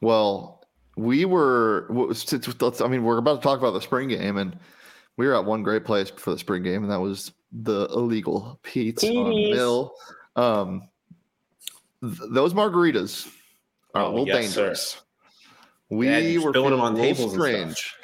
well, 0.01 0.63
we 0.97 1.23
were. 1.23 1.86
what 1.89 2.09
was- 2.09 2.21
since- 2.23 2.61
let's- 2.61 2.81
I 2.81 2.88
mean, 2.88 3.03
we're 3.05 3.17
about 3.17 3.41
to 3.41 3.41
talk 3.41 3.57
about 3.59 3.71
the 3.71 3.81
spring 3.81 4.09
game, 4.09 4.36
and 4.38 4.57
we 5.18 5.28
were 5.28 5.36
at 5.36 5.45
one 5.45 5.63
great 5.63 5.86
place 5.86 6.09
for 6.09 6.32
the 6.32 6.38
spring 6.38 6.63
game, 6.63 6.84
and 6.84 6.91
that 6.91 6.99
was 6.99 7.32
the 7.51 7.88
illegal 7.93 8.59
Pete's 8.63 9.03
on 9.03 9.34
Mill. 9.51 9.93
Um, 10.36 10.89
th- 12.01 12.18
those 12.32 12.53
margaritas 12.53 13.28
are 13.93 14.01
a 14.01 14.05
Oh, 14.05 14.09
little 14.11 14.28
yes, 14.28 14.49
sir. 14.53 14.61
dangerous. 14.61 15.01
We 15.89 16.07
Yeah, 16.09 16.43
were 16.43 16.51
spilling 16.51 16.72
them 16.72 16.82
on 16.82 16.93
a 16.93 16.95
little 16.97 17.13
tables 17.30 17.34
and 17.34 17.76
strange. 17.76 17.95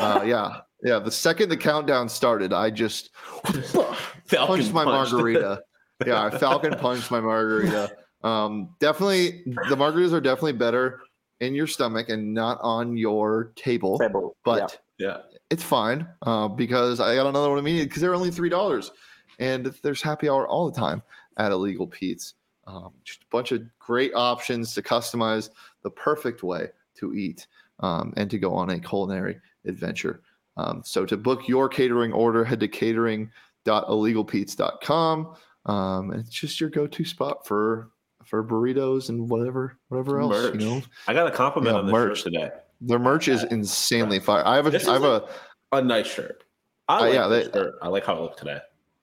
uh, 0.00 0.22
yeah, 0.24 0.60
yeah. 0.82 0.98
The 0.98 1.10
second 1.10 1.50
the 1.50 1.56
countdown 1.56 2.08
started, 2.08 2.52
I 2.52 2.70
just 2.70 3.10
punched 3.44 4.72
my 4.72 4.84
punched. 4.84 5.12
margarita. 5.12 5.62
yeah, 6.06 6.24
I 6.24 6.30
Falcon 6.36 6.74
punched 6.78 7.10
my 7.10 7.20
margarita. 7.20 7.92
Um, 8.24 8.70
definitely, 8.80 9.42
the 9.46 9.76
margaritas 9.76 10.12
are 10.12 10.20
definitely 10.20 10.54
better 10.54 11.00
in 11.40 11.54
your 11.54 11.66
stomach 11.66 12.08
and 12.08 12.32
not 12.34 12.58
on 12.62 12.96
your 12.96 13.52
table. 13.56 13.98
Table. 13.98 14.36
But 14.44 14.78
yeah. 14.98 15.18
It's 15.50 15.62
fine 15.62 16.06
uh, 16.22 16.48
because 16.48 17.00
I 17.00 17.14
got 17.14 17.26
another 17.26 17.50
one 17.50 17.58
immediately 17.58 17.86
because 17.86 18.02
they're 18.02 18.14
only 18.14 18.30
three 18.30 18.48
dollars, 18.48 18.90
and 19.38 19.66
there's 19.82 20.02
happy 20.02 20.28
hour 20.28 20.46
all 20.48 20.70
the 20.70 20.78
time 20.78 21.02
at 21.36 21.52
Illegal 21.52 21.86
Pete's. 21.86 22.34
Um, 22.66 22.92
just 23.04 23.22
a 23.22 23.26
bunch 23.30 23.52
of 23.52 23.62
great 23.78 24.12
options 24.14 24.74
to 24.74 24.82
customize 24.82 25.50
the 25.84 25.90
perfect 25.90 26.42
way 26.42 26.68
to 26.98 27.14
eat 27.14 27.46
um, 27.80 28.12
and 28.16 28.28
to 28.30 28.38
go 28.38 28.52
on 28.54 28.70
a 28.70 28.80
culinary 28.80 29.38
adventure. 29.66 30.22
Um, 30.56 30.82
so 30.84 31.04
to 31.06 31.16
book 31.16 31.46
your 31.46 31.68
catering 31.68 32.12
order, 32.12 32.44
head 32.44 32.58
to 32.60 32.68
catering.illegalpete's.com. 32.68 35.34
Um, 35.66 36.10
and 36.10 36.20
it's 36.20 36.30
just 36.30 36.60
your 36.60 36.70
go-to 36.70 37.04
spot 37.04 37.46
for 37.46 37.90
for 38.24 38.42
burritos 38.42 39.08
and 39.10 39.28
whatever 39.28 39.78
whatever 39.88 40.20
else. 40.20 40.32
Merch. 40.32 40.60
You 40.60 40.68
know, 40.68 40.82
I 41.06 41.14
got 41.14 41.28
a 41.28 41.30
compliment 41.30 41.74
Yeah, 41.74 41.80
on 41.80 41.86
the 41.86 41.92
merch. 41.92 42.24
today. 42.24 42.50
Their 42.80 42.98
merch 42.98 43.28
is 43.28 43.42
insanely 43.44 44.18
fire. 44.20 44.46
I 44.46 44.56
have 44.56 44.66
a 44.66 44.70
This 44.70 44.86
I 44.88 44.94
have 44.94 45.02
is 45.04 45.08
a 45.08 45.24
A 45.72 45.82
nice 45.82 46.06
shirt. 46.06 46.44
I 46.88 46.96
Uh, 46.96 47.00
like 47.00 47.14
yeah, 47.14 47.26
they- 47.28 47.44
shirt. 47.44 47.74
I 47.82 47.88
like 47.88 48.04
how 48.04 48.14
it 48.16 48.20
looked 48.20 48.38
today. 48.38 48.58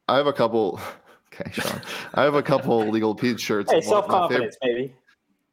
I 0.07 0.17
have 0.17 0.27
a 0.27 0.33
couple. 0.33 0.79
Okay, 1.35 1.49
Shawn. 1.51 1.81
I 2.13 2.21
have 2.21 2.35
a 2.35 2.43
couple 2.43 2.87
legal 2.91 3.15
Pete 3.15 3.39
shirts. 3.39 3.71
Hey, 3.71 3.81
self 3.81 4.07
my, 4.07 4.13
favorite, 4.27 4.29
confidence, 4.29 4.57
baby. 4.61 4.93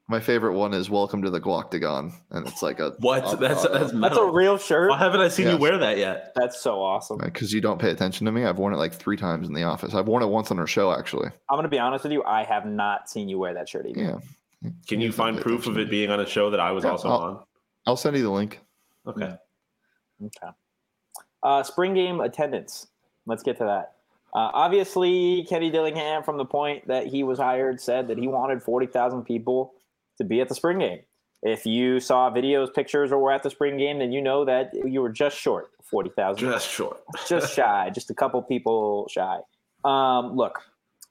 my 0.09 0.21
favorite 0.21 0.53
one 0.53 0.75
is 0.75 0.91
"Welcome 0.91 1.23
to 1.23 1.31
the 1.31 1.41
Guoctagon," 1.41 2.13
and 2.33 2.47
it's 2.47 2.63
like 2.63 2.81
a 2.81 2.91
What? 2.99 3.33
a- 3.33 3.37
that's 3.37 3.65
a- 3.65 3.69
that's 3.71 3.91
That's 3.93 4.17
a 4.19 4.27
real 4.27 4.59
shirt. 4.59 4.91
Why 4.91 4.99
haven't 4.99 5.21
I 5.23 5.29
seen 5.29 5.49
you 5.49 5.57
wear 5.57 5.79
that 5.79 5.97
yet? 5.97 6.33
That's 6.37 6.61
so 6.61 6.83
awesome. 6.83 7.17
because 7.17 7.55
you 7.55 7.63
don't 7.63 7.81
pay 7.81 7.89
attention 7.91 8.27
to 8.27 8.31
me. 8.33 8.45
I've 8.45 8.59
worn 8.59 8.75
it 8.75 8.77
like 8.77 8.93
three 8.93 9.17
times 9.17 9.49
in 9.49 9.55
the 9.55 9.63
office. 9.63 9.95
I've 9.95 10.07
worn 10.07 10.23
it 10.23 10.27
once 10.27 10.51
on 10.51 10.59
our 10.59 10.67
show 10.67 10.93
actually. 10.93 11.31
I'm 11.49 11.57
gonna 11.57 11.69
be 11.69 11.79
honest 11.79 12.05
with 12.05 12.13
you. 12.13 12.23
I 12.25 12.45
have 12.45 12.67
not 12.67 13.09
seen 13.09 13.31
you 13.31 13.39
wear 13.39 13.55
that 13.55 13.67
shirt 13.67 13.87
either. 13.87 14.21
Yeah, 14.63 14.71
Can 14.87 15.01
you 15.01 15.09
don't 15.09 15.17
find 15.17 15.41
proof 15.41 15.67
of 15.67 15.79
it 15.79 15.89
being 15.89 16.11
on 16.11 16.21
a 16.21 16.27
show 16.27 16.51
that 16.51 16.61
I 16.61 16.73
was 16.73 16.85
Yeah, 16.85 16.91
also 16.91 17.09
I'll- 17.09 17.21
on? 17.23 17.41
I'll 17.87 17.97
send 17.97 18.17
you 18.17 18.23
the 18.23 18.31
link. 18.31 18.61
Okay. 19.07 19.35
Okay. 20.23 20.53
Uh, 21.43 21.63
spring 21.63 21.95
game 21.95 22.21
attendance. 22.21 22.89
Let's 23.27 23.43
get 23.43 23.57
to 23.59 23.65
that. 23.65 23.95
Uh, 24.33 24.51
obviously, 24.55 25.45
Kenny 25.49 25.71
Dillingham, 25.71 26.23
from 26.23 26.37
the 26.37 26.45
point 26.45 26.87
that 26.87 27.07
he 27.07 27.23
was 27.23 27.39
hired, 27.39 27.81
said 27.81 28.09
that 28.09 28.19
he 28.19 28.29
wanted 28.29 28.63
40,000 28.63 29.25
people 29.25 29.75
to 30.19 30.25
be 30.25 30.41
at 30.41 30.49
the 30.49 30.55
spring 30.55 30.79
game. 30.79 31.01
If 31.43 31.65
you 31.65 32.01
saw 32.01 32.31
videos, 32.31 32.73
pictures, 32.73 33.11
or 33.13 33.19
were 33.19 33.33
at 33.33 33.43
the 33.43 33.51
spring 33.51 33.79
game, 33.79 33.99
then 33.99 34.13
you 34.13 34.21
know 34.21 34.45
that 34.45 34.73
you 34.85 35.01
were 35.01 35.09
just 35.09 35.39
short 35.39 35.71
of 35.79 35.87
40,000. 35.87 36.39
Just 36.39 36.69
short. 36.69 37.01
just 37.29 37.55
shy, 37.55 37.91
just 37.93 38.11
a 38.11 38.15
couple 38.15 38.43
people 38.43 39.09
shy. 39.11 39.39
Um, 39.85 40.37
look, 40.37 40.61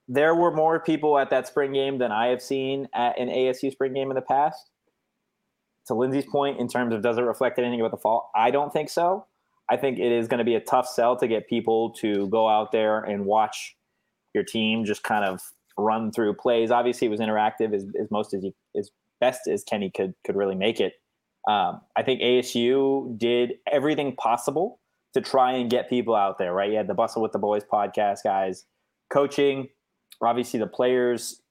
there 0.08 0.36
were 0.36 0.52
more 0.52 0.80
people 0.80 1.18
at 1.18 1.32
that 1.32 1.48
spring 1.48 1.74
game 1.74 1.98
than 1.98 2.12
I 2.12 2.28
have 2.28 2.42
seen 2.42 2.88
at 2.94 3.20
an 3.20 3.28
ASU 3.28 3.72
spring 3.72 3.94
game 3.94 4.12
in 4.12 4.16
the 4.16 4.22
past. 4.22 4.70
To 5.90 5.96
Lindsay's 5.96 6.28
point, 6.28 6.60
in 6.60 6.68
terms 6.68 6.94
of 6.94 7.02
does 7.02 7.18
it 7.18 7.22
reflect 7.22 7.58
anything 7.58 7.80
about 7.80 7.90
the 7.90 7.98
fall, 7.98 8.30
I 8.36 8.52
don't 8.52 8.72
think 8.72 8.92
so. 8.92 9.26
I 9.72 9.76
think 9.76 9.98
it 9.98 10.12
is 10.12 10.28
going 10.28 10.38
to 10.38 10.44
be 10.44 10.54
a 10.54 10.60
tough 10.60 10.88
sell 10.88 11.18
to 11.18 11.28
get 11.28 11.50
people 11.50 11.94
to 11.94 12.28
go 12.28 12.48
out 12.48 12.72
there 12.72 13.00
and 13.00 13.26
watch 13.26 13.76
your 14.36 14.44
team 14.44 14.86
just 14.86 15.02
kind 15.02 15.26
of 15.26 15.42
run 15.80 16.12
through 16.12 16.36
plays. 16.36 16.70
Obviously, 16.70 17.08
it 17.08 17.10
was 17.10 17.20
interactive 17.20 17.74
as, 17.74 17.88
as 18.00 18.12
most 18.12 18.36
as 18.36 18.44
you, 18.44 18.54
as 18.78 18.92
best 19.20 19.48
as 19.48 19.64
Kenny 19.64 19.90
could 19.90 20.14
could 20.24 20.36
really 20.36 20.54
make 20.54 20.80
it. 20.80 20.94
Um, 21.50 21.82
I 21.98 22.04
think 22.04 22.22
ASU 22.22 23.18
did 23.18 23.54
everything 23.72 24.16
possible 24.16 24.80
to 25.16 25.22
try 25.22 25.54
and 25.54 25.72
get 25.72 25.90
people 25.90 26.14
out 26.14 26.38
there. 26.38 26.54
Right? 26.54 26.70
You 26.70 26.78
had 26.78 26.86
the 26.86 26.94
Bussin' 26.94 27.24
with 27.24 27.32
the 27.32 27.40
Boys 27.40 27.64
podcast 27.64 28.20
guys, 28.24 28.66
coaching. 29.12 29.70
Obviously, 30.22 30.60
the 30.60 30.68
players. 30.68 31.42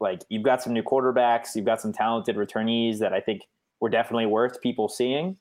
Like 0.00 0.22
you've 0.28 0.42
got 0.42 0.60
some 0.60 0.72
new 0.72 0.82
quarterbacks, 0.82 1.54
you've 1.54 1.64
got 1.64 1.80
some 1.80 1.92
talented 1.92 2.34
returnees 2.34 2.98
that 2.98 3.12
I 3.12 3.20
think 3.20 3.42
were 3.80 3.88
definitely 3.88 4.26
worth 4.26 4.60
people 4.60 4.88
seeing. 4.88 5.36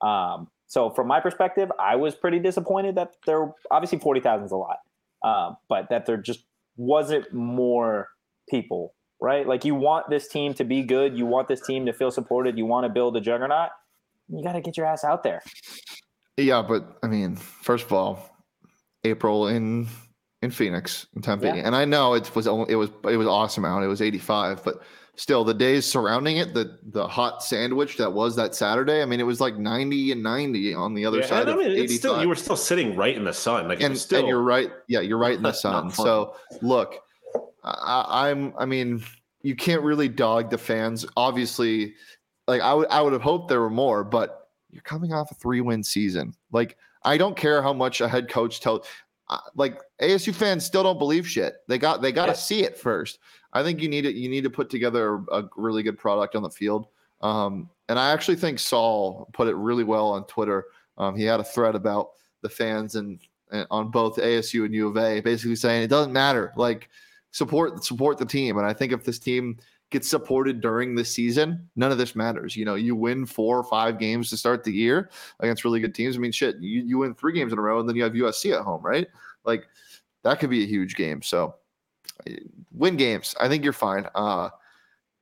Um, 0.00 0.48
so 0.66 0.90
from 0.90 1.06
my 1.06 1.20
perspective, 1.20 1.70
I 1.78 1.96
was 1.96 2.14
pretty 2.14 2.38
disappointed 2.38 2.94
that 2.96 3.14
there 3.26 3.52
obviously 3.70 3.98
forty 3.98 4.20
thousand 4.20 4.46
is 4.46 4.52
a 4.52 4.56
lot, 4.56 4.78
um, 5.22 5.56
but 5.68 5.88
that 5.90 6.06
there 6.06 6.16
just 6.16 6.44
wasn't 6.76 7.32
more 7.32 8.08
people. 8.48 8.94
Right? 9.20 9.46
Like 9.46 9.64
you 9.64 9.74
want 9.74 10.10
this 10.10 10.28
team 10.28 10.52
to 10.54 10.64
be 10.64 10.82
good, 10.82 11.16
you 11.16 11.24
want 11.24 11.48
this 11.48 11.60
team 11.60 11.86
to 11.86 11.92
feel 11.92 12.10
supported, 12.10 12.58
you 12.58 12.66
want 12.66 12.84
to 12.84 12.88
build 12.90 13.16
a 13.16 13.20
juggernaut. 13.20 13.70
You 14.28 14.42
got 14.42 14.52
to 14.52 14.60
get 14.60 14.76
your 14.76 14.86
ass 14.86 15.04
out 15.04 15.22
there. 15.22 15.42
Yeah, 16.36 16.62
but 16.62 16.98
I 17.02 17.06
mean, 17.06 17.36
first 17.36 17.86
of 17.86 17.92
all, 17.92 18.18
April 19.04 19.46
in 19.48 19.88
in 20.42 20.50
Phoenix 20.50 21.06
in 21.14 21.22
Tempe, 21.22 21.46
Yeah. 21.46 21.54
and 21.54 21.74
I 21.74 21.84
know 21.86 22.14
it 22.14 22.34
was 22.34 22.46
only, 22.46 22.70
it 22.72 22.76
was 22.76 22.90
it 23.08 23.16
was 23.16 23.26
awesome 23.26 23.64
out. 23.64 23.82
It 23.82 23.86
was 23.86 24.02
85, 24.02 24.64
but 24.64 24.82
still, 25.16 25.44
the 25.44 25.54
days 25.54 25.84
surrounding 25.86 26.38
it, 26.38 26.54
the 26.54 26.78
the 26.90 27.06
hot 27.06 27.42
sandwich 27.42 27.96
that 27.96 28.12
was 28.12 28.36
that 28.36 28.54
Saturday. 28.54 29.02
I 29.02 29.04
mean, 29.04 29.20
it 29.20 29.24
was 29.24 29.40
like 29.40 29.56
90 29.56 30.12
and 30.12 30.22
90 30.22 30.74
on 30.74 30.94
the 30.94 31.06
other 31.06 31.18
Yeah, 31.18 31.26
side 31.26 31.48
I 31.48 31.56
mean, 31.56 31.70
it's 31.70 31.96
still 31.96 32.20
you 32.20 32.28
were 32.28 32.34
still 32.34 32.56
sitting 32.56 32.96
right 32.96 33.16
in 33.16 33.24
the 33.24 33.32
sun. 33.32 33.68
Like 33.68 33.82
and, 33.82 33.96
still 33.96 34.20
and 34.20 34.28
you're 34.28 34.42
right. 34.42 34.70
Yeah, 34.88 35.00
you're 35.00 35.18
right 35.18 35.36
in 35.36 35.42
the 35.42 35.52
sun. 35.64 35.90
So 35.90 36.36
look, 36.62 36.96
I, 37.62 38.28
I'm. 38.28 38.54
I 38.58 38.64
mean, 38.64 39.02
you 39.42 39.56
can't 39.56 39.82
really 39.82 40.08
dog 40.08 40.50
the 40.50 40.58
fans. 40.58 41.06
Obviously, 41.16 41.94
like 42.46 42.60
I 42.60 42.74
would. 42.74 42.88
I 42.88 43.00
would 43.00 43.12
have 43.12 43.22
hoped 43.22 43.48
there 43.48 43.60
were 43.60 43.70
more, 43.70 44.04
but 44.04 44.48
you're 44.70 44.82
coming 44.82 45.12
off 45.12 45.30
a 45.30 45.34
three 45.34 45.60
win 45.60 45.82
season. 45.82 46.34
Like 46.52 46.76
I 47.04 47.16
don't 47.16 47.36
care 47.36 47.62
how 47.62 47.72
much 47.72 48.00
a 48.00 48.08
head 48.08 48.28
coach 48.28 48.60
tells. 48.60 48.86
Uh, 49.28 49.38
like 49.56 49.80
ASU 50.02 50.34
fans 50.34 50.64
still 50.64 50.82
don't 50.82 50.98
believe 50.98 51.26
shit. 51.26 51.56
They 51.66 51.78
got 51.78 52.02
they 52.02 52.12
got 52.12 52.26
to 52.26 52.32
Yeah. 52.32 52.36
see 52.36 52.62
it 52.64 52.78
first. 52.78 53.18
I 53.52 53.62
think 53.62 53.80
you 53.80 53.88
need 53.88 54.04
it. 54.04 54.14
You 54.16 54.28
need 54.28 54.44
to 54.44 54.50
put 54.50 54.68
together 54.68 55.14
a, 55.30 55.40
a 55.40 55.48
really 55.56 55.82
good 55.82 55.98
product 55.98 56.34
on 56.36 56.42
the 56.42 56.50
field. 56.50 56.88
Um, 57.20 57.70
and 57.88 57.98
I 57.98 58.10
actually 58.12 58.36
think 58.36 58.58
Saul 58.58 59.28
put 59.32 59.48
it 59.48 59.54
really 59.56 59.84
well 59.84 60.08
on 60.08 60.24
Twitter. 60.24 60.66
Um, 60.98 61.16
he 61.16 61.24
had 61.24 61.40
a 61.40 61.44
thread 61.44 61.74
about 61.74 62.10
the 62.42 62.48
fans 62.48 62.96
and, 62.96 63.18
and 63.50 63.66
on 63.70 63.90
both 63.90 64.16
ASU 64.16 64.64
and 64.64 64.74
U 64.74 64.88
of 64.88 64.96
A, 64.98 65.20
basically 65.20 65.56
saying 65.56 65.82
it 65.84 65.88
doesn't 65.88 66.12
matter. 66.12 66.52
Like 66.56 66.88
support 67.30 67.82
support 67.84 68.18
the 68.18 68.26
team. 68.26 68.58
And 68.58 68.66
I 68.66 68.72
think 68.72 68.92
if 68.92 69.04
this 69.04 69.18
team 69.18 69.58
gets 69.90 70.08
supported 70.08 70.60
during 70.60 70.94
the 70.94 71.04
season, 71.04 71.68
none 71.76 71.92
of 71.92 71.98
this 71.98 72.16
matters. 72.16 72.56
You 72.56 72.64
know, 72.64 72.74
you 72.74 72.96
win 72.96 73.26
four 73.26 73.58
or 73.58 73.64
five 73.64 73.98
games 73.98 74.30
to 74.30 74.36
start 74.36 74.64
the 74.64 74.72
year 74.72 75.10
against 75.40 75.64
really 75.64 75.80
good 75.80 75.94
teams. 75.94 76.16
I 76.16 76.18
mean, 76.18 76.32
shit, 76.32 76.56
you, 76.60 76.82
you 76.82 76.98
win 76.98 77.14
three 77.14 77.32
games 77.32 77.52
in 77.52 77.58
a 77.58 77.62
row 77.62 77.80
and 77.80 77.88
then 77.88 77.96
you 77.96 78.02
have 78.02 78.12
USC 78.12 78.52
at 78.56 78.64
home, 78.64 78.82
right? 78.82 79.06
Like 79.44 79.66
that 80.22 80.40
could 80.40 80.50
be 80.50 80.64
a 80.64 80.66
huge 80.66 80.96
game. 80.96 81.22
So 81.22 81.54
win 82.72 82.96
games. 82.96 83.34
I 83.38 83.48
think 83.48 83.62
you're 83.62 83.72
fine. 83.72 84.06
Uh, 84.14 84.50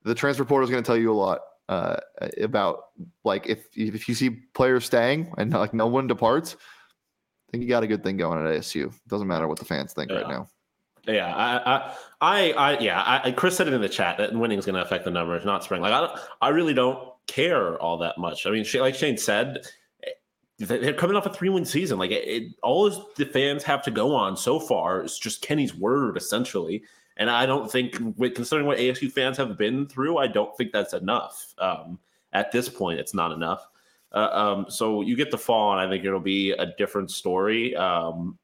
the 0.04 0.14
transfer 0.14 0.44
portal 0.44 0.64
is 0.64 0.70
going 0.70 0.82
to 0.82 0.86
tell 0.86 0.96
you 0.96 1.12
a 1.12 1.14
lot 1.14 1.40
uh, 1.68 1.96
about 2.40 2.86
like 3.24 3.46
if 3.46 3.66
if 3.76 4.08
you 4.08 4.14
see 4.14 4.30
players 4.30 4.84
staying 4.84 5.32
and 5.38 5.52
like 5.52 5.74
no 5.74 5.86
one 5.86 6.06
departs. 6.06 6.56
I 6.56 7.50
think 7.52 7.64
you 7.64 7.68
got 7.68 7.82
a 7.82 7.86
good 7.86 8.02
thing 8.02 8.16
going 8.16 8.38
at 8.38 8.60
ASU. 8.60 8.94
Doesn't 9.08 9.28
matter 9.28 9.46
what 9.46 9.58
the 9.58 9.66
fans 9.66 9.92
think 9.92 10.10
right 10.10 10.26
now. 10.26 10.48
Yeah, 11.06 11.34
I, 11.34 11.96
I, 12.20 12.52
I, 12.52 12.78
yeah, 12.78 13.20
I, 13.24 13.32
Chris 13.32 13.56
said 13.56 13.66
it 13.66 13.74
in 13.74 13.80
the 13.80 13.88
chat 13.88 14.18
that 14.18 14.32
winning 14.32 14.58
is 14.58 14.64
going 14.64 14.76
to 14.76 14.82
affect 14.82 15.04
the 15.04 15.10
numbers, 15.10 15.44
not 15.44 15.64
spring. 15.64 15.82
Like 15.82 15.92
I, 15.92 16.16
I 16.40 16.48
really 16.50 16.74
don't 16.74 17.08
care 17.26 17.76
all 17.80 17.98
that 17.98 18.18
much. 18.18 18.46
I 18.46 18.50
mean, 18.50 18.64
like 18.74 18.94
Shane 18.94 19.18
said, 19.18 19.66
eh, 20.04 20.10
they're 20.58 20.92
coming 20.92 21.16
off 21.16 21.26
a 21.26 21.30
three-win 21.32 21.64
season. 21.64 21.98
Like 21.98 22.12
it, 22.12 22.28
it, 22.28 22.52
all 22.62 22.88
the 23.16 23.24
fans 23.26 23.64
have 23.64 23.82
to 23.82 23.90
go 23.90 24.14
on 24.14 24.36
so 24.36 24.60
far 24.60 25.02
is 25.02 25.18
just 25.18 25.42
Kenny's 25.42 25.74
word, 25.74 26.16
essentially. 26.16 26.84
And 27.16 27.28
I 27.28 27.46
don't 27.46 27.70
think, 27.70 27.92
considering 28.34 28.66
what 28.66 28.78
ASU 28.78 29.10
fans 29.10 29.36
have 29.36 29.58
been 29.58 29.86
through, 29.86 30.18
I 30.18 30.28
don't 30.28 30.56
think 30.56 30.72
that's 30.72 30.94
enough. 30.94 31.52
Um, 31.58 31.98
at 32.32 32.52
this 32.52 32.68
point, 32.68 33.00
it's 33.00 33.12
not 33.12 33.32
enough. 33.32 33.66
Uh, 34.12 34.28
um, 34.32 34.66
so 34.68 35.02
you 35.02 35.16
get 35.16 35.30
the 35.30 35.38
fall, 35.38 35.72
and 35.72 35.80
I 35.80 35.90
think 35.90 36.04
it'll 36.04 36.20
be 36.20 36.52
a 36.52 36.66
different 36.78 37.10
story. 37.10 37.74
Um, 37.74 38.38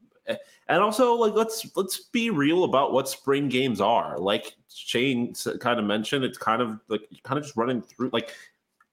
and 0.69 0.83
also 0.83 1.15
like 1.15 1.35
let's 1.35 1.67
let's 1.77 2.01
be 2.01 2.31
real 2.31 2.65
about 2.65 2.93
what 2.93 3.09
spring 3.09 3.49
games 3.49 3.81
are 3.81 4.19
like 4.19 4.55
shane 4.73 5.35
kind 5.61 5.79
of 5.79 5.85
mentioned 5.85 6.25
it's 6.25 6.39
kind 6.39 6.63
of 6.63 6.79
like 6.89 7.03
kind 7.23 7.39
of 7.39 7.45
just 7.45 7.57
running 7.57 7.81
through 7.83 8.11
like 8.13 8.35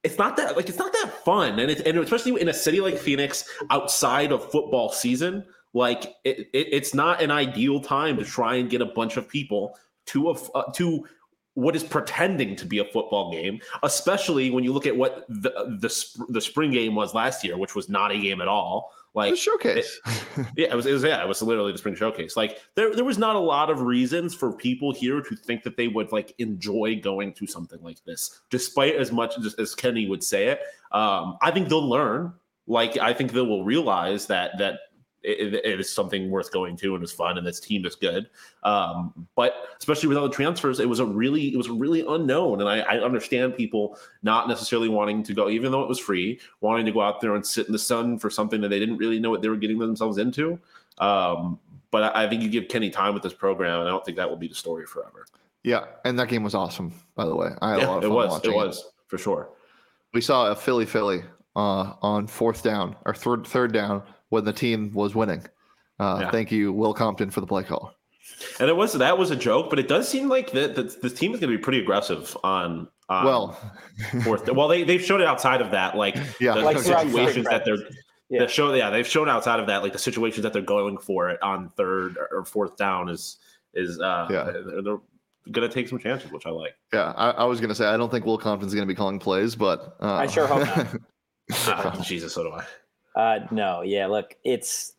it's 0.03 0.17
not 0.17 0.37
that 0.37 0.55
like 0.55 0.69
it's 0.69 0.77
not 0.77 0.93
that 0.93 1.11
fun 1.23 1.59
and 1.59 1.69
it's 1.69 1.81
and 1.81 1.97
especially 1.97 2.39
in 2.39 2.49
a 2.49 2.53
city 2.53 2.79
like 2.79 2.97
phoenix 2.97 3.49
outside 3.69 4.31
of 4.31 4.49
football 4.51 4.89
season 4.89 5.43
Like 5.75 6.15
it, 6.23 6.47
it, 6.53 6.69
it's 6.71 6.93
not 6.93 7.21
an 7.21 7.29
ideal 7.31 7.81
time 7.81 8.15
to 8.17 8.23
try 8.23 8.55
and 8.55 8.69
get 8.69 8.81
a 8.81 8.85
bunch 8.85 9.17
of 9.17 9.27
people 9.27 9.77
to 10.07 10.29
a 10.29 10.33
uh, 10.55 10.71
to 10.71 11.05
what 11.55 11.75
is 11.75 11.83
pretending 11.83 12.55
to 12.55 12.65
be 12.65 12.79
a 12.79 12.85
football 12.85 13.29
game, 13.29 13.59
especially 13.83 14.51
when 14.51 14.63
you 14.63 14.71
look 14.71 14.87
at 14.87 14.95
what 14.95 15.25
the 15.27 15.51
the, 15.81 16.25
the 16.29 16.39
spring 16.39 16.71
game 16.71 16.95
was 16.95 17.13
last 17.13 17.43
year, 17.43 17.57
which 17.57 17.75
was 17.75 17.89
not 17.89 18.11
a 18.11 18.17
game 18.17 18.39
at 18.39 18.47
all. 18.47 18.93
Like 19.15 19.31
The 19.31 19.37
showcase. 19.37 19.99
yeah, 20.57 20.67
it 20.71 20.75
was, 20.75 20.85
it 20.85 20.91
was 20.91 21.03
yeah, 21.03 21.23
it 21.23 21.27
was 21.27 21.41
literally 21.41 21.71
the 21.71 21.77
spring 21.77 21.95
showcase. 21.95 22.35
Like 22.35 22.59
there 22.75 22.93
there 22.93 23.05
was 23.05 23.17
not 23.17 23.37
a 23.37 23.39
lot 23.39 23.69
of 23.69 23.81
reasons 23.81 24.35
for 24.35 24.51
people 24.51 24.93
here 24.93 25.21
to 25.21 25.35
think 25.35 25.63
that 25.63 25.77
they 25.77 25.87
would 25.87 26.11
like 26.11 26.35
enjoy 26.37 26.99
going 27.01 27.33
to 27.35 27.47
something 27.47 27.81
like 27.81 28.03
this, 28.03 28.41
despite 28.49 28.95
as 28.95 29.11
much 29.13 29.37
as, 29.37 29.53
as 29.55 29.73
Kenny 29.73 30.07
would 30.09 30.23
say 30.23 30.49
it. 30.49 30.59
Um, 30.91 31.37
I 31.41 31.51
think 31.51 31.69
they'll 31.69 31.87
learn. 31.87 32.33
Like 32.67 32.97
I 32.97 33.13
think 33.13 33.31
they 33.31 33.41
will 33.41 33.63
realize 33.63 34.25
that 34.27 34.57
that 34.57 34.79
it, 35.25 35.53
it 35.65 35.79
is 35.79 35.91
something 35.91 36.29
worth 36.29 36.51
going 36.51 36.75
to 36.77 36.95
and 36.95 37.03
it's 37.03 37.11
fun 37.11 37.37
and 37.37 37.45
this 37.45 37.59
team 37.59 37.85
is 37.85 37.95
good. 37.95 38.29
Um, 38.63 39.27
but 39.35 39.53
especially 39.79 40.09
with 40.09 40.17
all 40.17 40.27
the 40.29 40.33
transfers, 40.35 40.79
it 40.79 40.87
was 40.87 40.99
a 40.99 41.05
really 41.05 41.47
it 41.53 41.57
was 41.57 41.69
really 41.69 42.05
unknown, 42.07 42.61
and 42.61 42.69
I, 42.69 42.79
I 42.79 42.99
understand 43.03 43.55
people 43.55 43.97
not 44.23 44.47
necessarily 44.47 44.89
wanting 44.89 45.23
to 45.23 45.33
go, 45.33 45.49
even 45.49 45.71
though 45.71 45.81
it 45.83 45.89
was 45.89 45.99
free, 45.99 46.39
wanting 46.61 46.85
to 46.85 46.91
go 46.91 47.01
out 47.01 47.21
there 47.21 47.35
and 47.35 47.45
sit 47.45 47.67
in 47.67 47.71
the 47.73 47.79
sun 47.79 48.17
for 48.19 48.29
something 48.29 48.61
that 48.61 48.69
they 48.69 48.79
didn't 48.79 48.97
really 48.97 49.19
know 49.19 49.29
what 49.29 49.41
they 49.41 49.49
were 49.49 49.55
getting 49.57 49.77
themselves 49.79 50.17
into. 50.17 50.59
Um, 50.99 51.59
but 51.91 52.15
I, 52.15 52.25
I 52.25 52.29
think 52.29 52.41
you 52.41 52.49
give 52.49 52.67
Kenny 52.67 52.89
time 52.89 53.13
with 53.13 53.23
this 53.23 53.33
program, 53.33 53.79
and 53.79 53.87
I 53.87 53.91
don't 53.91 54.03
think 54.05 54.17
that 54.17 54.29
will 54.29 54.37
be 54.37 54.47
the 54.47 54.55
story 54.55 54.85
forever. 54.85 55.25
yeah, 55.63 55.85
and 56.03 56.17
that 56.19 56.27
game 56.29 56.43
was 56.43 56.53
awesome. 56.55 56.93
By 57.15 57.25
the 57.25 57.35
way, 57.35 57.49
I 57.61 57.71
had 57.71 57.79
a 57.79 57.87
lot 57.87 57.91
Yeah, 57.91 57.97
of 57.97 58.03
it 58.03 58.07
fun 58.07 58.15
was. 58.15 58.29
watching 58.31 58.51
It 58.51 58.55
was 58.55 58.91
for 59.07 59.17
sure. 59.17 59.49
We 60.13 60.21
saw 60.21 60.51
a 60.51 60.55
Philly 60.55 60.85
Philly 60.85 61.23
uh, 61.55 61.93
on 62.01 62.27
fourth 62.27 62.63
down 62.63 62.95
or 63.05 63.13
third 63.13 63.45
third 63.47 63.71
down 63.73 64.03
when 64.35 64.45
the 64.45 64.53
team 64.53 64.91
was 64.93 65.15
winning. 65.15 65.43
Uh, 65.99 66.19
Yeah. 66.21 66.31
Thank 66.31 66.51
you, 66.51 66.71
Will 66.73 66.93
Compton, 66.93 67.31
for 67.31 67.41
the 67.41 67.47
play 67.47 67.63
call. 67.63 67.93
And 68.59 68.69
it 68.69 68.75
was 68.75 68.93
that 68.93 69.17
was 69.17 69.31
a 69.31 69.35
joke, 69.35 69.69
but 69.69 69.79
it 69.79 69.87
does 69.87 70.07
seem 70.09 70.27
like 70.29 70.51
that 70.51 70.75
the, 70.75 70.83
the 70.83 71.09
team 71.09 71.33
is 71.33 71.39
going 71.39 71.51
to 71.51 71.57
be 71.57 71.61
pretty 71.63 71.79
aggressive 71.79 72.35
on. 72.43 72.87
on 73.07 73.25
well, 73.25 73.59
fourth. 74.23 74.49
Well, 74.51 74.67
they 74.67 74.83
they've 74.83 75.01
showed 75.01 75.21
it 75.21 75.27
outside 75.27 75.61
of 75.61 75.71
that, 75.71 75.95
like 75.95 76.15
Yeah. 76.39 76.55
the 76.55 76.61
Like 76.61 76.79
situations 76.79 77.47
that 77.47 77.63
they're. 77.65 77.77
Yeah. 78.27 78.39
The 78.39 78.47
show, 78.47 78.73
yeah, 78.73 78.89
they've 78.89 79.07
shown 79.07 79.29
outside 79.29 79.59
of 79.59 79.67
that, 79.67 79.83
like 79.83 79.93
the 79.93 79.99
situations 79.99 80.41
that 80.43 80.51
they're 80.51 80.63
going 80.63 80.97
for 80.97 81.29
it 81.29 81.39
on 81.43 81.69
third 81.77 82.17
or 82.31 82.43
fourth 82.43 82.75
down 82.75 83.07
is 83.07 83.37
is 83.75 83.99
uh, 84.01 84.27
Yeah. 84.31 84.43
they're, 84.51 84.81
they're 84.81 84.97
gonna 85.51 85.69
take 85.69 85.87
some 85.87 85.99
chances, 85.99 86.31
which 86.31 86.47
I 86.47 86.49
like. 86.49 86.73
yeah, 86.91 87.13
I, 87.15 87.29
I 87.29 87.43
was 87.43 87.61
gonna 87.61 87.75
say 87.75 87.85
I 87.85 87.95
don't 87.97 88.09
think 88.09 88.25
Will 88.25 88.39
Compton's 88.39 88.73
gonna 88.73 88.87
be 88.87 88.95
calling 88.95 89.19
plays, 89.19 89.55
but 89.55 89.95
uh, 90.01 90.15
I 90.15 90.25
sure 90.27 90.47
hope 90.47 90.65
not. 90.65 90.87
Ah, 91.67 92.01
Jesus, 92.03 92.33
so 92.33 92.41
do 92.43 92.49
I. 92.51 92.65
Uh, 93.15 93.39
no, 93.51 93.81
yeah. 93.81 94.07
Look, 94.07 94.35
it's 94.43 94.93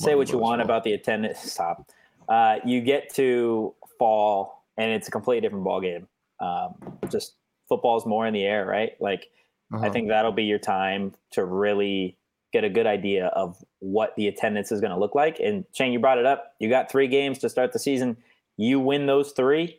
say 0.00 0.14
what 0.14 0.30
you 0.30 0.38
want 0.38 0.60
about 0.62 0.82
the 0.84 0.92
attendance. 0.92 1.40
Stop. 1.52 1.88
Uh, 2.28 2.56
you 2.64 2.80
get 2.80 3.12
to 3.14 3.74
fall, 3.98 4.64
and 4.76 4.90
it's 4.90 5.08
a 5.08 5.10
completely 5.10 5.40
different 5.40 5.64
ball 5.64 5.80
game. 5.80 6.08
Um, 6.40 6.74
just 7.10 7.34
football's 7.68 8.06
more 8.06 8.26
in 8.26 8.34
the 8.34 8.44
air, 8.44 8.66
right? 8.66 8.92
Like 9.00 9.28
I 9.72 9.76
Uh-huh. 9.76 9.90
think 9.92 10.08
that'll 10.08 10.32
be 10.32 10.44
your 10.44 10.58
time 10.58 11.14
to 11.32 11.44
really 11.44 12.16
get 12.52 12.64
a 12.64 12.68
good 12.68 12.86
idea 12.86 13.26
of 13.26 13.62
what 13.78 14.16
the 14.16 14.26
attendance 14.26 14.72
is 14.72 14.80
going 14.80 14.90
to 14.90 14.98
look 14.98 15.14
like. 15.14 15.38
And 15.38 15.64
Shane, 15.72 15.92
you 15.92 16.00
brought 16.00 16.18
it 16.18 16.26
up. 16.26 16.54
You 16.58 16.68
got 16.68 16.90
three 16.90 17.06
games 17.06 17.38
to 17.40 17.48
start 17.48 17.72
the 17.72 17.78
season. 17.78 18.16
You 18.56 18.80
win 18.80 19.06
those 19.06 19.30
three, 19.32 19.78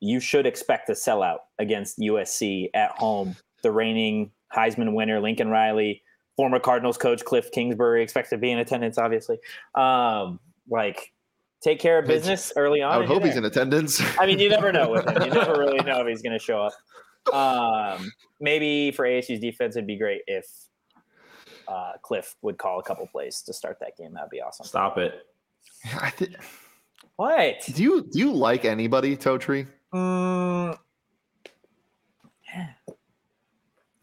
you 0.00 0.20
should 0.20 0.44
expect 0.46 0.88
a 0.90 0.92
sellout 0.92 1.38
against 1.58 1.98
USC 1.98 2.68
at 2.74 2.90
home. 2.92 3.36
The 3.62 3.70
reigning 3.72 4.30
Heisman 4.54 4.92
winner, 4.94 5.20
Lincoln 5.20 5.48
Riley, 5.48 6.02
former 6.40 6.58
Cardinals 6.58 6.96
coach 6.96 7.22
Cliff 7.22 7.50
Kingsbury, 7.52 8.02
expects 8.02 8.30
to 8.30 8.38
be 8.38 8.50
in 8.50 8.58
attendance, 8.58 8.96
obviously. 8.96 9.38
Um, 9.74 10.40
like, 10.70 11.12
take 11.60 11.78
care 11.80 11.98
of 11.98 12.06
business 12.06 12.50
early 12.56 12.80
on. 12.80 12.90
I 12.90 12.96
would 12.96 13.06
hope 13.06 13.22
he's 13.22 13.32
there. 13.34 13.40
in 13.40 13.44
attendance. 13.44 14.00
I 14.18 14.24
mean, 14.24 14.38
you 14.38 14.48
never 14.48 14.72
know 14.72 14.88
with 14.88 15.06
him. 15.06 15.22
You 15.22 15.30
never 15.30 15.52
really 15.58 15.84
know 15.84 16.00
if 16.00 16.06
he's 16.08 16.22
going 16.22 16.32
to 16.32 16.42
show 16.42 16.62
up. 16.62 16.72
Um, 17.34 18.10
maybe 18.40 18.90
for 18.90 19.04
ASU's 19.04 19.38
defense, 19.38 19.76
it'd 19.76 19.86
be 19.86 19.98
great 19.98 20.22
if 20.26 20.46
uh, 21.68 21.92
Cliff 22.00 22.34
would 22.40 22.56
call 22.56 22.80
a 22.80 22.82
couple 22.82 23.06
plays 23.06 23.42
to 23.42 23.52
start 23.52 23.76
that 23.80 23.98
game. 23.98 24.14
That'd 24.14 24.30
be 24.30 24.40
awesome. 24.40 24.64
Stop 24.64 24.96
it. 24.96 25.26
I 26.00 26.08
thi- 26.08 26.34
What? 27.16 27.56
do 27.74 27.82
you 27.82 28.08
do 28.10 28.18
you 28.18 28.32
like 28.32 28.64
anybody, 28.64 29.14
Totri? 29.14 29.66
Mm, 29.94 30.78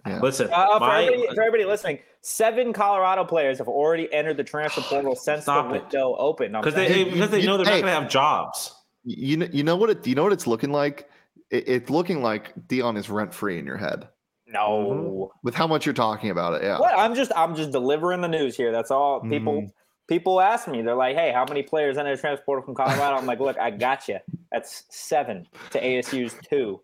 Yeah. 0.05 0.21
Listen, 0.21 0.47
uh, 0.53 0.79
for, 0.79 0.79
my- 0.79 1.03
everybody, 1.03 1.35
for 1.35 1.41
everybody 1.41 1.65
listening, 1.65 1.99
seven 2.22 2.74
Colorado 2.74 3.24
players 3.24 3.57
have 3.59 3.68
already 3.68 4.11
entered 4.13 4.38
the 4.38 4.43
transfer 4.43 4.82
portal 4.89 5.15
since 5.15 5.43
Stop 5.43 5.70
the 5.70 5.76
it. 5.76 5.82
window 5.84 6.15
opened. 6.18 6.53
Because 6.53 6.74
they 6.76 6.88
saying. 6.88 7.11
because 7.13 7.30
they 7.32 7.39
you- 7.41 7.47
know 7.47 7.57
they're 7.57 7.65
hey. 7.65 7.82
not 7.82 7.88
gonna 7.88 8.01
have 8.01 8.09
jobs. 8.09 8.74
You 9.03 9.38
know, 9.38 9.47
you 9.51 9.63
know 9.63 9.76
what 9.78 9.89
it 9.89 10.05
you 10.07 10.15
know 10.15 10.24
what 10.24 10.34
it's 10.34 10.47
looking 10.47 10.72
like. 10.72 11.09
It, 11.49 11.63
it's 11.68 11.89
looking 11.89 12.22
like 12.22 12.53
Deion 12.68 12.97
is 12.97 13.09
rent 13.09 13.34
free 13.34 13.57
in 13.57 13.65
your 13.65 13.78
head 13.78 14.09
no. 14.47 15.32
with 15.43 15.55
how 15.55 15.68
much 15.68 15.86
you're 15.86 15.93
talking 15.93 16.30
about 16.30 16.53
it. 16.55 16.63
Yeah. 16.63 16.80
What? 16.80 16.97
I'm 16.97 17.15
just 17.15 17.32
I'm 17.36 17.55
just 17.55 17.72
delivering 17.72 18.22
the 18.22 18.28
news 18.28 18.55
here. 18.57 18.72
That's 18.72 18.91
all. 18.91 19.22
People 19.22 19.61
Mhm. 19.61 19.72
people 20.09 20.41
ask 20.41 20.68
me. 20.68 20.82
They're 20.82 20.95
like, 20.95 21.15
"Hey, 21.15 21.32
how 21.32 21.45
many 21.47 21.63
players 21.63 21.97
entered 21.97 22.18
the 22.18 22.22
transfer 22.22 22.43
portal 22.45 22.65
from 22.65 22.76
Colorado?" 22.76 23.15
I'm 23.15 23.26
like, 23.26 23.39
"Look, 23.39 23.57
I 23.57 23.72
got 23.72 24.07
you. 24.09 24.20
That's 24.51 24.84
seven 24.89 25.47
to 25.72 25.80
ASU's 25.82 26.36
two. 26.49 26.82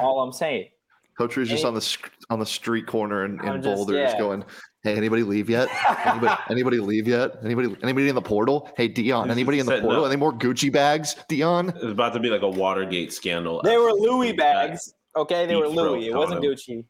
All 0.00 0.20
I'm 0.22 0.32
saying." 0.32 0.68
Coach 1.18 1.36
is 1.36 1.48
just 1.48 1.64
on 1.64 1.74
the 1.74 1.96
on 2.30 2.38
the 2.38 2.46
street 2.46 2.86
corner 2.86 3.24
in, 3.26 3.32
in 3.46 3.62
just- 3.62 3.76
Boulder, 3.76 4.02
just 4.02 4.18
going, 4.18 4.42
"Hey, 4.82 4.96
anybody 4.96 5.22
leave 5.22 5.50
yet? 5.50 5.68
Anybody, 6.06 6.34
anybody 6.50 6.78
leave 6.78 7.06
yet? 7.08 7.36
Anybody 7.44 7.76
anybody 7.82 8.08
in 8.08 8.14
the 8.14 8.22
portal? 8.22 8.70
Hey, 8.76 8.88
Deion, 8.88 9.30
anybody 9.30 9.58
in 9.58 9.66
the 9.66 9.80
portal? 9.80 10.04
up. 10.04 10.10
Any 10.10 10.16
more 10.18 10.32
Gucci 10.32 10.72
bags, 10.72 11.16
Deion? 11.28 11.74
It's 11.76 11.84
about 11.84 12.12
to 12.14 12.20
be 12.20 12.30
like 12.30 12.42
a 12.42 12.48
Watergate 12.48 13.12
scandal. 13.12 13.60
They 13.62 13.76
were 13.76 13.92
Louis 13.92 14.32
bags. 14.32 14.94
Okay, 15.16 15.46
they 15.46 15.54
Deep 15.54 15.62
were 15.62 15.68
Louis. 15.68 16.08
It 16.08 16.14
wasn't 16.14 16.40
condom. 16.40 16.54
Gucci. 16.54 16.84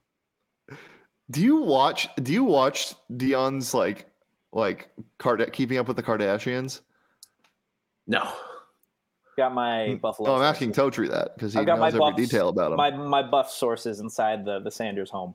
Do 1.31 1.41
you 1.41 1.57
watch? 1.57 2.09
Do 2.23 2.33
you 2.33 2.45
watch 2.45 2.95
Deion's 3.13 3.73
like 3.75 4.07
like 4.53 4.91
Card- 5.19 5.53
keeping 5.53 5.79
up 5.79 5.87
with 5.89 5.97
the 5.97 6.03
Kardashians? 6.03 6.81
No, 8.07 8.33
Got 9.41 9.55
my 9.55 9.87
hmm. 9.87 9.95
Buffalo. 9.97 10.29
No, 10.29 10.37
I'm 10.37 10.43
asking 10.43 10.75
sources. 10.75 11.09
Totri 11.09 11.11
that 11.11 11.35
because 11.35 11.55
he 11.55 11.61
I've 11.61 11.67
got 11.67 11.79
my 11.79 11.87
knows 11.87 11.95
every 11.95 12.11
buffs- 12.13 12.17
detail 12.17 12.49
about 12.51 12.73
him. 12.73 12.77
my 12.77 12.91
my 12.91 13.23
buff 13.23 13.51
sources 13.51 14.01
inside 14.01 14.45
the 14.45 14.61
the 14.61 14.71
Sanders 14.71 15.09
home. 15.09 15.35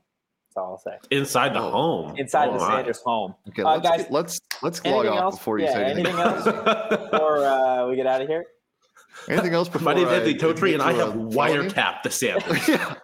That's 0.56 0.64
all 0.64 0.72
I'll 0.72 0.78
say. 0.78 0.98
inside 1.12 1.54
the 1.54 1.60
Oh. 1.60 1.70
home. 1.72 2.16
Inside 2.18 2.50
Oh, 2.50 2.54
the 2.54 2.60
my. 2.60 2.76
Sanders 2.78 3.02
home. 3.06 3.36
okay, 3.50 3.62
uh, 3.64 3.72
let's 3.76 3.90
guys, 3.90 4.02
get- 4.04 4.12
let's 4.12 4.40
let's 4.62 4.86
log 4.86 5.06
off 5.08 5.18
else? 5.20 5.36
before 5.38 5.60
you 5.60 5.66
yeah, 5.66 5.74
say 5.74 5.84
anything. 5.86 6.06
anything 6.08 6.20
else 6.22 6.44
before 6.46 7.38
uh, 7.46 7.88
we 7.88 7.96
get 7.98 8.08
out 8.08 8.22
of 8.22 8.28
here? 8.28 8.46
Anything 9.30 9.54
else 9.54 9.70
before 9.70 9.86
My 9.86 9.94
name's 9.94 10.10
I 10.10 10.16
Anthony 10.16 10.36
Totri, 10.36 10.74
and 10.74 10.82
I 10.82 10.92
admit 10.92 11.06
have 11.06 11.14
to 11.14 11.20
a 11.28 11.32
felony? 11.32 11.70
wiretapped 11.70 12.04
the 12.04 12.12
sample. 12.12 12.56
yeah. 12.68 12.96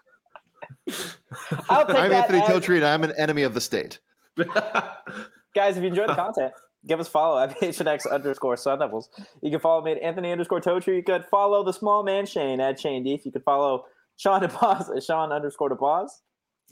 I'll 1.70 1.86
take 1.88 1.96
I'm 1.96 2.10
that 2.10 2.30
Anthony 2.30 2.40
as- 2.42 2.50
Totri, 2.50 2.76
and 2.78 2.86
I'm 2.86 3.04
an 3.06 3.14
enemy 3.18 3.44
of 3.44 3.54
the 3.54 3.62
state. 3.62 4.00
Guys, 4.38 5.78
if 5.78 5.84
you 5.84 5.88
enjoyed 5.90 6.10
the 6.10 6.16
content, 6.16 6.52
give 6.86 7.00
us 7.00 7.08
a 7.08 7.12
follow 7.12 7.40
at 7.42 7.58
PHNX 7.58 8.12
underscore 8.12 8.58
Sun 8.58 8.80
Devils. 8.80 9.10
You 9.42 9.52
can 9.52 9.60
follow 9.62 9.82
me 9.84 9.94
at 9.94 10.02
Anthony 10.02 10.32
underscore 10.34 10.60
Totri. 10.62 10.98
You 10.98 11.04
could 11.04 11.26
follow 11.32 11.64
the 11.64 11.72
small 11.74 12.04
man 12.04 12.26
Shane 12.26 12.60
at 12.60 12.80
Shane 12.80 13.04
Deef. 13.06 13.26
You 13.26 13.32
could 13.32 13.44
follow 13.44 13.86
Shawn 14.18 14.42
DePaz 14.42 14.96
at 14.96 15.04
Shawn 15.04 15.32
underscore 15.32 15.70
DePaz. 15.70 16.10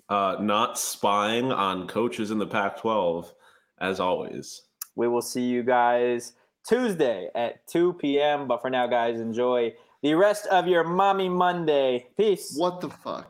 Uh, 0.09 0.37
not 0.39 0.77
spying 0.79 1.51
on 1.51 1.87
coaches 1.87 2.31
in 2.31 2.37
the 2.37 2.47
Pac-12, 2.47 3.31
as 3.79 3.99
always. 3.99 4.63
We 4.95 5.07
will 5.07 5.21
see 5.21 5.43
you 5.43 5.63
guys 5.63 6.33
Tuesday 6.67 7.29
at 7.35 7.65
2 7.67 7.93
p.m. 7.93 8.47
But 8.47 8.61
for 8.61 8.69
now, 8.69 8.87
guys, 8.87 9.19
enjoy 9.19 9.73
the 10.01 10.13
rest 10.13 10.45
of 10.47 10.67
your 10.67 10.83
Mommy 10.83 11.29
Monday. 11.29 12.07
Peace. 12.17 12.55
What 12.57 12.81
the 12.81 12.89
fuck? 12.89 13.27